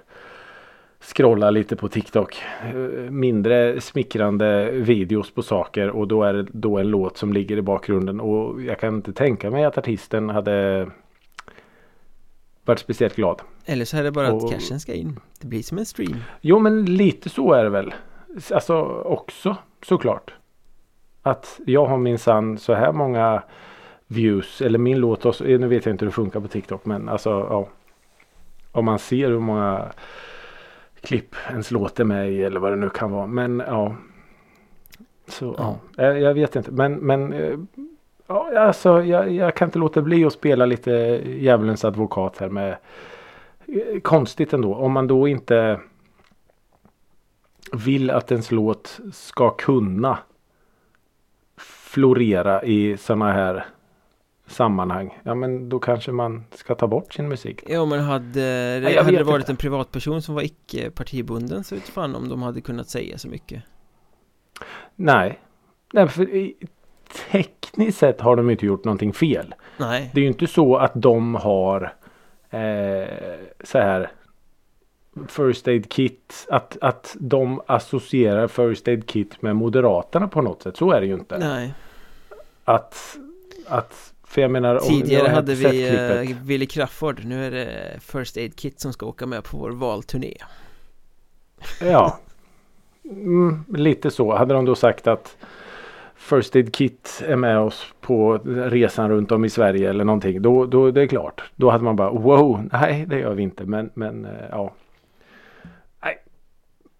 scrollar 1.00 1.52
lite 1.52 1.76
på 1.76 1.88
TikTok. 1.88 2.42
eh, 2.64 2.76
Mindre 3.12 3.82
smickrande 3.82 4.72
videos 4.72 5.32
på 5.32 5.42
saker 5.42 5.90
och 5.90 6.08
då 6.08 6.24
är 6.24 6.34
det 6.34 6.48
då 6.54 6.78
en 6.78 6.88
låt 6.88 7.18
som 7.18 7.34
ligger 7.34 7.58
i 7.58 7.62
bakgrunden. 7.62 8.20
Och 8.20 8.62
jag 8.62 8.80
kan 8.80 8.96
inte 8.96 9.14
tänka 9.14 9.52
mig 9.52 9.66
att 9.66 9.78
artisten 9.78 10.30
hade 10.30 10.88
varit 12.66 12.80
speciellt 12.80 13.16
glad. 13.16 13.42
Eller 13.66 13.86
så 13.86 13.98
är 13.98 14.04
det 14.04 14.12
bara 14.12 14.34
Och- 14.34 14.44
att 14.46 14.52
cashen 14.52 14.80
ska 14.80 14.94
in. 14.94 15.20
Det 15.42 15.48
blir 15.48 15.62
som 15.64 15.78
en 15.78 15.86
stream. 15.86 16.16
Jo 16.42 16.60
men 16.60 16.86
lite 16.86 17.30
så 17.30 17.54
är 17.54 17.64
det 17.64 17.70
väl. 17.70 17.94
Alltså 18.52 18.76
också 19.06 19.58
såklart. 19.86 20.34
Att 21.22 21.60
jag 21.66 21.86
har 21.86 21.98
minsann 21.98 22.58
så 22.58 22.74
här 22.74 22.92
många 22.92 23.44
views. 24.08 24.62
Eller 24.62 24.80
min 24.80 24.98
låt. 24.98 25.26
Och 25.26 25.36
så, 25.36 25.44
nu 25.44 25.68
vet 25.68 25.86
jag 25.86 25.94
inte 25.94 26.06
hur 26.06 26.10
det 26.10 26.16
funkar 26.16 26.40
på 26.40 26.48
TikTok. 26.48 26.86
Men 26.86 27.10
alltså 27.10 27.30
ja. 27.30 27.68
Om 28.72 28.86
man 28.86 29.00
ser 29.00 29.30
hur 29.30 29.40
många 29.40 29.92
klipp 31.02 31.36
ens 31.50 31.72
låt 31.72 32.00
är 32.00 32.04
med 32.04 32.32
i. 32.32 32.44
Eller 32.44 32.60
vad 32.60 32.72
det 32.72 32.76
nu 32.76 32.90
kan 32.90 33.12
vara. 33.12 33.28
Men 33.28 33.64
ja. 33.68 33.96
Så 35.28 35.56
ja. 35.58 35.76
Jag, 35.96 36.22
jag 36.22 36.34
vet 36.34 36.56
inte. 36.56 36.72
Men, 36.72 36.94
men 36.94 37.34
eh, 37.34 37.60
ja, 38.28 38.60
alltså, 38.60 39.04
jag, 39.04 39.32
jag 39.32 39.56
kan 39.56 39.68
inte 39.68 39.80
låta 39.80 40.02
bli 40.02 40.26
att 40.26 40.34
spela 40.34 40.66
lite 40.66 40.92
djävulens 41.26 41.86
advokat 41.86 42.38
här 42.38 42.50
med 42.50 42.78
eh, 43.68 44.00
konstigt 44.02 44.54
ändå. 44.54 44.76
Om 44.76 44.92
man 44.92 45.08
då 45.08 45.28
inte 45.28 45.80
vill 47.74 48.10
att 48.10 48.32
ens 48.32 48.52
låt 48.52 49.00
ska 49.12 49.50
kunna 49.50 50.18
florera 51.92 52.64
i 52.64 52.98
sådana 52.98 53.32
här 53.32 53.66
sammanhang. 54.48 55.18
Ja 55.24 55.36
men 55.36 55.70
då 55.70 55.80
kanske 55.80 56.12
man 56.12 56.44
ska 56.52 56.76
ta 56.76 56.88
bort 56.88 57.14
sin 57.14 57.28
musik. 57.28 57.64
Ja 57.68 57.86
men 57.86 58.00
hade, 58.00 58.80
det, 58.80 59.04
hade 59.04 59.18
det 59.18 59.24
varit 59.24 59.40
inte. 59.40 59.52
en 59.52 59.56
privatperson 59.58 60.22
som 60.22 60.36
var 60.36 60.42
icke 60.42 60.92
partibunden 60.92 61.64
så 61.64 61.76
vet 61.76 61.90
fan 61.90 62.16
om 62.16 62.30
de 62.30 62.42
hade 62.42 62.62
kunnat 62.62 62.90
säga 62.90 63.18
så 63.18 63.28
mycket. 63.28 63.64
Nej. 64.96 65.40
Nej 65.94 66.08
för 66.08 66.28
tekniskt 67.32 67.98
sett 67.98 68.22
har 68.22 68.36
de 68.36 68.50
inte 68.50 68.66
gjort 68.66 68.86
någonting 68.86 69.14
fel. 69.14 69.56
Nej, 69.78 70.12
Det 70.14 70.20
är 70.20 70.24
ju 70.24 70.28
inte 70.28 70.48
så 70.48 70.76
att 70.76 70.92
de 70.96 71.36
har 71.36 71.94
eh, 72.50 73.08
så 73.64 73.78
här 73.78 74.12
First 75.28 75.68
Aid 75.68 75.90
Kit. 75.90 76.48
Att, 76.50 76.78
att 76.82 77.16
de 77.20 77.62
associerar 77.66 78.48
First 78.48 78.88
Aid 78.88 79.06
Kit 79.08 79.42
med 79.42 79.56
Moderaterna 79.56 80.28
på 80.28 80.42
något 80.42 80.62
sätt. 80.64 80.78
Så 80.78 80.92
är 80.92 81.02
det 81.02 81.08
ju 81.08 81.14
inte. 81.14 81.38
nej. 81.38 81.74
Att, 82.66 83.18
att 83.68 84.14
för 84.24 84.42
jag 84.42 84.52
menar 84.52 84.80
Tidigare 84.80 85.24
jag 85.28 85.36
hade 85.36 85.56
vi 85.56 85.64
klippet. 85.64 86.30
eh, 86.30 86.38
Willy 86.44 86.66
Crafoord, 86.66 87.26
nu 87.26 87.46
är 87.46 87.52
det 87.52 88.00
First 88.00 88.38
Aid 88.38 88.56
Kit 88.56 88.80
som 88.80 88.94
ska 88.94 89.06
åka 89.06 89.26
med 89.26 89.44
på 89.44 89.58
vår 89.58 89.72
valturné. 89.72 90.34
Ja. 91.82 92.20
Mm, 93.04 93.64
lite 93.68 94.12
så. 94.12 94.36
Hade 94.36 94.54
de 94.54 94.66
då 94.66 94.76
sagt 94.76 95.08
att 95.08 95.38
First 96.16 96.56
Aid 96.56 96.74
Kit 96.76 97.24
är 97.28 97.36
med 97.36 97.60
oss 97.60 97.94
på 98.02 98.38
resan 98.46 99.10
runt 99.10 99.32
om 99.32 99.46
i 99.46 99.50
Sverige 99.50 99.90
eller 99.90 100.04
någonting. 100.04 100.42
Då, 100.42 100.66
då 100.66 100.92
det 100.92 101.02
är 101.02 101.08
klart. 101.08 101.44
Då 101.56 101.70
hade 101.70 101.84
man 101.84 101.96
bara 101.96 102.12
wow, 102.12 102.70
nej 102.72 103.06
det 103.08 103.20
gör 103.20 103.34
vi 103.34 103.44
inte. 103.44 103.66
Men, 103.66 103.90
men 103.94 104.26
eh, 104.26 104.32
ja. 104.52 104.74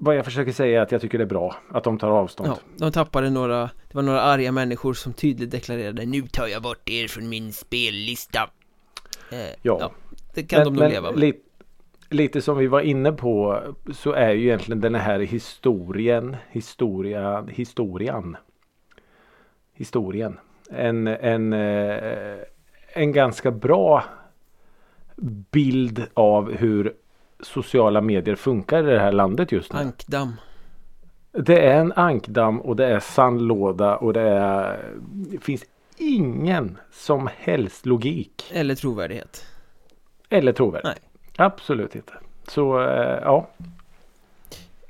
Vad 0.04 0.16
jag 0.16 0.26
försöker 0.26 0.52
säga 0.52 0.80
är 0.80 0.84
att 0.84 0.92
jag 0.92 1.02
tycker 1.02 1.18
det 1.18 1.24
är 1.24 1.26
bra 1.26 1.56
att 1.70 1.84
de 1.84 1.98
tar 1.98 2.10
avstånd. 2.10 2.50
Ja, 2.50 2.58
de 2.78 2.92
tappade 2.92 3.30
några, 3.30 3.62
det 3.62 3.96
var 3.96 4.02
några 4.02 4.22
arga 4.22 4.52
människor 4.52 4.94
som 4.94 5.14
tydligt 5.14 5.52
deklarerade 5.52 6.06
Nu 6.06 6.22
tar 6.22 6.48
jag 6.48 6.62
bort 6.62 6.90
er 6.90 7.08
från 7.08 7.30
min 7.30 7.54
spellista. 7.54 8.50
Eh, 9.32 9.38
Ja. 9.62 9.92
det 10.34 10.44
kan 10.44 10.64
de 10.64 10.74
nog 10.74 10.90
leva 10.90 11.12
med. 11.12 11.20
Lite, 11.20 11.40
lite 12.10 12.42
som 12.42 12.58
vi 12.58 12.68
var 12.68 12.82
inne 12.82 13.12
på 13.12 13.64
så 13.94 14.12
är 14.12 14.32
ju 14.32 14.42
egentligen 14.48 14.82
den 14.82 14.96
här 14.96 15.20
historien, 15.20 16.36
historia, 16.50 17.46
historian. 17.50 18.38
Historien. 19.74 20.40
En, 20.72 21.08
en, 21.08 21.54
eh, 21.54 22.38
en 22.94 23.12
ganska 23.12 23.52
bra 23.52 24.04
bild 25.52 26.08
av 26.14 26.52
hur 26.52 26.94
sociala 27.42 28.02
medier 28.02 28.36
funkar 28.36 28.88
i 28.88 28.92
det 28.92 29.00
här 29.00 29.12
landet 29.12 29.52
just 29.52 29.74
nu. 29.74 29.80
Ankdamm. 29.80 30.36
Det 31.32 31.66
är 31.66 31.80
en 31.80 31.92
ankdamm 31.92 32.62
och 32.62 32.76
det 32.76 32.86
är 32.86 33.00
sandlåda 33.00 33.96
och 33.96 34.14
det 34.14 34.22
är 34.22 34.94
Det 35.04 35.38
finns 35.38 35.64
ingen 35.98 36.78
som 36.92 37.30
helst 37.38 37.86
logik. 37.86 38.52
Eller 38.54 38.76
trovärdighet. 38.76 39.46
Eller 40.30 40.54
trovärdigt. 40.54 40.86
Nej. 40.86 41.48
Absolut 41.48 41.96
inte. 41.96 42.14
Så 42.48 42.82
eh, 42.82 43.20
ja. 43.22 43.48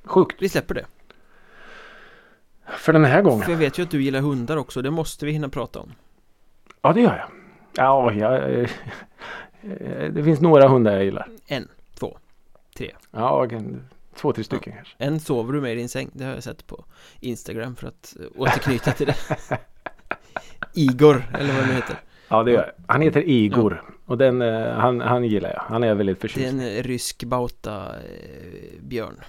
Sjukt. 0.03 0.41
Vi 0.41 0.49
släpper 0.49 0.75
det. 0.75 0.85
För 2.77 2.93
den 2.93 3.05
här 3.05 3.21
gången. 3.21 3.41
För 3.41 3.51
jag 3.51 3.59
vet 3.59 3.79
ju 3.79 3.83
att 3.83 3.91
du 3.91 4.03
gillar 4.03 4.19
hundar 4.19 4.57
också, 4.57 4.81
det 4.81 4.91
måste 4.91 5.25
vi 5.25 5.31
hinna 5.31 5.49
prata 5.49 5.79
om. 5.79 5.91
Ja 6.81 6.93
det 6.93 7.01
gör 7.01 7.17
jag. 7.17 7.29
Ja, 7.75 8.13
jag, 8.13 8.53
eh, 8.53 8.69
det 10.11 10.23
finns 10.23 10.41
några 10.41 10.67
hundar 10.67 10.91
jag 10.91 11.03
gillar. 11.03 11.27
En, 11.47 11.67
tre. 12.81 12.91
Ja, 13.11 13.47
kan- 13.49 13.87
två, 14.15 14.33
tre 14.33 14.43
stycken 14.43 14.73
kanske. 14.73 14.93
En 14.97 15.19
sover 15.19 15.53
du 15.53 15.61
med 15.61 15.71
i 15.71 15.75
din 15.75 15.89
säng, 15.89 16.09
det 16.13 16.23
har 16.23 16.33
jag 16.33 16.43
sett 16.43 16.67
på 16.67 16.85
Instagram 17.19 17.75
för 17.75 17.87
att 17.87 18.15
eh, 18.19 18.25
återknyta 18.41 18.91
till 18.91 19.05
det. 19.07 19.15
Igor, 20.73 21.23
eller 21.39 21.53
vad 21.53 21.67
det 21.67 21.73
heter. 21.73 21.95
Ja 22.29 22.43
det 22.43 22.51
gör 22.51 22.73
jag. 22.77 22.85
Han 22.93 23.01
heter 23.01 23.29
Igor. 23.29 23.83
Och 24.05 24.17
den, 24.17 24.41
eh, 24.41 24.69
han, 24.73 25.01
han 25.01 25.23
gillar 25.23 25.49
jag. 25.53 25.61
Han 25.61 25.83
är 25.83 25.93
väldigt 25.95 26.21
Det 26.21 26.25
är 26.25 26.29
förtjust 26.29 26.47
en 26.53 26.59
eh, 26.59 26.83
rysk 26.83 27.23
bauta 27.23 27.85
eh, 27.95 28.81
björn. 28.81 29.19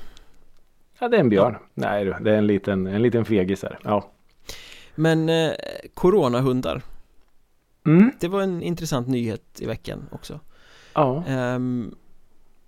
Ja 0.98 1.08
det 1.08 1.16
är 1.16 1.20
en 1.20 1.28
björn. 1.28 1.56
Nej 1.74 2.04
du, 2.04 2.14
det 2.20 2.30
är 2.30 2.36
en 2.38 2.46
liten, 2.46 2.86
en 2.86 3.02
liten 3.02 3.24
fegis 3.24 3.62
här. 3.62 3.78
Ja. 3.84 4.10
Men 4.94 5.28
eh, 5.28 5.50
coronahundar, 5.94 6.82
Mm. 7.86 8.12
det 8.20 8.28
var 8.28 8.42
en 8.42 8.62
intressant 8.62 9.08
nyhet 9.08 9.60
i 9.60 9.66
veckan 9.66 10.08
också. 10.12 10.40
Ja. 10.94 11.24
Ehm, 11.28 11.94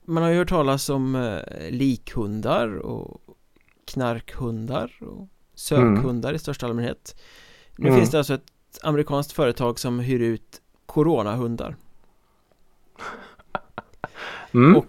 man 0.04 0.22
har 0.22 0.30
ju 0.30 0.36
hört 0.38 0.48
talas 0.48 0.88
om 0.88 1.14
eh, 1.14 1.70
likhundar 1.70 2.76
och 2.76 3.20
knarkhundar 3.84 4.92
och 5.02 5.28
sökhundar 5.54 6.32
i 6.34 6.38
största 6.38 6.66
allmänhet. 6.66 7.16
Nu 7.76 7.88
Mm. 7.88 7.98
finns 8.00 8.10
det 8.10 8.18
alltså 8.18 8.34
ett 8.34 8.52
amerikanskt 8.82 9.32
företag 9.32 9.78
som 9.78 9.98
hyr 9.98 10.20
ut 10.20 10.60
coronahundar. 10.86 11.76
Mm. 14.54 14.76
Och 14.76 14.86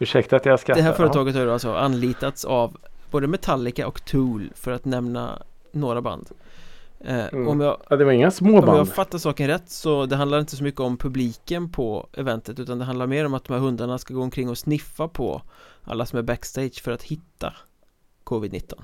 Ursäkta 0.00 0.36
att 0.36 0.46
jag 0.46 0.60
skrattar. 0.60 0.80
det 0.82 0.86
här 0.88 0.92
företaget 0.94 1.34
har 1.34 1.46
alltså 1.46 1.74
anlitats 1.74 2.44
av 2.44 2.76
både 3.10 3.26
Metallica 3.26 3.86
och 3.86 4.04
Tool 4.04 4.52
för 4.54 4.70
att 4.72 4.84
nämna 4.84 5.42
några 5.72 6.02
band. 6.02 6.28
Eh, 7.04 7.26
Mm. 7.32 7.48
Om 7.48 7.60
jag 7.60 7.82
Ja, 7.90 7.96
det 7.96 8.04
var 8.04 8.12
inga 8.12 8.30
små 8.30 8.48
Om 8.48 8.54
jag 8.54 8.64
band. 8.64 8.92
fattar 8.92 9.18
saken 9.18 9.46
rätt 9.46 9.70
så 9.70 10.06
det 10.06 10.16
handlar 10.16 10.40
inte 10.40 10.56
så 10.56 10.62
mycket 10.64 10.80
om 10.80 10.96
publiken 10.96 11.72
på 11.72 12.08
eventet 12.12 12.58
utan 12.58 12.78
det 12.78 12.84
handlar 12.84 13.06
mer 13.06 13.26
om 13.26 13.34
att 13.34 13.44
de 13.44 13.52
här 13.54 13.60
hundarna 13.60 13.98
ska 13.98 14.14
gå 14.14 14.22
omkring 14.22 14.48
och 14.48 14.58
sniffa 14.58 15.08
på 15.08 15.42
alla 15.84 16.06
som 16.06 16.18
är 16.18 16.22
backstage 16.22 16.82
för 16.82 16.92
att 16.92 17.02
hitta 17.02 17.52
covid-19 18.24 18.74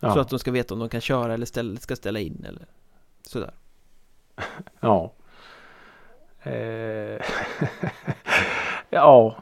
Ja. 0.00 0.14
så 0.14 0.20
att 0.20 0.28
de 0.28 0.38
ska 0.38 0.50
veta 0.50 0.74
om 0.74 0.80
de 0.80 0.88
kan 0.88 1.00
köra 1.00 1.34
eller 1.34 1.46
ställa, 1.46 1.80
ska 1.80 1.96
ställa 1.96 2.20
in 2.20 2.44
eller 2.48 2.66
sådär 3.22 3.54
Ja. 4.80 5.12
Eh. 6.42 7.20
ja. 8.90 9.36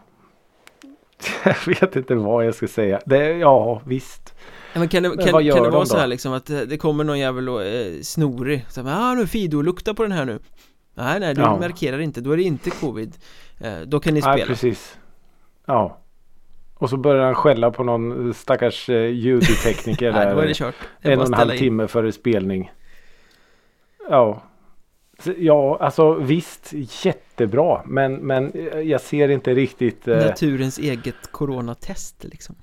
jag 1.45 1.67
vet 1.67 1.97
inte 1.97 2.15
vad 2.15 2.47
jag 2.47 2.55
ska 2.55 2.69
säga. 2.69 3.01
Det, 3.07 3.33
ja, 3.33 3.83
visst. 3.87 4.35
Ja, 4.73 4.79
men 4.81 4.89
kan 4.89 5.03
det, 5.03 5.09
Men 5.09 5.19
kan, 5.19 5.27
kan 5.29 5.43
det 5.45 5.51
de 5.53 5.71
vara 5.71 5.87
så 5.87 5.97
här 5.99 6.07
liksom 6.07 6.33
att 6.33 6.47
det 6.47 6.67
det 6.67 6.77
kommer 6.79 7.05
någon 7.05 7.19
jävel 7.19 7.49
och 7.49 7.65
eh, 7.65 8.01
snorig 8.03 8.67
så 8.69 8.83
här, 8.83 9.11
ah 9.11 9.15
nu 9.15 9.27
Fido, 9.27 9.63
lukta 9.63 9.95
på 9.95 10.03
den 10.03 10.13
här 10.13 10.25
nu 10.25 10.39
Nej 10.95 11.21
nej, 11.21 11.35
du 11.35 11.41
Ja. 11.41 11.59
markerar 11.59 11.99
inte, 11.99 12.21
då 12.21 12.33
är 12.33 12.37
det 12.37 12.43
inte 12.43 12.71
covid 12.71 13.17
eh, 13.61 13.79
Då 13.87 14.01
kan 14.01 14.15
ni 14.15 14.21
Nej, 14.21 14.33
spela 14.37 14.47
precis. 14.47 14.99
Ja. 15.67 15.97
Och 16.75 16.91
så 16.91 16.97
börjar 16.97 17.25
han 17.25 17.35
skälla 17.35 17.71
på 17.71 17.85
någon 17.85 18.35
stackars 18.35 18.89
eh, 18.89 19.07
ljudtekniker 19.11 20.13
Nej, 20.13 20.27
där 20.27 20.47
det 20.47 20.55
kört 20.55 20.75
Det 21.03 21.09
är 21.09 21.13
en 21.13 21.19
och 21.21 21.27
en 21.27 21.35
halv 21.35 21.53
in. 21.53 21.59
timme 21.59 21.89
före 21.89 22.13
spelning. 22.13 22.73
Ja. 24.09 24.43
Ja, 25.37 25.79
alltså 25.81 26.15
visst 26.15 26.73
jättebra. 27.05 27.83
Men, 27.87 28.15
men 28.15 28.53
eh, 28.53 28.81
jag 28.81 29.01
ser 29.01 29.29
inte 29.29 29.55
riktigt. 29.55 30.09
Eh, 30.09 30.17
Naturens 30.17 30.79
eget 30.79 31.33
coronatest 31.33 32.25
liksom 32.25 32.57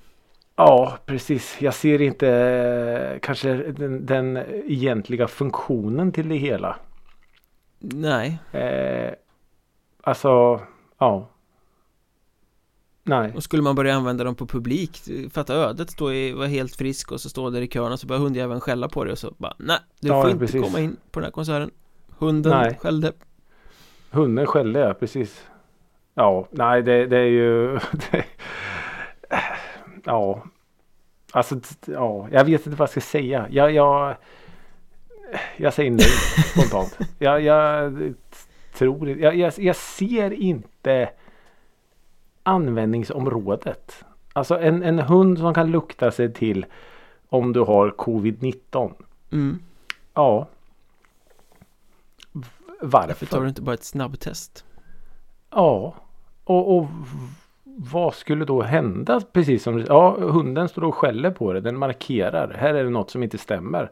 ja, 0.58 0.97
precis. 1.05 1.58
Jag 1.62 1.74
ser 1.74 2.01
inte 2.01 2.30
eh, 2.30 3.20
kanske 3.20 3.53
den, 3.53 4.05
den 4.05 4.38
egentliga 4.68 5.28
funktionen 5.28 6.12
till 6.12 6.30
det 6.30 6.36
hela. 6.36 6.76
Nej, 7.80 8.39
Eh, 8.51 9.14
alltså, 10.01 10.62
ja. 10.97 11.28
Nej. 13.03 13.34
och 13.36 13.43
skulle 13.43 13.64
man 13.64 13.76
börja 13.76 13.95
använda 13.95 14.24
dem 14.24 14.36
på 14.36 14.45
publik 14.47 15.01
Fatta 15.32 15.53
ödet, 15.53 15.89
stå 15.91 16.12
i, 16.12 16.32
vara 16.34 16.47
helt 16.47 16.76
frisk 16.76 17.12
och 17.12 17.22
så 17.22 17.30
står 17.30 17.51
där 17.51 17.62
i 17.62 17.68
kön 17.68 17.91
och 17.91 17.99
så 17.99 18.08
börjar 18.08 18.22
hundjäveln 18.22 18.62
skälla 18.62 18.89
på 18.89 19.03
dig 19.03 19.12
och 19.12 19.18
så 19.18 19.34
bara 19.38 19.53
Nej, 19.58 19.78
du 19.99 20.08
Ja, 20.08 20.22
får 20.22 20.32
inte 20.32 20.39
precis. 20.45 20.62
komma 20.62 20.80
in 20.80 20.97
på 21.12 21.20
den 21.20 21.24
här 21.26 21.32
konserten 21.32 21.72
Hunden 22.18 22.51
Nej. 22.51 22.78
skällde 22.82 23.12
Hunden 24.12 24.45
skällde 24.45 24.80
ja, 24.80 24.93
precis. 24.93 25.45
Ja, 26.14 26.47
nej 26.51 26.82
det, 26.82 27.05
det 27.05 27.18
är 27.18 27.26
ju... 27.26 27.80
Ja. 30.08 30.43
Alltså, 31.32 31.60
ja, 31.86 32.28
jag 32.32 32.45
vet 32.45 32.66
inte 32.66 32.78
vad 32.78 32.80
jag 32.80 32.89
ska 32.89 33.01
säga. 33.01 33.47
Jag, 33.49 33.72
jag, 33.72 34.16
jag 35.58 35.74
säger 35.74 35.91
nej 35.91 36.05
spontant. 36.45 36.97
Jag, 37.20 37.41
jag 37.41 37.93
tror 38.74 39.10
jag, 39.10 39.36
jag, 39.36 39.53
jag 39.58 39.76
ser 39.76 40.34
inte 40.34 41.10
användningsområdet. 42.43 44.05
Alltså 44.34 44.60
en, 44.60 44.84
en 44.84 44.99
hund 44.99 45.38
som 45.38 45.53
kan 45.53 45.72
lukta 45.72 46.12
sig 46.12 46.34
till 46.34 46.66
om 47.30 47.53
du 47.53 47.60
har 47.60 47.89
covid-19. 47.89 48.93
mm. 49.32 49.60
Ja. 50.14 50.47
Varför? 52.82 53.08
Varför 53.08 53.26
tar 53.26 53.41
du 53.41 53.49
inte 53.49 53.62
bara 53.62 53.74
ett 53.74 53.84
snabbtest? 53.84 54.66
Ja, 55.49 55.95
och, 56.43 56.78
och 56.78 56.88
vad 57.80 58.14
skulle 58.14 58.46
då 58.46 58.62
hända? 58.62 59.22
Precis 59.32 59.64
som 59.64 59.86
ja, 59.88 60.18
hunden 60.20 60.70
står 60.70 60.84
och 60.84 60.96
skäller 60.96 61.32
på 61.32 61.54
det. 61.54 61.62
Den 61.62 61.78
markerar. 61.78 62.54
Här 62.60 62.74
är 62.74 62.84
det 62.84 62.90
något 62.90 63.10
som 63.10 63.24
inte 63.24 63.38
stämmer. 63.38 63.92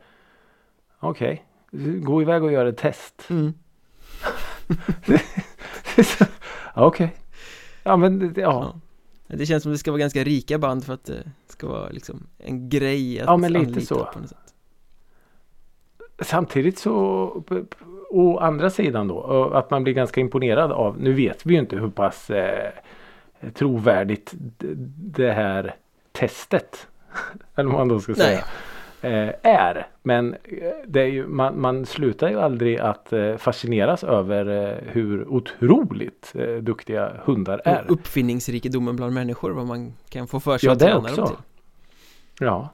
Okej, 0.99 1.45
gå 2.01 2.21
iväg 2.21 2.43
och 2.43 2.51
gör 2.51 2.65
ett 2.65 2.77
test. 2.77 3.23
Mm. 3.29 3.53
Ja, 6.75 6.85
Okej. 6.85 7.15
Ja 7.83 7.97
men 7.97 8.33
det- 8.33 8.41
ja. 8.41 8.73
Ja. 9.27 9.35
Det 9.35 9.45
känns 9.45 9.63
som 9.63 9.71
det 9.71 9.77
ska 9.77 9.91
vara 9.91 9.99
ganska 9.99 10.23
rika 10.23 10.57
band 10.57 10.83
för 10.85 10.93
att 10.93 11.05
det 11.05 11.23
ska 11.47 11.67
vara 11.67 11.89
liksom 11.89 12.27
en 12.37 12.69
grej 12.69 13.19
att 13.19 13.25
Ja, 13.25 13.37
men 13.37 13.53
lite 13.53 13.65
anlita 13.65 13.85
så. 13.85 14.05
på 14.13 14.19
något 14.19 14.29
sätt. 14.29 14.37
Samtidigt 16.19 16.77
så 16.77 16.93
å 18.09 18.37
andra 18.39 18.69
sidan 18.69 19.07
då 19.07 19.51
att 19.53 19.69
man 19.71 19.83
blir 19.83 19.93
ganska 19.93 20.21
imponerad 20.21 20.71
av. 20.71 20.99
Nu 20.99 21.13
vet 21.13 21.45
vi 21.45 21.53
ju 21.53 21.59
inte 21.59 21.75
hur 21.77 21.89
pass 21.89 22.29
eh, 22.29 22.71
trovärdigt 23.53 24.33
det 24.97 25.31
här 25.31 25.75
testet 26.11 26.87
eller 27.55 27.69
vad 27.69 27.79
man 27.79 27.87
då 27.87 27.99
ska 27.99 28.11
Nej. 28.17 28.21
säga 28.21 28.43
eh, 29.27 29.33
är. 29.43 29.87
Men 30.03 30.33
eh, 30.33 30.39
det 30.87 31.01
är 31.01 31.05
ju, 31.07 31.27
man, 31.27 31.61
man 31.61 31.85
slutar 31.85 32.29
ju 32.29 32.39
aldrig 32.39 32.79
att 32.79 33.13
eh, 33.13 33.35
fascineras 33.37 34.03
över 34.03 34.75
hur 34.91 35.27
otroligt 35.27 36.33
duktiga 36.61 37.11
hundar 37.23 37.61
är. 37.65 37.83
Och 37.85 37.91
Uppfinningsrikedomen 37.91 38.95
bland 38.95 39.13
människor, 39.13 39.51
vad 39.51 39.65
man 39.65 39.93
kan 40.09 40.27
få 40.27 40.39
för 40.39 40.57
sig 40.57 40.67
Ja, 40.67 40.73
att 40.73 40.79
träna 40.79 40.93
dem 40.93 41.05
också. 41.05 41.27
till. 41.27 41.35
Ja. 42.39 42.69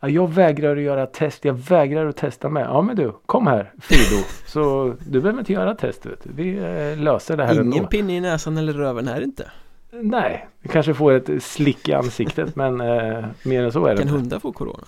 Ja, 0.00 0.08
Jag 0.08 0.32
vägrar 0.32 0.76
att 0.76 0.82
göra 0.82 1.06
test. 1.06 1.44
Jag 1.44 1.54
vägrar 1.54 2.06
att 2.06 2.16
testa 2.16 2.48
med. 2.48 2.62
Ja 2.64 2.82
men 2.82 2.96
du, 2.96 3.12
kom 3.26 3.46
här 3.46 3.72
Fido. 3.80 4.22
Så 4.46 4.94
du 5.10 5.20
behöver 5.20 5.38
inte 5.40 5.52
göra 5.52 5.74
testet. 5.74 6.18
Vi 6.22 6.54
löser 6.96 7.36
det 7.36 7.44
här 7.44 7.54
Ingen 7.54 7.72
ändå. 7.72 7.86
pinne 7.86 8.16
i 8.16 8.20
näsan 8.20 8.56
eller 8.56 8.72
röven 8.72 9.08
här 9.08 9.20
inte. 9.20 9.50
Nej, 9.90 10.48
vi 10.60 10.68
kanske 10.68 10.94
får 10.94 11.12
ett 11.12 11.42
slick 11.42 11.88
i 11.88 11.92
ansiktet 11.92 12.56
men 12.56 12.80
eh, 12.80 13.24
mer 13.42 13.62
än 13.64 13.72
så 13.72 13.86
är 13.86 13.94
det 13.94 14.02
Kan 14.02 14.08
hundar 14.08 14.38
få 14.38 14.52
corona? 14.52 14.84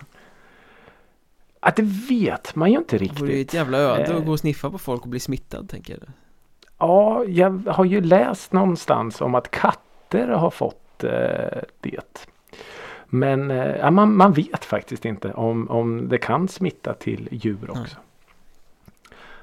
Att 1.60 1.76
det 1.76 1.82
vet 1.82 2.54
man 2.54 2.70
ju 2.72 2.78
inte 2.78 2.98
Det 2.98 3.20
vore 3.20 3.32
ju 3.32 3.34
ett 3.34 3.38
riktigt. 3.38 3.54
jävla 3.54 3.78
öde 3.78 4.04
Eh. 4.04 4.16
att 4.16 4.24
gå 4.26 4.32
och 4.32 4.40
sniffa 4.40 4.70
på 4.70 4.78
folk 4.78 5.02
och 5.02 5.08
bli 5.08 5.20
smittad 5.20 5.68
tänker 5.68 5.92
jag. 6.00 6.02
Ja, 6.78 7.24
jag 7.24 7.62
har 7.66 7.84
ju 7.84 8.00
läst 8.00 8.52
någonstans 8.52 9.20
om 9.20 9.34
att 9.34 9.50
katter 9.50 10.28
har 10.28 10.50
fått 10.50 11.04
eh, 11.04 11.58
det. 11.80 12.26
Men 13.06 13.50
eh, 13.50 13.90
man, 13.90 14.16
man 14.16 14.32
vet 14.32 14.64
faktiskt 14.64 15.04
inte 15.04 15.32
om, 15.32 15.70
om 15.70 16.08
det 16.08 16.18
kan 16.18 16.48
smitta 16.48 16.94
till 16.94 17.28
djur 17.30 17.70
också. 17.70 17.96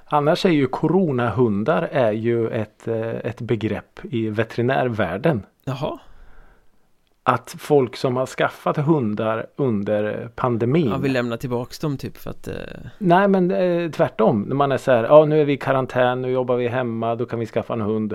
Annars 0.09 0.45
är 0.45 0.49
ju 0.49 0.67
coronahundar 0.67 1.81
är 1.91 2.11
ju 2.11 2.49
ett, 2.49 2.87
eh, 2.87 3.09
ett 3.09 3.41
begrepp 3.41 3.99
i 4.03 4.29
veterinärvärlden. 4.29 5.45
Jaha, 5.65 5.99
Att 7.23 7.55
folk 7.59 7.95
som 7.95 8.15
har 8.15 8.25
skaffat 8.25 8.77
hundar 8.77 9.45
under 9.55 10.29
pandemin. 10.35 10.89
ja, 10.89 10.97
vi 10.97 11.09
lämnar 11.09 11.37
tillbaks 11.37 11.79
dem 11.79 11.97
typ 11.97 12.17
för 12.17 12.29
att 12.29 12.47
eh, 12.47 12.53
Nej 12.97 13.27
men 13.27 13.51
eh, 13.51 13.91
tvärtom. 13.91 14.41
När 14.41 14.55
man 14.55 14.71
är 14.71 14.77
så 14.77 14.91
här, 14.91 15.03
ja 15.03 15.25
nu 15.25 15.41
är 15.41 15.45
vi 15.45 15.53
i 15.53 15.57
karantän, 15.57 16.21
nu 16.21 16.31
jobbar 16.31 16.55
vi 16.55 16.67
hemma, 16.67 17.15
då 17.15 17.25
kan 17.25 17.39
vi 17.39 17.45
skaffa 17.45 17.73
en 17.73 17.81
hund. 17.81 18.13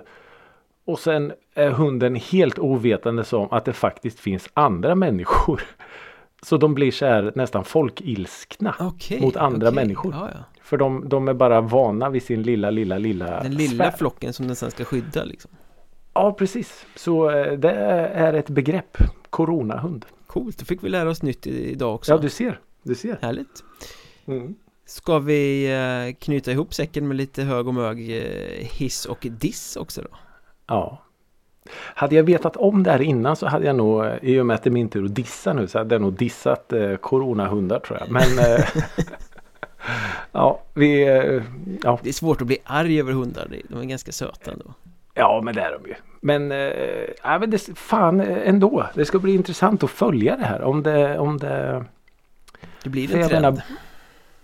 Och 0.84 0.98
sen 0.98 1.32
är 1.54 1.70
hunden 1.70 2.14
helt 2.16 2.58
ovetande 2.58 3.24
om 3.32 3.48
att 3.50 3.64
det 3.64 3.72
faktiskt 3.72 4.20
finns 4.20 4.48
andra 4.54 4.94
människor. 4.94 5.62
Så 6.42 6.56
de 6.56 6.74
blir 6.74 6.90
så 6.90 7.06
här 7.06 7.32
nästan 7.34 7.64
folkilskna. 7.64 8.74
Okej, 8.80 9.20
Mot 9.20 9.36
andra 9.36 9.68
okej. 9.68 9.74
människor. 9.84 10.14
Ja, 10.18 10.28
ja. 10.34 10.38
För 10.62 10.76
de, 10.76 11.08
de 11.08 11.28
är 11.28 11.34
bara 11.34 11.60
vana 11.60 12.10
vid 12.10 12.22
sin 12.22 12.42
lilla, 12.42 12.70
lilla, 12.70 12.98
lilla 12.98 13.42
Den 13.42 13.54
lilla 13.54 13.84
sfär. 13.84 13.98
flocken 13.98 14.32
som 14.32 14.46
den 14.46 14.56
sen 14.56 14.70
ska 14.70 14.84
skydda 14.84 15.24
liksom. 15.24 15.50
Ja 16.14 16.32
precis. 16.32 16.86
Så 16.96 17.30
eh, 17.30 17.52
det 17.52 17.70
är 17.70 18.32
ett 18.32 18.50
begrepp. 18.50 18.96
Coronahund. 19.30 20.06
Coolt, 20.26 20.58
då 20.58 20.64
fick 20.64 20.84
vi 20.84 20.88
lära 20.88 21.10
oss 21.10 21.22
nytt 21.22 21.46
idag 21.46 21.94
också. 21.94 22.12
Ja 22.12 22.18
du 22.18 22.28
ser. 22.30 22.60
Du 22.82 22.94
ser. 22.94 23.18
Härligt. 23.22 23.64
Mm. 24.26 24.54
Ska 24.86 25.18
vi 25.18 25.72
eh, 25.72 26.14
knyta 26.18 26.52
ihop 26.52 26.74
säcken 26.74 27.08
med 27.08 27.16
lite 27.16 27.42
hög 27.42 27.68
och 27.68 27.74
mög 27.74 28.16
eh, 28.16 28.66
hiss 28.66 29.06
och 29.06 29.26
diss 29.30 29.76
också 29.76 30.02
då? 30.02 30.08
Ja. 30.66 31.02
Hade 31.74 32.14
jag 32.16 32.24
vetat 32.24 32.56
om 32.56 32.82
det 32.82 32.90
här 32.90 33.02
innan 33.02 33.36
så 33.36 33.46
hade 33.46 33.66
jag 33.66 33.76
nog, 33.76 34.04
i 34.22 34.40
och 34.40 34.46
med 34.46 34.54
att 34.54 34.62
det 34.62 34.68
är 34.68 34.72
min 34.72 34.88
tur 34.88 35.04
att 35.04 35.14
dissa 35.14 35.52
nu, 35.52 35.66
så 35.66 35.78
hade 35.78 35.94
jag 35.94 36.02
nog 36.02 36.12
dissat 36.12 36.72
eh, 36.72 36.96
coronahundar 36.96 37.78
tror 37.78 37.98
jag. 37.98 38.10
Men 38.10 38.22
ja, 40.32 40.60
vi, 40.74 41.02
eh, 41.08 41.42
ja, 41.82 41.98
Det 42.02 42.08
är 42.08 42.12
svårt 42.12 42.40
att 42.40 42.46
bli 42.46 42.58
arg 42.64 43.00
över 43.00 43.12
hundar, 43.12 43.48
de 43.68 43.80
är 43.80 43.84
ganska 43.84 44.12
söta 44.12 44.50
ändå. 44.50 44.74
ja, 45.14 45.40
men 45.44 45.54
det 45.54 45.60
är 45.60 45.78
de 45.82 45.88
ju. 45.88 45.94
Men, 46.20 46.50
ja, 47.22 47.38
men 47.38 47.50
det, 47.50 47.78
fan 47.78 48.20
eh, 48.20 48.48
ändå. 48.48 48.86
Det 48.94 49.04
ska 49.04 49.18
bli 49.18 49.34
intressant 49.34 49.82
att 49.84 49.90
följa 49.90 50.36
det 50.36 50.44
här. 50.44 50.62
Om 50.62 50.82
det, 50.82 51.18
om 51.18 51.38
det 51.38 51.84
Det 52.82 52.90
blir 52.90 53.16
en 53.16 53.28
trend. 53.28 53.42
menar, 53.42 53.62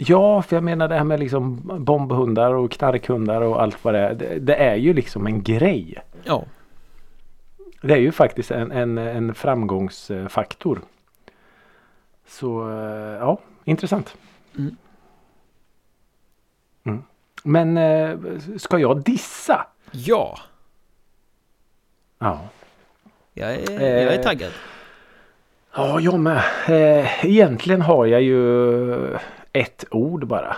Ja, 0.00 0.42
för 0.42 0.56
jag 0.56 0.64
menar 0.64 0.88
det 0.88 0.94
här 0.94 1.04
med 1.04 1.20
liksom 1.20 1.60
bombhundar 1.84 2.54
och 2.54 2.70
knarkhundar 2.70 3.40
och 3.40 3.62
allt 3.62 3.84
vad 3.84 3.94
det 3.94 4.00
är. 4.00 4.14
Det, 4.14 4.38
det 4.38 4.54
är 4.54 4.74
ju 4.76 4.92
liksom 4.94 5.26
en 5.26 5.42
grej. 5.42 5.94
Ja, 6.24 6.44
Det 7.82 7.92
är 7.92 7.98
ju 7.98 8.12
faktiskt 8.12 8.50
en, 8.50 8.70
en, 8.72 8.98
en 8.98 9.34
framgångsfaktor. 9.34 10.80
Så 12.28 12.70
ja, 13.20 13.38
intressant. 13.64 14.16
Mm. 14.58 14.76
Mm. 16.88 17.02
Men 17.42 17.76
eh, 17.76 18.18
ska 18.58 18.78
jag 18.78 19.02
dissa? 19.02 19.66
ja, 19.90 20.38
Ja. 22.18 22.40
jag 23.34 23.54
är, 23.54 23.72
jag 23.72 23.82
är 23.82 24.18
Eh, 24.18 24.22
taggad. 24.22 24.52
Ja, 25.74 26.00
jag 26.00 26.20
med. 26.20 26.42
Eh, 26.68 27.24
egentligen 27.24 27.82
har 27.82 28.06
jag 28.06 28.22
ju 28.22 29.16
ett 29.52 29.84
ord 29.90 30.26
bara. 30.26 30.56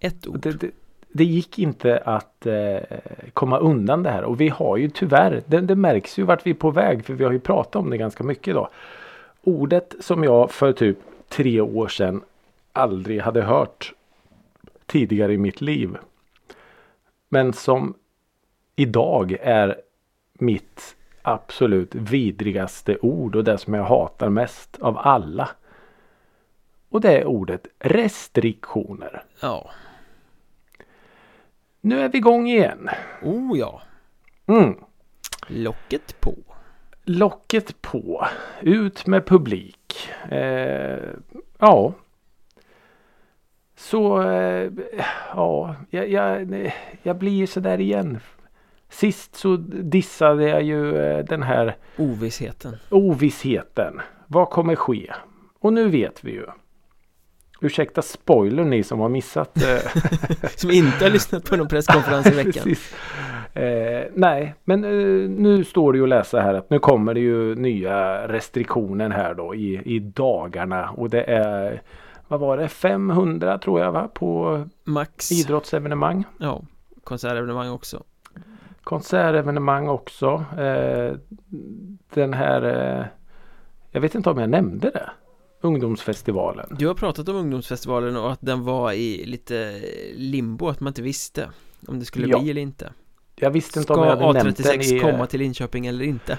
Ett 0.00 0.26
ord. 0.26 0.40
Det, 0.40 0.52
det, 0.60 0.70
det 1.08 1.24
gick 1.24 1.58
inte 1.58 1.98
att 2.04 2.46
eh, 2.46 2.98
komma 3.32 3.58
undan 3.58 4.02
det 4.02 4.10
här 4.10 4.24
och 4.24 4.40
vi 4.40 4.48
har 4.48 4.76
ju 4.76 4.90
tyvärr, 4.90 5.42
det, 5.46 5.60
det 5.60 5.74
märks 5.76 6.18
ju 6.18 6.22
vart 6.22 6.46
vi 6.46 6.50
är 6.50 6.54
på 6.54 6.70
väg 6.70 7.04
för 7.04 7.14
vi 7.14 7.24
har 7.24 7.32
ju 7.32 7.40
pratat 7.40 7.76
om 7.76 7.90
det 7.90 7.96
ganska 7.96 8.24
mycket 8.24 8.48
idag. 8.48 8.68
Ordet 9.42 9.94
som 10.00 10.24
jag 10.24 10.50
för 10.50 10.72
typ 10.72 10.98
tre 11.28 11.60
år 11.60 11.88
sedan 11.88 12.22
aldrig 12.72 13.20
hade 13.20 13.42
hört 13.42 13.92
tidigare 14.86 15.32
i 15.32 15.38
mitt 15.38 15.60
liv. 15.60 15.96
Men 17.28 17.52
som 17.52 17.94
idag 18.76 19.36
är 19.40 19.80
mitt 20.32 20.96
absolut 21.22 21.94
vidrigaste 21.94 22.98
ord 22.98 23.36
och 23.36 23.44
det 23.44 23.58
som 23.58 23.74
jag 23.74 23.84
hatar 23.84 24.28
mest 24.28 24.78
av 24.80 24.98
alla. 24.98 25.48
Och 26.88 27.00
det 27.00 27.18
är 27.18 27.24
ordet 27.24 27.66
restriktioner. 27.78 29.24
Ja. 29.40 29.70
Nu 31.80 32.00
är 32.00 32.08
vi 32.08 32.18
igång 32.18 32.48
igen. 32.48 32.88
Oh 33.22 33.58
ja. 33.58 33.82
Mm. 34.46 34.76
Locket 35.48 36.20
på. 36.20 36.34
Locket 37.04 37.82
på. 37.82 38.26
Ut 38.60 39.06
med 39.06 39.26
publik. 39.26 40.08
Eh, 40.30 40.98
ja. 41.58 41.92
Så 43.76 44.22
eh, 44.22 44.70
ja, 45.34 45.74
jag, 45.90 46.08
jag, 46.10 46.72
jag 47.02 47.16
blir 47.18 47.46
sådär 47.46 47.80
igen. 47.80 48.18
Sist 48.88 49.34
så 49.34 49.56
dissade 49.56 50.48
jag 50.48 50.62
ju 50.62 50.96
eh, 50.98 51.24
den 51.24 51.42
här 51.42 51.76
Ovissheten. 51.98 52.76
ovissheten. 52.90 54.00
Vad 54.26 54.50
kommer 54.50 54.74
ske? 54.76 55.12
Och 55.60 55.72
nu 55.72 55.88
vet 55.88 56.24
vi 56.24 56.32
ju. 56.32 56.46
Ursäkta 57.60 58.02
spoiler 58.02 58.64
ni 58.64 58.82
som 58.82 59.00
har 59.00 59.08
missat. 59.08 59.62
eh, 59.62 59.90
Som 60.56 60.70
inte 60.70 61.04
har 61.04 61.10
lyssnat 61.10 61.50
på 61.50 61.56
någon 61.56 61.68
presskonferens 61.68 62.26
i 62.26 62.30
veckan. 62.44 62.74
Eh, 63.54 64.04
nej, 64.14 64.54
men 64.64 64.84
eh, 64.84 65.30
nu 65.30 65.64
står 65.64 65.92
det 65.92 65.96
ju 65.96 66.02
att 66.02 66.08
läsa 66.08 66.40
här 66.40 66.54
att 66.54 66.70
nu 66.70 66.78
kommer 66.78 67.14
det 67.14 67.20
ju 67.20 67.54
nya 67.54 68.28
restriktioner 68.28 69.10
här 69.10 69.34
då 69.34 69.54
i, 69.54 69.80
i 69.84 69.98
dagarna. 69.98 70.90
Och 70.90 71.10
det 71.10 71.22
är, 71.22 71.82
vad 72.28 72.40
var 72.40 72.56
det, 72.56 72.68
500 72.68 73.58
tror 73.58 73.80
jag 73.80 73.92
va? 73.92 74.08
På 74.14 74.64
Max. 74.84 75.32
idrottsevenemang. 75.32 76.24
Ja. 76.38 76.62
Konsertevenemang 77.04 77.70
också. 77.70 78.02
Konsertevenemang 78.82 79.88
också. 79.88 80.44
Eh, 80.58 81.16
den 82.14 82.34
här, 82.34 82.62
eh, 82.62 83.06
jag 83.90 84.00
vet 84.00 84.14
inte 84.14 84.30
om 84.30 84.38
jag 84.38 84.50
nämnde 84.50 84.90
det. 84.90 85.10
Ungdomsfestivalen. 85.60 86.66
Du 86.78 86.86
har 86.86 86.94
pratat 86.94 87.28
om 87.28 87.36
ungdomsfestivalen 87.36 88.16
och 88.16 88.32
att 88.32 88.38
den 88.42 88.64
var 88.64 88.92
i 88.92 89.24
lite 89.26 89.80
limbo, 90.14 90.68
att 90.68 90.80
man 90.80 90.90
inte 90.90 91.02
visste 91.02 91.50
om 91.88 91.98
det 91.98 92.04
skulle 92.04 92.26
Ja. 92.28 92.38
bli 92.38 92.50
eller 92.50 92.60
inte. 92.62 92.92
Jag 93.36 93.50
visste 93.50 93.78
inte 93.78 93.92
Ska 93.92 94.00
om 94.00 94.08
jag 94.08 94.16
hade 94.16 94.32
nämnt 94.42 94.56
den 94.56 94.66
A36 94.80 94.94
i... 94.94 94.98
komma 95.00 95.26
till 95.26 95.40
Linköping 95.40 95.86
eller 95.86 96.04
inte? 96.04 96.38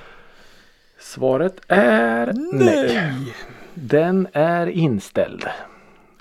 Svaret 1.00 1.62
är 1.68 2.34
nej. 2.54 3.34
Den 3.74 4.28
är 4.34 4.68
inställd. 4.68 5.46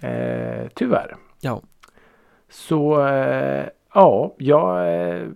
Eh, 0.02 0.68
tyvärr. 0.74 1.16
Ja. 1.40 1.62
Så 2.48 3.06
eh, 3.06 3.66
ja, 3.94 4.34
jag, 4.38 4.94
eh, 5.00 5.28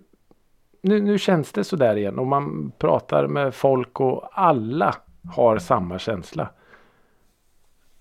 nu, 0.81 1.01
nu 1.01 1.17
känns 1.17 1.51
det 1.51 1.63
sådär 1.63 1.95
igen. 1.95 2.19
Och 2.19 2.27
man 2.27 2.71
pratar 2.77 3.27
med 3.27 3.55
folk 3.55 3.99
och 3.99 4.29
alla 4.31 4.95
har 5.35 5.57
samma 5.57 5.99
känsla. 5.99 6.49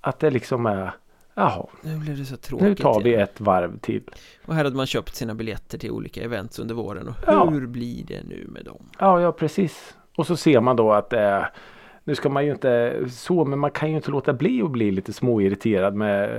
Att 0.01 0.19
det 0.19 0.31
liksom 0.31 0.67
är 0.67 0.95
Jaha, 1.35 1.67
Nu 1.83 1.97
blev 1.99 2.19
det 2.19 2.25
så 2.25 2.37
tråkigt 2.37 2.69
nu 2.69 2.75
tar 2.75 3.01
vi 3.01 3.15
ett 3.15 3.41
varv 3.41 3.79
till. 3.79 4.03
Och 4.47 4.55
här 4.55 4.65
hade 4.65 4.77
man 4.77 4.87
köpt 4.87 5.15
sina 5.15 5.35
biljetter 5.35 5.79
till 5.79 5.91
olika 5.91 6.23
events 6.23 6.59
under 6.59 6.75
våren 6.75 7.09
och 7.09 7.15
Ja. 7.27 7.49
hur 7.51 7.67
blir 7.67 8.05
det 8.05 8.23
nu 8.29 8.47
med 8.49 8.65
dem? 8.65 8.91
Ja, 8.99 9.21
ja 9.21 9.33
precis. 9.33 9.97
Och 10.17 10.27
så 10.27 10.37
ser 10.37 10.61
man 10.61 10.77
då 10.77 10.93
att 10.93 11.11
det 11.11 11.21
är 11.21 11.53
nu 12.05 12.15
ska 12.15 12.29
man 12.29 12.45
ju 12.47 12.53
inte 12.53 13.03
så, 13.11 13.45
men 13.45 13.59
man 13.59 13.71
kan 13.71 13.91
ju 13.91 13.97
inte 13.97 14.11
låta 14.11 14.33
bli 14.33 14.63
att 14.63 14.71
bli 14.71 14.91
lite 14.91 15.13
småirriterad 15.13 15.95
med 15.95 16.31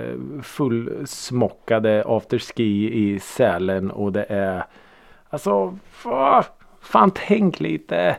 fullsmockade 0.44 2.04
afterski 2.08 2.94
i 2.94 3.20
Sälen 3.20 3.92
och 3.92 4.12
det 4.12 4.24
är 4.30 4.66
alltså 5.30 5.78
fa- 6.04 6.46
fan 6.82 7.12
tänk 7.16 7.60
lite. 7.60 8.18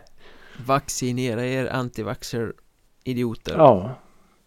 Vaccinera 0.66 1.46
er 1.46 1.66
antivaxxer 1.72 2.52
idioter. 3.04 3.54
Ja, 3.58 3.90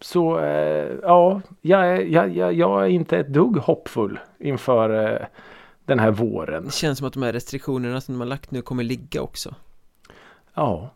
så 0.00 0.38
eh, 0.38 0.92
ja, 1.02 1.40
jag, 1.60 1.86
är- 1.88 2.02
jag, 2.04 2.36
jag, 2.36 2.52
jag 2.52 2.82
är 2.84 2.88
inte 2.88 3.18
ett 3.18 3.28
dugg 3.28 3.56
hoppfull 3.56 4.18
inför 4.38 5.12
eh, 5.14 5.26
den 5.84 5.98
här 5.98 6.10
våren. 6.10 6.64
Det 6.64 6.72
känns 6.72 6.98
som 6.98 7.06
att 7.06 7.12
de 7.12 7.22
här 7.22 7.32
restriktionerna 7.32 8.00
som 8.00 8.14
de 8.14 8.20
har 8.20 8.26
lagt 8.28 8.50
nu 8.50 8.62
kommer 8.62 8.84
ligga 8.84 9.22
också. 9.22 9.54
Ja. 10.54 10.90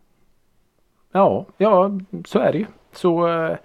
Ja, 1.13 1.47
ja, 1.57 1.91
så 2.27 2.39
är 2.39 2.53
det 2.53 2.59
ju. 2.59 2.67
Så 2.93 3.29
eh, 3.29 3.57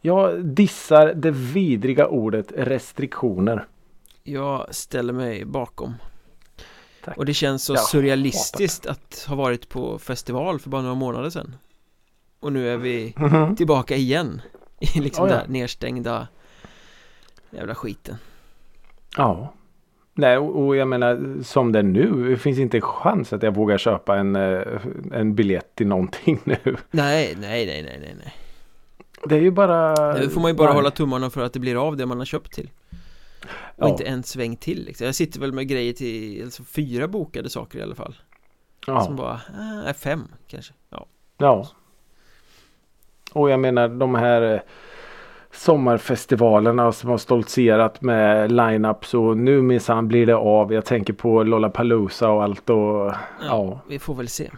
jag 0.00 0.44
dissar 0.44 1.14
det 1.14 1.30
vidriga 1.30 2.06
ordet 2.08 2.52
restriktioner. 2.56 3.66
Jag 4.22 4.74
ställer 4.74 5.12
mig 5.12 5.44
bakom. 5.44 5.94
Tack. 7.04 7.16
Och 7.16 7.26
det 7.26 7.34
känns 7.34 7.64
så 7.64 7.74
Jag 7.74 7.80
surrealistiskt 7.82 8.86
att 8.86 9.24
ha 9.28 9.36
varit 9.36 9.68
på 9.68 9.98
festival 9.98 10.58
för 10.60 10.70
bara 10.70 10.82
några 10.82 10.94
månader 10.94 11.30
sedan. 11.30 11.56
Och 12.40 12.52
nu 12.52 12.68
är 12.68 12.76
vi 12.76 13.14
Mhm. 13.16 13.56
tillbaka 13.56 13.96
igen 13.96 14.42
i 14.80 15.00
liksom 15.00 15.28
Ja, 15.28 15.34
ja. 15.34 15.40
där 15.40 15.48
nedstängda 15.48 16.28
jävla 17.50 17.74
skiten. 17.74 18.16
Ja. 19.16 19.52
Nej, 20.14 20.38
och 20.38 20.64
och 20.66 20.76
jag 20.76 20.88
menar 20.88 21.42
som 21.42 21.72
det 21.72 21.78
är 21.78 21.82
nu. 21.82 22.28
Det 22.30 22.36
finns 22.36 22.58
inte 22.58 22.76
en 22.76 22.80
chans 22.80 23.32
att 23.32 23.42
jag 23.42 23.54
vågar 23.54 23.78
köpa 23.78 24.16
en, 24.16 24.36
eh, 24.36 24.62
en 25.12 25.34
biljett 25.34 25.74
till 25.74 25.86
någonting 25.86 26.40
nu. 26.44 26.56
Nej, 26.90 27.34
nej, 27.40 27.66
nej, 27.66 27.82
nej, 27.82 27.98
nej, 28.00 28.14
nej. 28.18 28.34
Det 29.26 29.34
är 29.36 29.40
ju 29.40 29.50
bara... 29.50 30.12
Nu 30.14 30.28
får 30.28 30.40
man 30.40 30.50
ju 30.50 30.56
bara 30.56 30.68
Nej. 30.68 30.74
hålla 30.76 30.90
tummarna 30.90 31.30
för 31.30 31.42
att 31.44 31.52
det 31.52 31.60
blir 31.60 31.86
av 31.86 31.96
det 31.96 32.06
man 32.06 32.18
har 32.18 32.24
köpt 32.24 32.52
till. 32.52 32.70
Och 33.76 33.84
Ja. 33.84 33.88
inte 33.88 34.04
en 34.04 34.22
sväng 34.22 34.56
till 34.56 34.84
liksom. 34.84 35.04
Jag 35.06 35.14
sitter 35.14 35.40
väl 35.40 35.52
med 35.52 35.68
grejer 35.68 35.92
till 35.92 36.42
alltså, 36.44 36.62
fyra 36.64 37.08
bokade 37.08 37.50
saker 37.50 37.78
i 37.78 37.82
alla 37.82 37.94
fall. 37.94 38.14
Som 38.84 38.94
Ja. 38.94 39.10
bara, 39.10 39.40
äh, 39.88 39.92
fem 39.94 40.28
kanske. 40.48 40.72
Ja. 40.90 41.06
ja. 41.38 41.68
Och 43.32 43.50
jag 43.50 43.60
menar 43.60 43.88
de 43.88 44.14
här 44.14 44.42
eh, 44.54 44.60
sommarfestivalerna 45.54 46.92
som 46.92 47.10
har 47.10 47.18
stoltserat 47.18 48.00
med 48.02 48.52
line-ups 48.52 49.14
och 49.14 49.36
nu 49.36 49.62
minsann 49.62 50.08
blir 50.08 50.26
det 50.26 50.36
av. 50.36 50.72
Jag 50.72 50.84
tänker 50.84 51.12
på 51.12 51.42
Lollapalooza 51.42 52.30
och 52.30 52.42
allt 52.42 52.70
och 52.70 53.12
ja. 53.48 53.80
Vi 53.88 53.98
får 53.98 54.14
väl 54.14 54.28
se. 54.28 54.50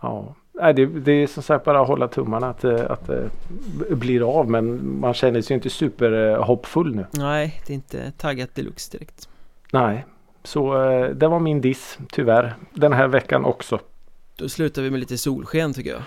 Ja, 0.00 0.34
Nej, 0.54 0.74
det, 0.74 0.86
det 0.86 1.12
är 1.12 1.26
som 1.26 1.42
sagt 1.42 1.64
bara 1.64 1.80
att 1.80 1.88
hålla 1.88 2.08
tummarna 2.08 2.48
att, 2.50 2.60
det- 2.60 2.88
att 2.88 3.06
det 3.06 3.30
blir 3.90 4.38
av. 4.40 4.50
Men 4.50 4.96
man 5.00 5.14
känner 5.14 5.40
sig 5.40 5.54
ju 5.54 5.54
inte 5.54 5.70
superhoppfull 5.70 6.94
nu. 6.96 7.06
Nej, 7.10 7.60
det 7.66 7.72
är 7.72 7.74
inte 7.74 8.10
taggat 8.10 8.54
deluxe 8.54 8.92
direkt. 8.98 9.28
Nej, 9.72 10.04
så 10.44 10.90
eh, 10.90 11.08
det 11.10 11.28
var 11.28 11.40
min 11.40 11.60
diss 11.60 11.98
tyvärr. 12.12 12.54
Den 12.74 12.92
här 12.92 13.08
veckan 13.08 13.44
också. 13.44 13.78
Då 14.36 14.48
slutar 14.48 14.82
vi 14.82 14.90
med 14.90 15.00
lite 15.00 15.18
solsken 15.18 15.72
tycker 15.74 15.90
jag. 15.90 16.02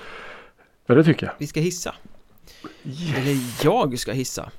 Ja, 0.86 0.96
det 0.96 1.04
tycker 1.04 1.26
jag. 1.26 1.34
Vi 1.38 1.48
ska 1.48 1.60
hissa. 1.60 1.96
Eller 3.18 3.38
jag 3.64 4.00
ska 4.00 4.12
hissa. 4.12 4.52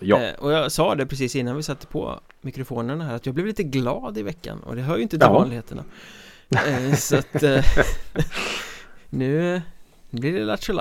Ja. 0.00 0.20
Eh, 0.22 0.34
och 0.34 0.52
jag 0.52 0.72
sa 0.72 0.94
det 0.94 1.06
precis 1.06 1.36
innan 1.36 1.56
vi 1.56 1.62
satte 1.62 1.86
på 1.86 2.20
mikrofonerna 2.40 3.04
här 3.04 3.14
att 3.16 3.26
jag 3.26 3.34
blev 3.34 3.46
lite 3.46 3.62
glad 3.62 4.18
i 4.18 4.22
veckan 4.22 4.60
och 4.62 4.76
det 4.76 4.82
hör 4.82 4.96
ju 4.96 5.02
inte 5.02 5.18
till 5.18 5.26
Ja. 5.26 5.32
vanligheterna. 5.32 5.84
Eh, 6.68 6.94
så 6.98 7.16
att 7.16 7.42
eh, 7.42 7.64
nu 9.10 9.62
blir 10.10 10.32
det 10.32 10.44
Lattjo. 10.44 10.74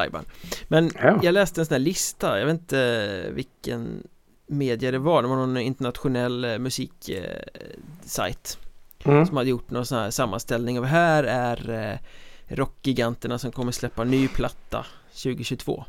Men 0.67 0.91
Ja. 1.01 1.19
jag 1.23 1.33
läste 1.33 1.61
en 1.61 1.65
sån 1.65 1.73
här 1.73 1.79
lista, 1.79 2.39
jag 2.39 2.45
vet 2.45 2.53
inte 2.53 3.25
vilken 3.31 4.07
media 4.47 4.91
det 4.91 4.99
var, 4.99 5.21
det 5.21 5.27
var 5.27 5.35
någon 5.35 5.57
internationell 5.57 6.43
eh, 6.45 6.57
musiksajt 6.59 8.57
Mm. 9.05 9.25
som 9.25 9.37
hade 9.37 9.49
gjort 9.49 9.71
någon 9.71 9.85
sån 9.85 9.97
här 9.97 10.11
sammanställning 10.11 10.79
av 10.79 10.85
här 10.85 11.23
är 11.23 11.69
eh, 11.91 11.97
rockgiganterna 12.55 13.37
som 13.39 13.51
kommer 13.51 13.71
släppa 13.71 14.03
ny 14.03 14.27
platta 14.27 14.85
2022 15.23 15.85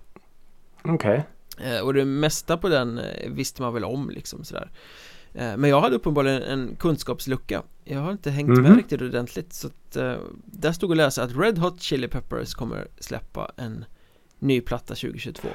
Okej. 0.85 1.24
Eh, 1.61 1.80
Och 1.80 1.95
det 1.95 2.05
mesta 2.05 2.57
på 2.57 2.68
den 2.68 2.99
eh, 2.99 3.30
visste 3.30 3.62
man 3.62 3.74
väl 3.74 3.85
om 3.85 4.11
liksom 4.11 4.45
sådär 4.45 4.70
Eh, 5.35 5.57
Men 5.57 5.70
jag 5.70 5.80
hade 5.80 5.97
uppenbarligen 5.97 6.43
en 6.43 6.76
kunskapslucka 6.78 7.62
Jag 7.85 8.01
har 8.01 8.12
inte 8.12 8.30
hängt 8.30 8.49
med 8.49 8.59
Mhm. 8.59 8.76
riktigt 8.76 9.03
ordentligt 9.03 9.53
så 9.53 9.66
att 9.66 9.93
Där 10.45 10.72
stod 10.72 10.91
att 10.91 10.97
läsa 10.97 11.22
att 11.22 11.37
Red 11.37 11.59
Hot 11.59 11.80
Chili 11.83 12.09
Peppers 12.09 12.55
kommer 12.55 12.89
släppa 12.99 13.51
en 13.57 13.85
ny 14.39 14.61
platta 14.61 14.95
2022 14.95 15.49
Eh, 15.49 15.55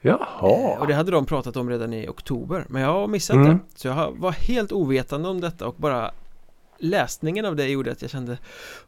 Jaha. 0.00 0.78
Och 0.80 0.86
det 0.86 0.94
hade 0.94 1.10
de 1.10 1.26
pratat 1.26 1.56
om 1.56 1.70
redan 1.70 1.92
i 1.92 2.08
oktober 2.08 2.66
Men 2.68 2.82
jag 2.82 2.92
har 2.92 3.08
missat 3.08 3.36
Mm. 3.36 3.48
det 3.48 3.58
Så 3.74 3.88
jag 3.88 4.18
var 4.18 4.32
helt 4.32 4.72
ovetande 4.72 5.28
om 5.28 5.40
detta 5.40 5.66
och 5.66 5.74
bara 5.78 6.10
Läsningen 6.78 7.44
av 7.44 7.56
det 7.56 7.68
gjorde 7.68 7.92
att 7.92 8.02
jag 8.02 8.10
kände 8.10 8.38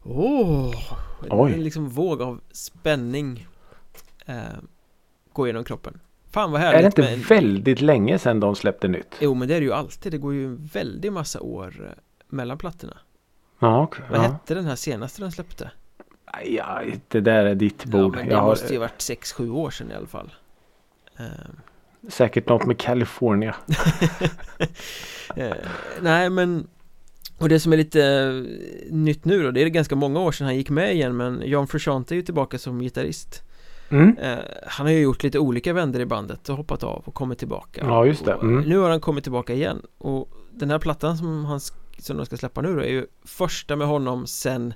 Åh 0.03 0.75
Oj. 1.29 1.53
En 1.53 1.63
liksom 1.63 1.89
våg 1.89 2.21
av 2.21 2.41
spänning 2.51 3.47
eh, 4.25 4.35
Gå 5.35 5.47
genom 5.47 5.63
kroppen 5.63 5.99
Fan 6.31 6.51
vad 6.51 6.61
härligt 6.61 6.77
Är 6.77 6.81
det 6.81 6.85
inte 6.87 7.01
med 7.01 7.13
en- 7.13 7.19
väldigt 7.21 7.81
länge 7.81 8.19
sedan 8.19 8.39
de 8.39 8.55
släppte 8.55 8.87
nytt? 8.87 9.15
Jo 9.19 9.33
men 9.33 9.47
det 9.47 9.55
är 9.55 9.59
det 9.59 9.65
ju 9.65 9.73
alltid, 9.73 10.11
det 10.11 10.17
går 10.17 10.33
ju 10.33 10.45
en 10.45 10.65
väldig 10.73 11.11
massa 11.11 11.41
år 11.41 11.85
eh, 11.85 12.03
mellan 12.29 12.57
plattorna 12.57 12.97
Ja, 13.59 13.81
okej. 13.83 14.05
Vad 14.09 14.19
Ja. 14.19 14.23
hette 14.23 14.53
den 14.55 14.65
här 14.65 14.75
senaste 14.75 15.21
den 15.21 15.31
släppte? 15.31 15.71
Ja, 16.45 16.81
det 17.07 17.21
där 17.21 17.45
är 17.45 17.55
ditt 17.55 17.81
Ja 17.85 17.91
bord. 17.91 18.15
men 18.15 18.25
det 18.25 18.31
jag 18.31 18.39
har 18.41 18.47
måste 18.49 18.73
ju 18.73 18.79
varit 18.79 18.97
6-7 19.01 19.49
år 19.51 19.69
sedan 19.69 19.91
i 19.91 19.93
alla 19.95 20.07
fall 20.07 20.33
eh, 21.19 21.25
säkert 22.09 22.49
något 22.49 22.65
med 22.65 22.77
California. 22.79 23.55
eh, 25.35 25.51
Nej 26.01 26.29
men 26.29 26.67
Och 27.37 27.49
det 27.49 27.59
som 27.59 27.73
är 27.73 27.77
lite 27.77 28.03
eh, 28.05 28.93
nytt 28.93 29.25
nu 29.25 29.43
då, 29.43 29.51
det 29.51 29.61
är 29.63 29.67
ganska 29.67 29.95
många 29.95 30.19
år 30.19 30.31
sedan 30.31 30.45
han 30.47 30.55
gick 30.55 30.69
med 30.69 30.93
igen 30.93 31.17
men 31.17 31.41
Jan 31.45 31.67
Frusciante 31.67 32.13
är 32.13 32.15
ju 32.15 32.21
tillbaka 32.21 32.57
som 32.57 32.79
gitarrist 32.79 33.41
Mm. 33.89 34.17
eh, 34.17 34.37
Han 34.67 34.85
har 34.85 34.93
ju 34.93 34.99
gjort 34.99 35.23
lite 35.23 35.39
olika 35.39 35.73
vändor 35.73 36.01
i 36.01 36.05
bandet 36.05 36.49
och 36.49 36.57
hoppat 36.57 36.83
av 36.83 37.03
och 37.05 37.13
kommit 37.13 37.39
tillbaka 37.39 37.81
Ja, 37.85 38.05
just 38.05 38.25
det. 38.25 38.35
och, 38.35 38.43
Mm. 38.43 38.61
Nu 38.69 38.77
har 38.77 38.89
han 38.89 38.99
kommit 38.99 39.23
tillbaka 39.23 39.53
igen 39.53 39.81
och 39.97 40.29
den 40.51 40.69
här 40.69 40.79
plattan 40.79 41.17
som, 41.17 41.45
han, 41.45 41.59
som 41.99 42.17
de 42.17 42.25
ska 42.25 42.37
släppa 42.37 42.61
nu 42.61 42.75
då 42.75 42.81
är 42.81 42.87
ju 42.89 43.05
första 43.25 43.75
med 43.75 43.87
honom 43.87 44.27
sen 44.27 44.73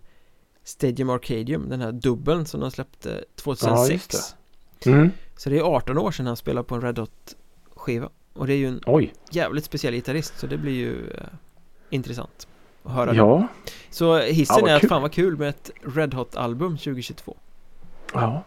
Stadium 0.64 1.10
Arcadium, 1.10 1.70
den 1.70 1.82
här 1.82 1.92
dubbeln 1.92 2.46
som 2.46 2.60
de 2.60 2.72
släppte 2.72 3.24
2006 3.36 3.90
just 3.92 4.36
Mm. 4.86 5.12
Så 5.38 5.50
det 5.50 5.58
är 5.58 5.62
18 5.62 5.98
år 5.98 6.12
sedan 6.12 6.28
han 6.28 6.36
spelade 6.38 6.68
på 6.68 6.76
en 6.76 6.82
Red 6.82 6.98
Hot 7.00 7.36
skiva 7.76 8.10
Och 8.34 8.48
det 8.48 8.54
är 8.54 8.58
ju 8.58 8.68
en 8.68 8.82
Oj. 8.86 9.14
jävligt 9.32 9.66
speciell 9.66 9.94
gitarrist 9.94 10.40
så 10.40 10.48
det 10.48 10.58
blir 10.58 10.74
ju 10.74 11.10
eh, 11.12 11.24
intressant 11.90 12.48
att 12.84 12.92
höra 12.92 13.12
det. 13.12 13.18
Ja. 13.18 13.48
Så 13.90 14.18
hissen 14.20 14.58
Ja, 14.62 14.70
är 14.70 14.76
att 14.76 14.88
fan 14.90 15.02
vad 15.02 15.12
kul 15.12 15.38
med 15.38 15.50
ett 15.50 15.72
Red 15.96 16.14
Hot 16.14 16.36
album 16.36 16.78
2022 16.78 17.38
Ja. 18.14 18.44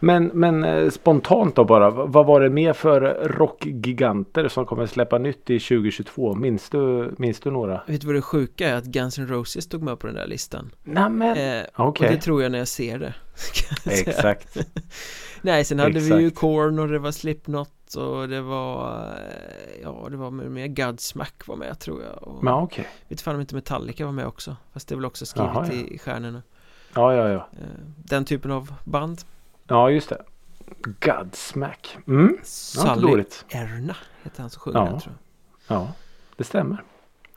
Men, 0.00 0.30
men 0.34 0.64
eh, 0.64 0.90
spontant 0.90 1.56
då 1.56 1.64
bara. 1.64 1.90
Vad 1.90 2.26
var 2.26 2.40
det 2.40 2.50
mer 2.50 2.72
för 2.72 3.00
rockgiganter 3.28 4.48
som 4.48 4.66
kommer 4.66 4.86
släppa 4.86 5.18
nytt 5.18 5.50
i 5.50 5.58
2022? 5.60 6.34
Minns 6.34 6.70
du, 6.70 7.14
minns 7.18 7.40
du 7.40 7.50
några? 7.50 7.82
Vet 7.86 8.00
du 8.00 8.06
vad 8.06 8.16
det 8.16 8.22
sjuka 8.22 8.68
är? 8.68 8.74
Att 8.74 8.84
Guns 8.84 9.18
N' 9.18 9.28
Roses 9.28 9.64
stod 9.64 9.82
med 9.82 9.98
på 9.98 10.06
den 10.06 10.16
där 10.16 10.26
listan 10.26 10.70
Nämen. 10.84 11.36
eh, 11.36 11.62
Okej. 11.76 12.06
Och 12.08 12.14
det 12.14 12.20
tror 12.20 12.42
jag 12.42 12.52
när 12.52 12.58
jag 12.58 12.68
ser 12.68 12.98
det 12.98 13.14
jag. 13.84 13.98
Exakt. 13.98 14.56
Nej, 15.42 15.64
sen 15.64 15.78
hade 15.78 16.00
vi 16.00 16.08
ju 16.20 16.26
Exakt. 16.26 16.40
Korn 16.40 16.78
och 16.78 16.88
det 16.88 16.98
var 16.98 17.10
Slipknot 17.12 17.94
och 17.96 18.28
det 18.28 18.40
var 18.40 18.96
eh, 19.00 19.82
Ja, 19.82 20.06
det 20.10 20.16
var 20.16 20.30
mer 20.30 20.66
Godsmack 20.66 21.46
var 21.46 21.56
med 21.56 21.78
tror 21.78 22.02
jag 22.02 22.28
och 22.28 22.44
Men 22.44 22.54
okej. 22.54 22.88
Vet 23.08 23.20
fan 23.20 23.34
om 23.34 23.40
inte 23.40 23.54
Metallica 23.54 24.04
var 24.04 24.12
med 24.12 24.26
också 24.26 24.56
Fast 24.72 24.88
det 24.88 24.94
är 24.94 24.96
väl 24.96 25.04
också 25.04 25.26
skrivet 25.26 25.50
Jaha, 25.54 25.66
ja. 25.72 25.74
i 25.94 25.98
stjärnorna 25.98 26.42
Ja, 26.94 27.14
ja, 27.14 27.28
ja. 27.28 27.48
eh, 27.60 27.66
Den 27.96 28.24
typen 28.24 28.50
av 28.50 28.74
band 28.84 29.18
Ja, 29.66 29.90
just 29.90 30.08
det. 30.08 30.22
Godsmack. 31.00 31.98
Mm. 32.06 32.38
Dåligt. 33.00 33.44
Erna 33.48 33.96
heter 34.22 34.40
han 34.40 34.50
som 34.50 34.60
sjunger 34.60 34.78
Ja. 34.78 35.00
tror 35.00 35.14
jag 35.66 35.76
Ja, 35.76 35.92
det 36.36 36.44
stämmer. 36.44 36.84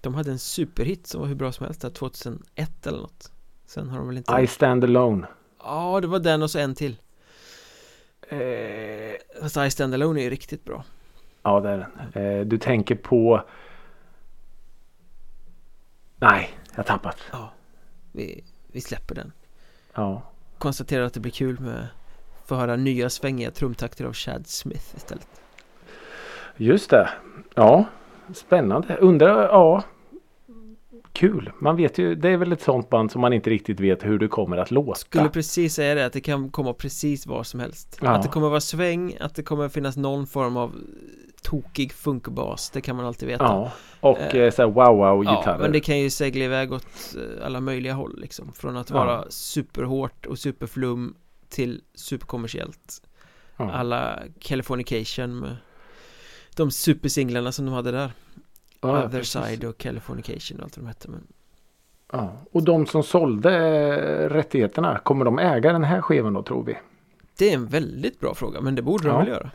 De 0.02 0.16
hade 0.16 0.32
en 0.32 0.40
superhit 0.40 1.08
som 1.08 1.22
var 1.22 1.28
hur 1.28 1.36
bra 1.36 1.52
som 1.52 1.66
helst 1.66 1.82
där 1.82 1.90
2001 1.90 2.88
eller 2.88 2.98
något 3.00 3.32
Sen 3.66 3.90
har 3.90 3.98
de 3.98 4.08
väl 4.08 4.18
inte 4.18 4.42
I 4.42 4.48
stand 4.48 4.84
alone. 4.84 5.28
Ja, 5.64 6.02
det 6.02 6.08
var 6.08 6.20
den 6.20 6.44
och 6.44 6.52
så 6.52 6.60
en 6.60 6.76
till 6.76 6.98
Eh, 8.30 9.16
Fast 9.42 9.58
I 9.58 9.70
Stand 9.72 9.94
Alone 9.94 10.20
är 10.20 10.24
ju 10.24 10.30
riktigt 10.30 10.66
bra 10.66 10.84
ja, 11.44 11.60
det 11.60 11.70
är 11.70 11.90
den. 12.14 12.24
Eh, 12.24 12.46
du 12.46 12.58
tänker 12.58 12.96
på... 12.96 13.44
Nej, 16.18 16.58
jag 16.70 16.78
har 16.78 16.84
tappat. 16.84 17.18
Ja 17.32 17.54
Vi, 18.12 18.44
vi 18.72 18.82
släpper 18.82 19.16
den 19.16 19.32
Ja. 19.94 20.22
Konstaterar 20.58 21.06
att 21.06 21.14
det 21.14 21.20
blir 21.20 21.32
kul 21.32 21.60
med 21.60 21.88
Få 22.46 22.56
höra 22.56 22.76
nya 22.76 23.10
svängiga 23.10 23.52
trumtakter 23.52 24.06
av 24.06 24.14
Chad 24.14 24.48
Smith 24.48 24.96
istället 24.96 25.28
Just 26.58 26.90
det. 26.90 27.10
Ja, 27.56 27.86
spännande. 28.34 28.96
Undrar, 28.96 29.44
ja. 29.44 29.84
Kul. 31.14 31.52
Man 31.60 31.76
vet 31.76 31.98
ju, 31.98 32.16
det 32.16 32.30
är 32.30 32.38
väl 32.38 32.52
ett 32.52 32.62
sånt 32.62 32.90
band 32.90 33.12
som 33.12 33.22
man 33.22 33.34
inte 33.34 33.50
riktigt 33.50 33.80
vet 33.80 34.06
hur 34.06 34.20
det 34.20 34.28
kommer 34.28 34.58
att 34.58 34.72
låta. 34.72 34.96
Skulle 34.96 35.30
precis 35.30 35.74
säga 35.76 35.96
det 35.96 36.06
att 36.06 36.14
det 36.14 36.22
kan 36.22 36.50
komma 36.50 36.74
precis 36.74 37.28
vad 37.28 37.48
som 37.48 37.60
helst 37.60 38.00
Ja. 38.02 38.10
Att 38.10 38.24
det 38.24 38.30
kommer 38.30 38.50
vara 38.50 38.62
sväng, 38.62 39.18
att 39.20 39.36
det 39.36 39.44
kommer 39.44 39.70
finnas 39.70 39.98
någon 39.98 40.28
form 40.28 40.58
av 40.58 40.76
tokig 41.42 41.94
funkbas 41.94 42.70
Det 42.70 42.82
kan 42.82 42.96
man 42.96 43.06
alltid 43.06 43.28
veta 43.28 43.44
Ja, 43.44 43.72
och 44.00 44.18
Eh, 44.20 44.42
eh, 44.42 44.52
så 44.52 44.62
här 44.62 44.70
wow 44.70 44.98
wow 44.98 45.24
Ja, 45.24 45.58
men 45.60 45.72
det 45.72 45.80
kan 45.80 46.00
ju 46.00 46.10
segla 46.10 46.46
iväg 46.46 46.74
åt 46.74 47.16
eh, 47.16 47.46
alla 47.46 47.60
möjliga 47.62 47.94
håll 47.94 48.20
liksom 48.20 48.54
Från 48.54 48.78
att 48.78 48.90
Ja. 48.90 48.96
vara 48.96 49.26
superhårt 49.30 50.26
och 50.26 50.40
superflum 50.40 51.16
till 51.50 51.82
superkommersiellt 51.94 53.02
ja. 53.58 53.72
Alla 53.72 54.20
Californication 54.40 55.40
med 55.40 55.56
de 56.56 56.72
supersinglarna 56.72 57.52
som 57.52 57.66
de 57.66 57.74
hade 57.74 57.92
där 57.92 58.12
Ja, 58.82 59.06
Other 59.06 59.20
precis. 59.20 59.44
Side 59.46 59.64
och 59.64 59.78
Californication 59.78 60.58
och 60.58 60.64
allt 60.64 60.78
vad 60.78 60.86
de 60.86 60.88
hette 60.88 61.10
men 61.10 61.28
Ja. 62.12 62.38
Och 62.52 62.64
de 62.64 62.86
som 62.86 63.04
sålde 63.04 63.52
eh, 63.58 64.30
rättigheterna, 64.30 64.98
kommer 64.98 65.26
de 65.26 65.40
äga 65.40 65.74
den 65.74 65.84
här 65.84 66.02
skivan 66.02 66.34
då 66.34 66.44
tror 66.44 66.64
vi? 66.64 66.78
Det 67.38 67.50
är 67.50 67.54
en 67.54 67.66
väldigt 67.68 68.20
bra 68.20 68.34
fråga 68.36 68.62
men 68.62 68.76
det 68.76 68.82
borde 68.82 69.04
de 69.08 69.10
Ja. 69.14 69.18
väl 69.20 69.28
göra 69.28 69.52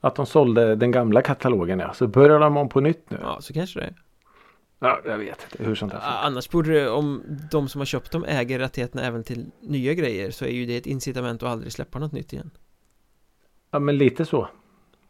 Att 0.00 0.14
de 0.14 0.26
sålde 0.26 0.74
den 0.76 0.90
gamla 0.90 1.22
katalogen 1.22 1.78
ja, 1.78 1.94
så 1.94 2.06
börjar 2.06 2.40
de 2.40 2.56
om 2.56 2.68
på 2.68 2.80
nytt 2.80 3.10
nu. 3.10 3.18
Ja, 3.22 3.40
så 3.40 3.52
kanske 3.52 3.80
det 3.80 3.86
är 3.86 3.94
Ja, 4.78 5.00
jag 5.04 5.18
vet 5.18 5.46
inte 5.52 5.64
hur 5.64 5.74
sånt 5.74 5.92
här 5.92 6.00
funkar. 6.00 6.18
Annars 6.26 6.50
borde 6.50 6.72
det, 6.72 6.88
om 6.90 7.22
de 7.50 7.68
som 7.68 7.80
har 7.80 7.86
köpt 7.86 8.12
dem 8.12 8.24
äger 8.28 8.58
rättigheterna 8.58 9.02
även 9.02 9.24
till 9.24 9.46
nya 9.60 9.94
grejer 9.94 10.30
så 10.30 10.44
är 10.44 10.50
ju 10.50 10.66
det 10.66 10.76
ett 10.76 10.86
incitament 10.86 11.42
att 11.42 11.48
aldrig 11.48 11.72
släppa 11.72 11.98
något 11.98 12.12
nytt 12.12 12.32
igen 12.32 12.50
Ja, 13.70 13.78
men 13.78 13.98
lite 13.98 14.24
så. 14.24 14.48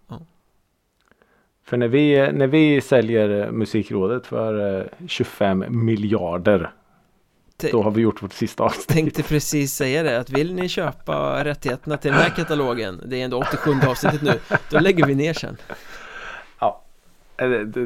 Ja. 0.09 0.21
För 1.65 1.77
när 1.77 1.89
vi, 1.89 2.33
när 2.33 2.47
vi 2.47 2.81
säljer 2.81 3.45
eh, 3.47 3.53
Musikrådet 3.53 4.27
för 4.27 4.81
eh, 4.81 4.87
25 5.09 5.65
miljarder 5.69 6.73
T- 7.57 7.69
då 7.73 7.83
har 7.83 7.91
vi 7.91 8.01
gjort 8.03 8.23
vårt 8.23 8.33
sista 8.33 8.65
avsnitt. 8.65 8.89
Tänkte 8.89 9.23
precis 9.23 9.73
säga 9.75 10.03
det 10.03 10.19
att 10.21 10.31
vill 10.31 10.55
ni 10.55 10.69
köpa 10.69 11.45
rättigheterna 11.45 11.97
till 11.97 12.11
den 12.11 12.21
här 12.21 12.31
katalogen 12.31 13.01
Det 13.07 13.21
är 13.21 13.25
ändå 13.25 13.39
87 13.39 13.71
avsnittet 13.89 14.23
nu 14.23 14.33
Då 14.71 14.79
lägger 14.79 15.07
vi 15.07 15.15
ner 15.15 15.33
sen 15.33 15.57
Eh, 15.71 15.75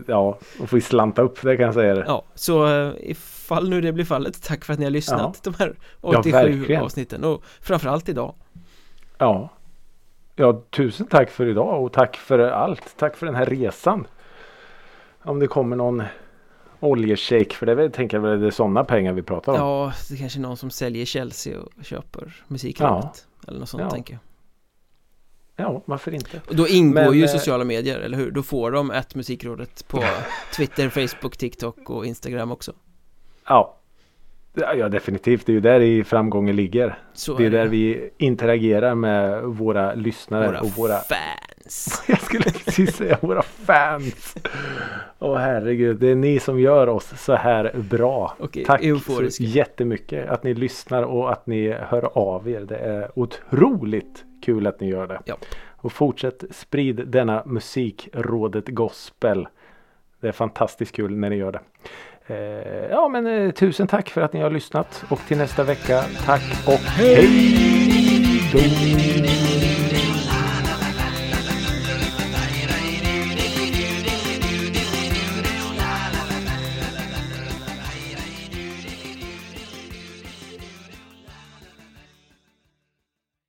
Ja, 0.07 0.39
då 0.59 0.67
får 0.67 0.81
slanta 0.81 1.23
upp 1.23 1.43
det 1.43 1.57
kan 1.57 1.65
jag 1.67 1.75
säga 1.75 1.95
det. 1.95 2.05
Ja, 2.07 2.25
så 2.35 2.67
eh, 2.67 2.93
ifall 3.01 3.69
nu 3.71 3.81
det 3.81 3.93
blir 3.93 4.05
fallet 4.05 4.43
Tack 4.43 4.65
för 4.65 4.73
att 4.73 4.79
ni 4.79 4.85
har 4.85 4.91
lyssnat 4.91 5.43
de 5.43 5.55
här 5.59 5.75
Ja, 6.03 6.19
87 6.19 6.31
verkligen. 6.33 6.83
avsnitten 6.83 7.25
och 7.25 7.43
framförallt 7.61 8.09
idag 8.09 8.35
Ja. 9.19 9.49
Ja, 10.37 10.63
tusen 10.71 11.07
tack 11.07 11.31
för 11.31 11.47
idag 11.47 11.85
och 11.85 11.93
tack 11.93 12.17
för 12.17 12.39
allt. 12.39 12.95
Tack 12.97 13.17
för 13.17 13.27
den 13.27 13.35
här 13.35 13.47
resan. 13.47 14.07
Om 15.23 15.39
det 15.39 15.47
kommer 15.47 15.77
någon 15.77 16.03
oljeshake 16.81 17.55
för 17.55 17.67
det 17.67 17.75
väl- 17.75 17.93
tänker 17.93 18.17
jag 18.17 18.23
väl 18.23 18.41
det 18.41 18.47
är 18.47 18.51
sådana 18.51 18.85
pengar 18.85 19.13
vi 19.13 19.23
pratar 19.23 19.53
om. 19.53 19.59
Ja, 19.59 19.93
det 20.09 20.15
är 20.15 20.19
kanske 20.19 20.41
någon 20.41 20.57
som 20.57 20.71
säljer 20.71 21.05
Chelsea 21.05 21.61
och 21.61 21.85
köper 21.85 22.45
musikrådet 22.49 23.27
Eller 23.49 23.59
något 23.61 23.69
sånt 23.69 23.83
Ja. 23.83 23.91
tänker 23.91 24.15
jag 24.15 24.21
Ja, 25.61 25.83
varför 25.85 26.15
inte? 26.15 26.41
Och 26.49 26.57
då 26.57 26.69
ingår 26.69 26.95
Men, 26.95 27.13
ju 27.19 27.25
eh, 27.25 27.29
sociala 27.29 27.65
medier, 27.65 28.01
eller 28.01 28.19
hur? 28.19 28.31
Då 28.31 28.43
får 28.43 28.71
de 28.71 28.91
ett 28.91 29.15
musikrådet 29.15 29.89
på 29.89 30.05
Twitter, 30.57 30.89
Facebook, 30.89 31.37
TikTok 31.37 31.91
och 31.91 32.07
Instagram 32.07 32.53
också 32.53 32.73
Ja. 33.49 33.77
Ja, 34.55 34.89
definitivt. 34.89 35.47
Det 35.47 35.53
är 35.53 35.55
ju 35.55 35.61
där 35.61 35.81
i 35.81 36.05
framgången 36.05 36.57
ligger. 36.57 36.99
Så 37.13 37.37
Det 37.37 37.47
är 37.47 37.51
där 37.51 37.67
vi 37.67 38.11
interagerar 38.19 38.95
med 38.95 39.43
våra 39.43 39.95
lyssnare 39.95 40.47
våra, 40.47 40.61
och 40.61 40.71
våra 40.77 40.99
fans 40.99 42.03
Jag 42.09 42.21
skulle 42.21 42.45
precis 42.45 42.97
säga 42.97 43.19
våra 43.21 43.43
fans. 43.43 44.35
Åh 45.19 45.37
herregud, 45.39 45.97
det 45.97 46.09
är 46.09 46.15
ni 46.15 46.41
som 46.41 46.61
gör 46.61 46.87
oss 46.87 47.13
så 47.17 47.35
här 47.35 47.73
bra. 47.91 48.37
Och 48.39 48.59
Tack 48.67 48.81
så 48.81 48.87
euforiska. 48.87 49.45
jättemycket 49.45 50.29
att 50.29 50.45
ni 50.45 50.55
lyssnar 50.55 51.03
och 51.03 51.33
att 51.33 51.47
ni 51.47 51.73
hör 51.73 52.19
av 52.19 52.49
er. 52.49 52.61
Det 52.61 52.77
är 52.77 53.19
otroligt 53.19 54.25
kul 54.43 54.67
att 54.67 54.81
ni 54.81 54.89
gör 54.89 55.07
det. 55.07 55.21
Ja. 55.25 55.37
Och 55.77 55.93
fortsätt 55.93 56.45
sprid 56.51 57.03
denna 57.07 57.43
musikrådet 57.47 58.69
gospel. 58.69 59.49
Det 60.21 60.29
är 60.29 60.33
fantastiskt 60.33 60.97
kul 60.97 61.17
när 61.17 61.31
ni 61.31 61.37
gör 61.37 61.53
det. 61.53 61.61
Eh, 62.27 62.91
ja 62.91 63.09
men 63.09 63.27
eh, 63.27 63.51
tusen 63.51 63.87
tack 63.87 64.11
för 64.11 64.21
att 64.21 64.33
ni 64.33 64.41
har 64.41 64.51
lyssnat 64.51 65.05
och 65.09 65.19
till 65.19 65.39
nästa 65.39 65.65
vecka 65.65 66.03
tack 66.27 66.67
och 66.67 66.73
hej 66.73 67.27
då! 68.53 69.50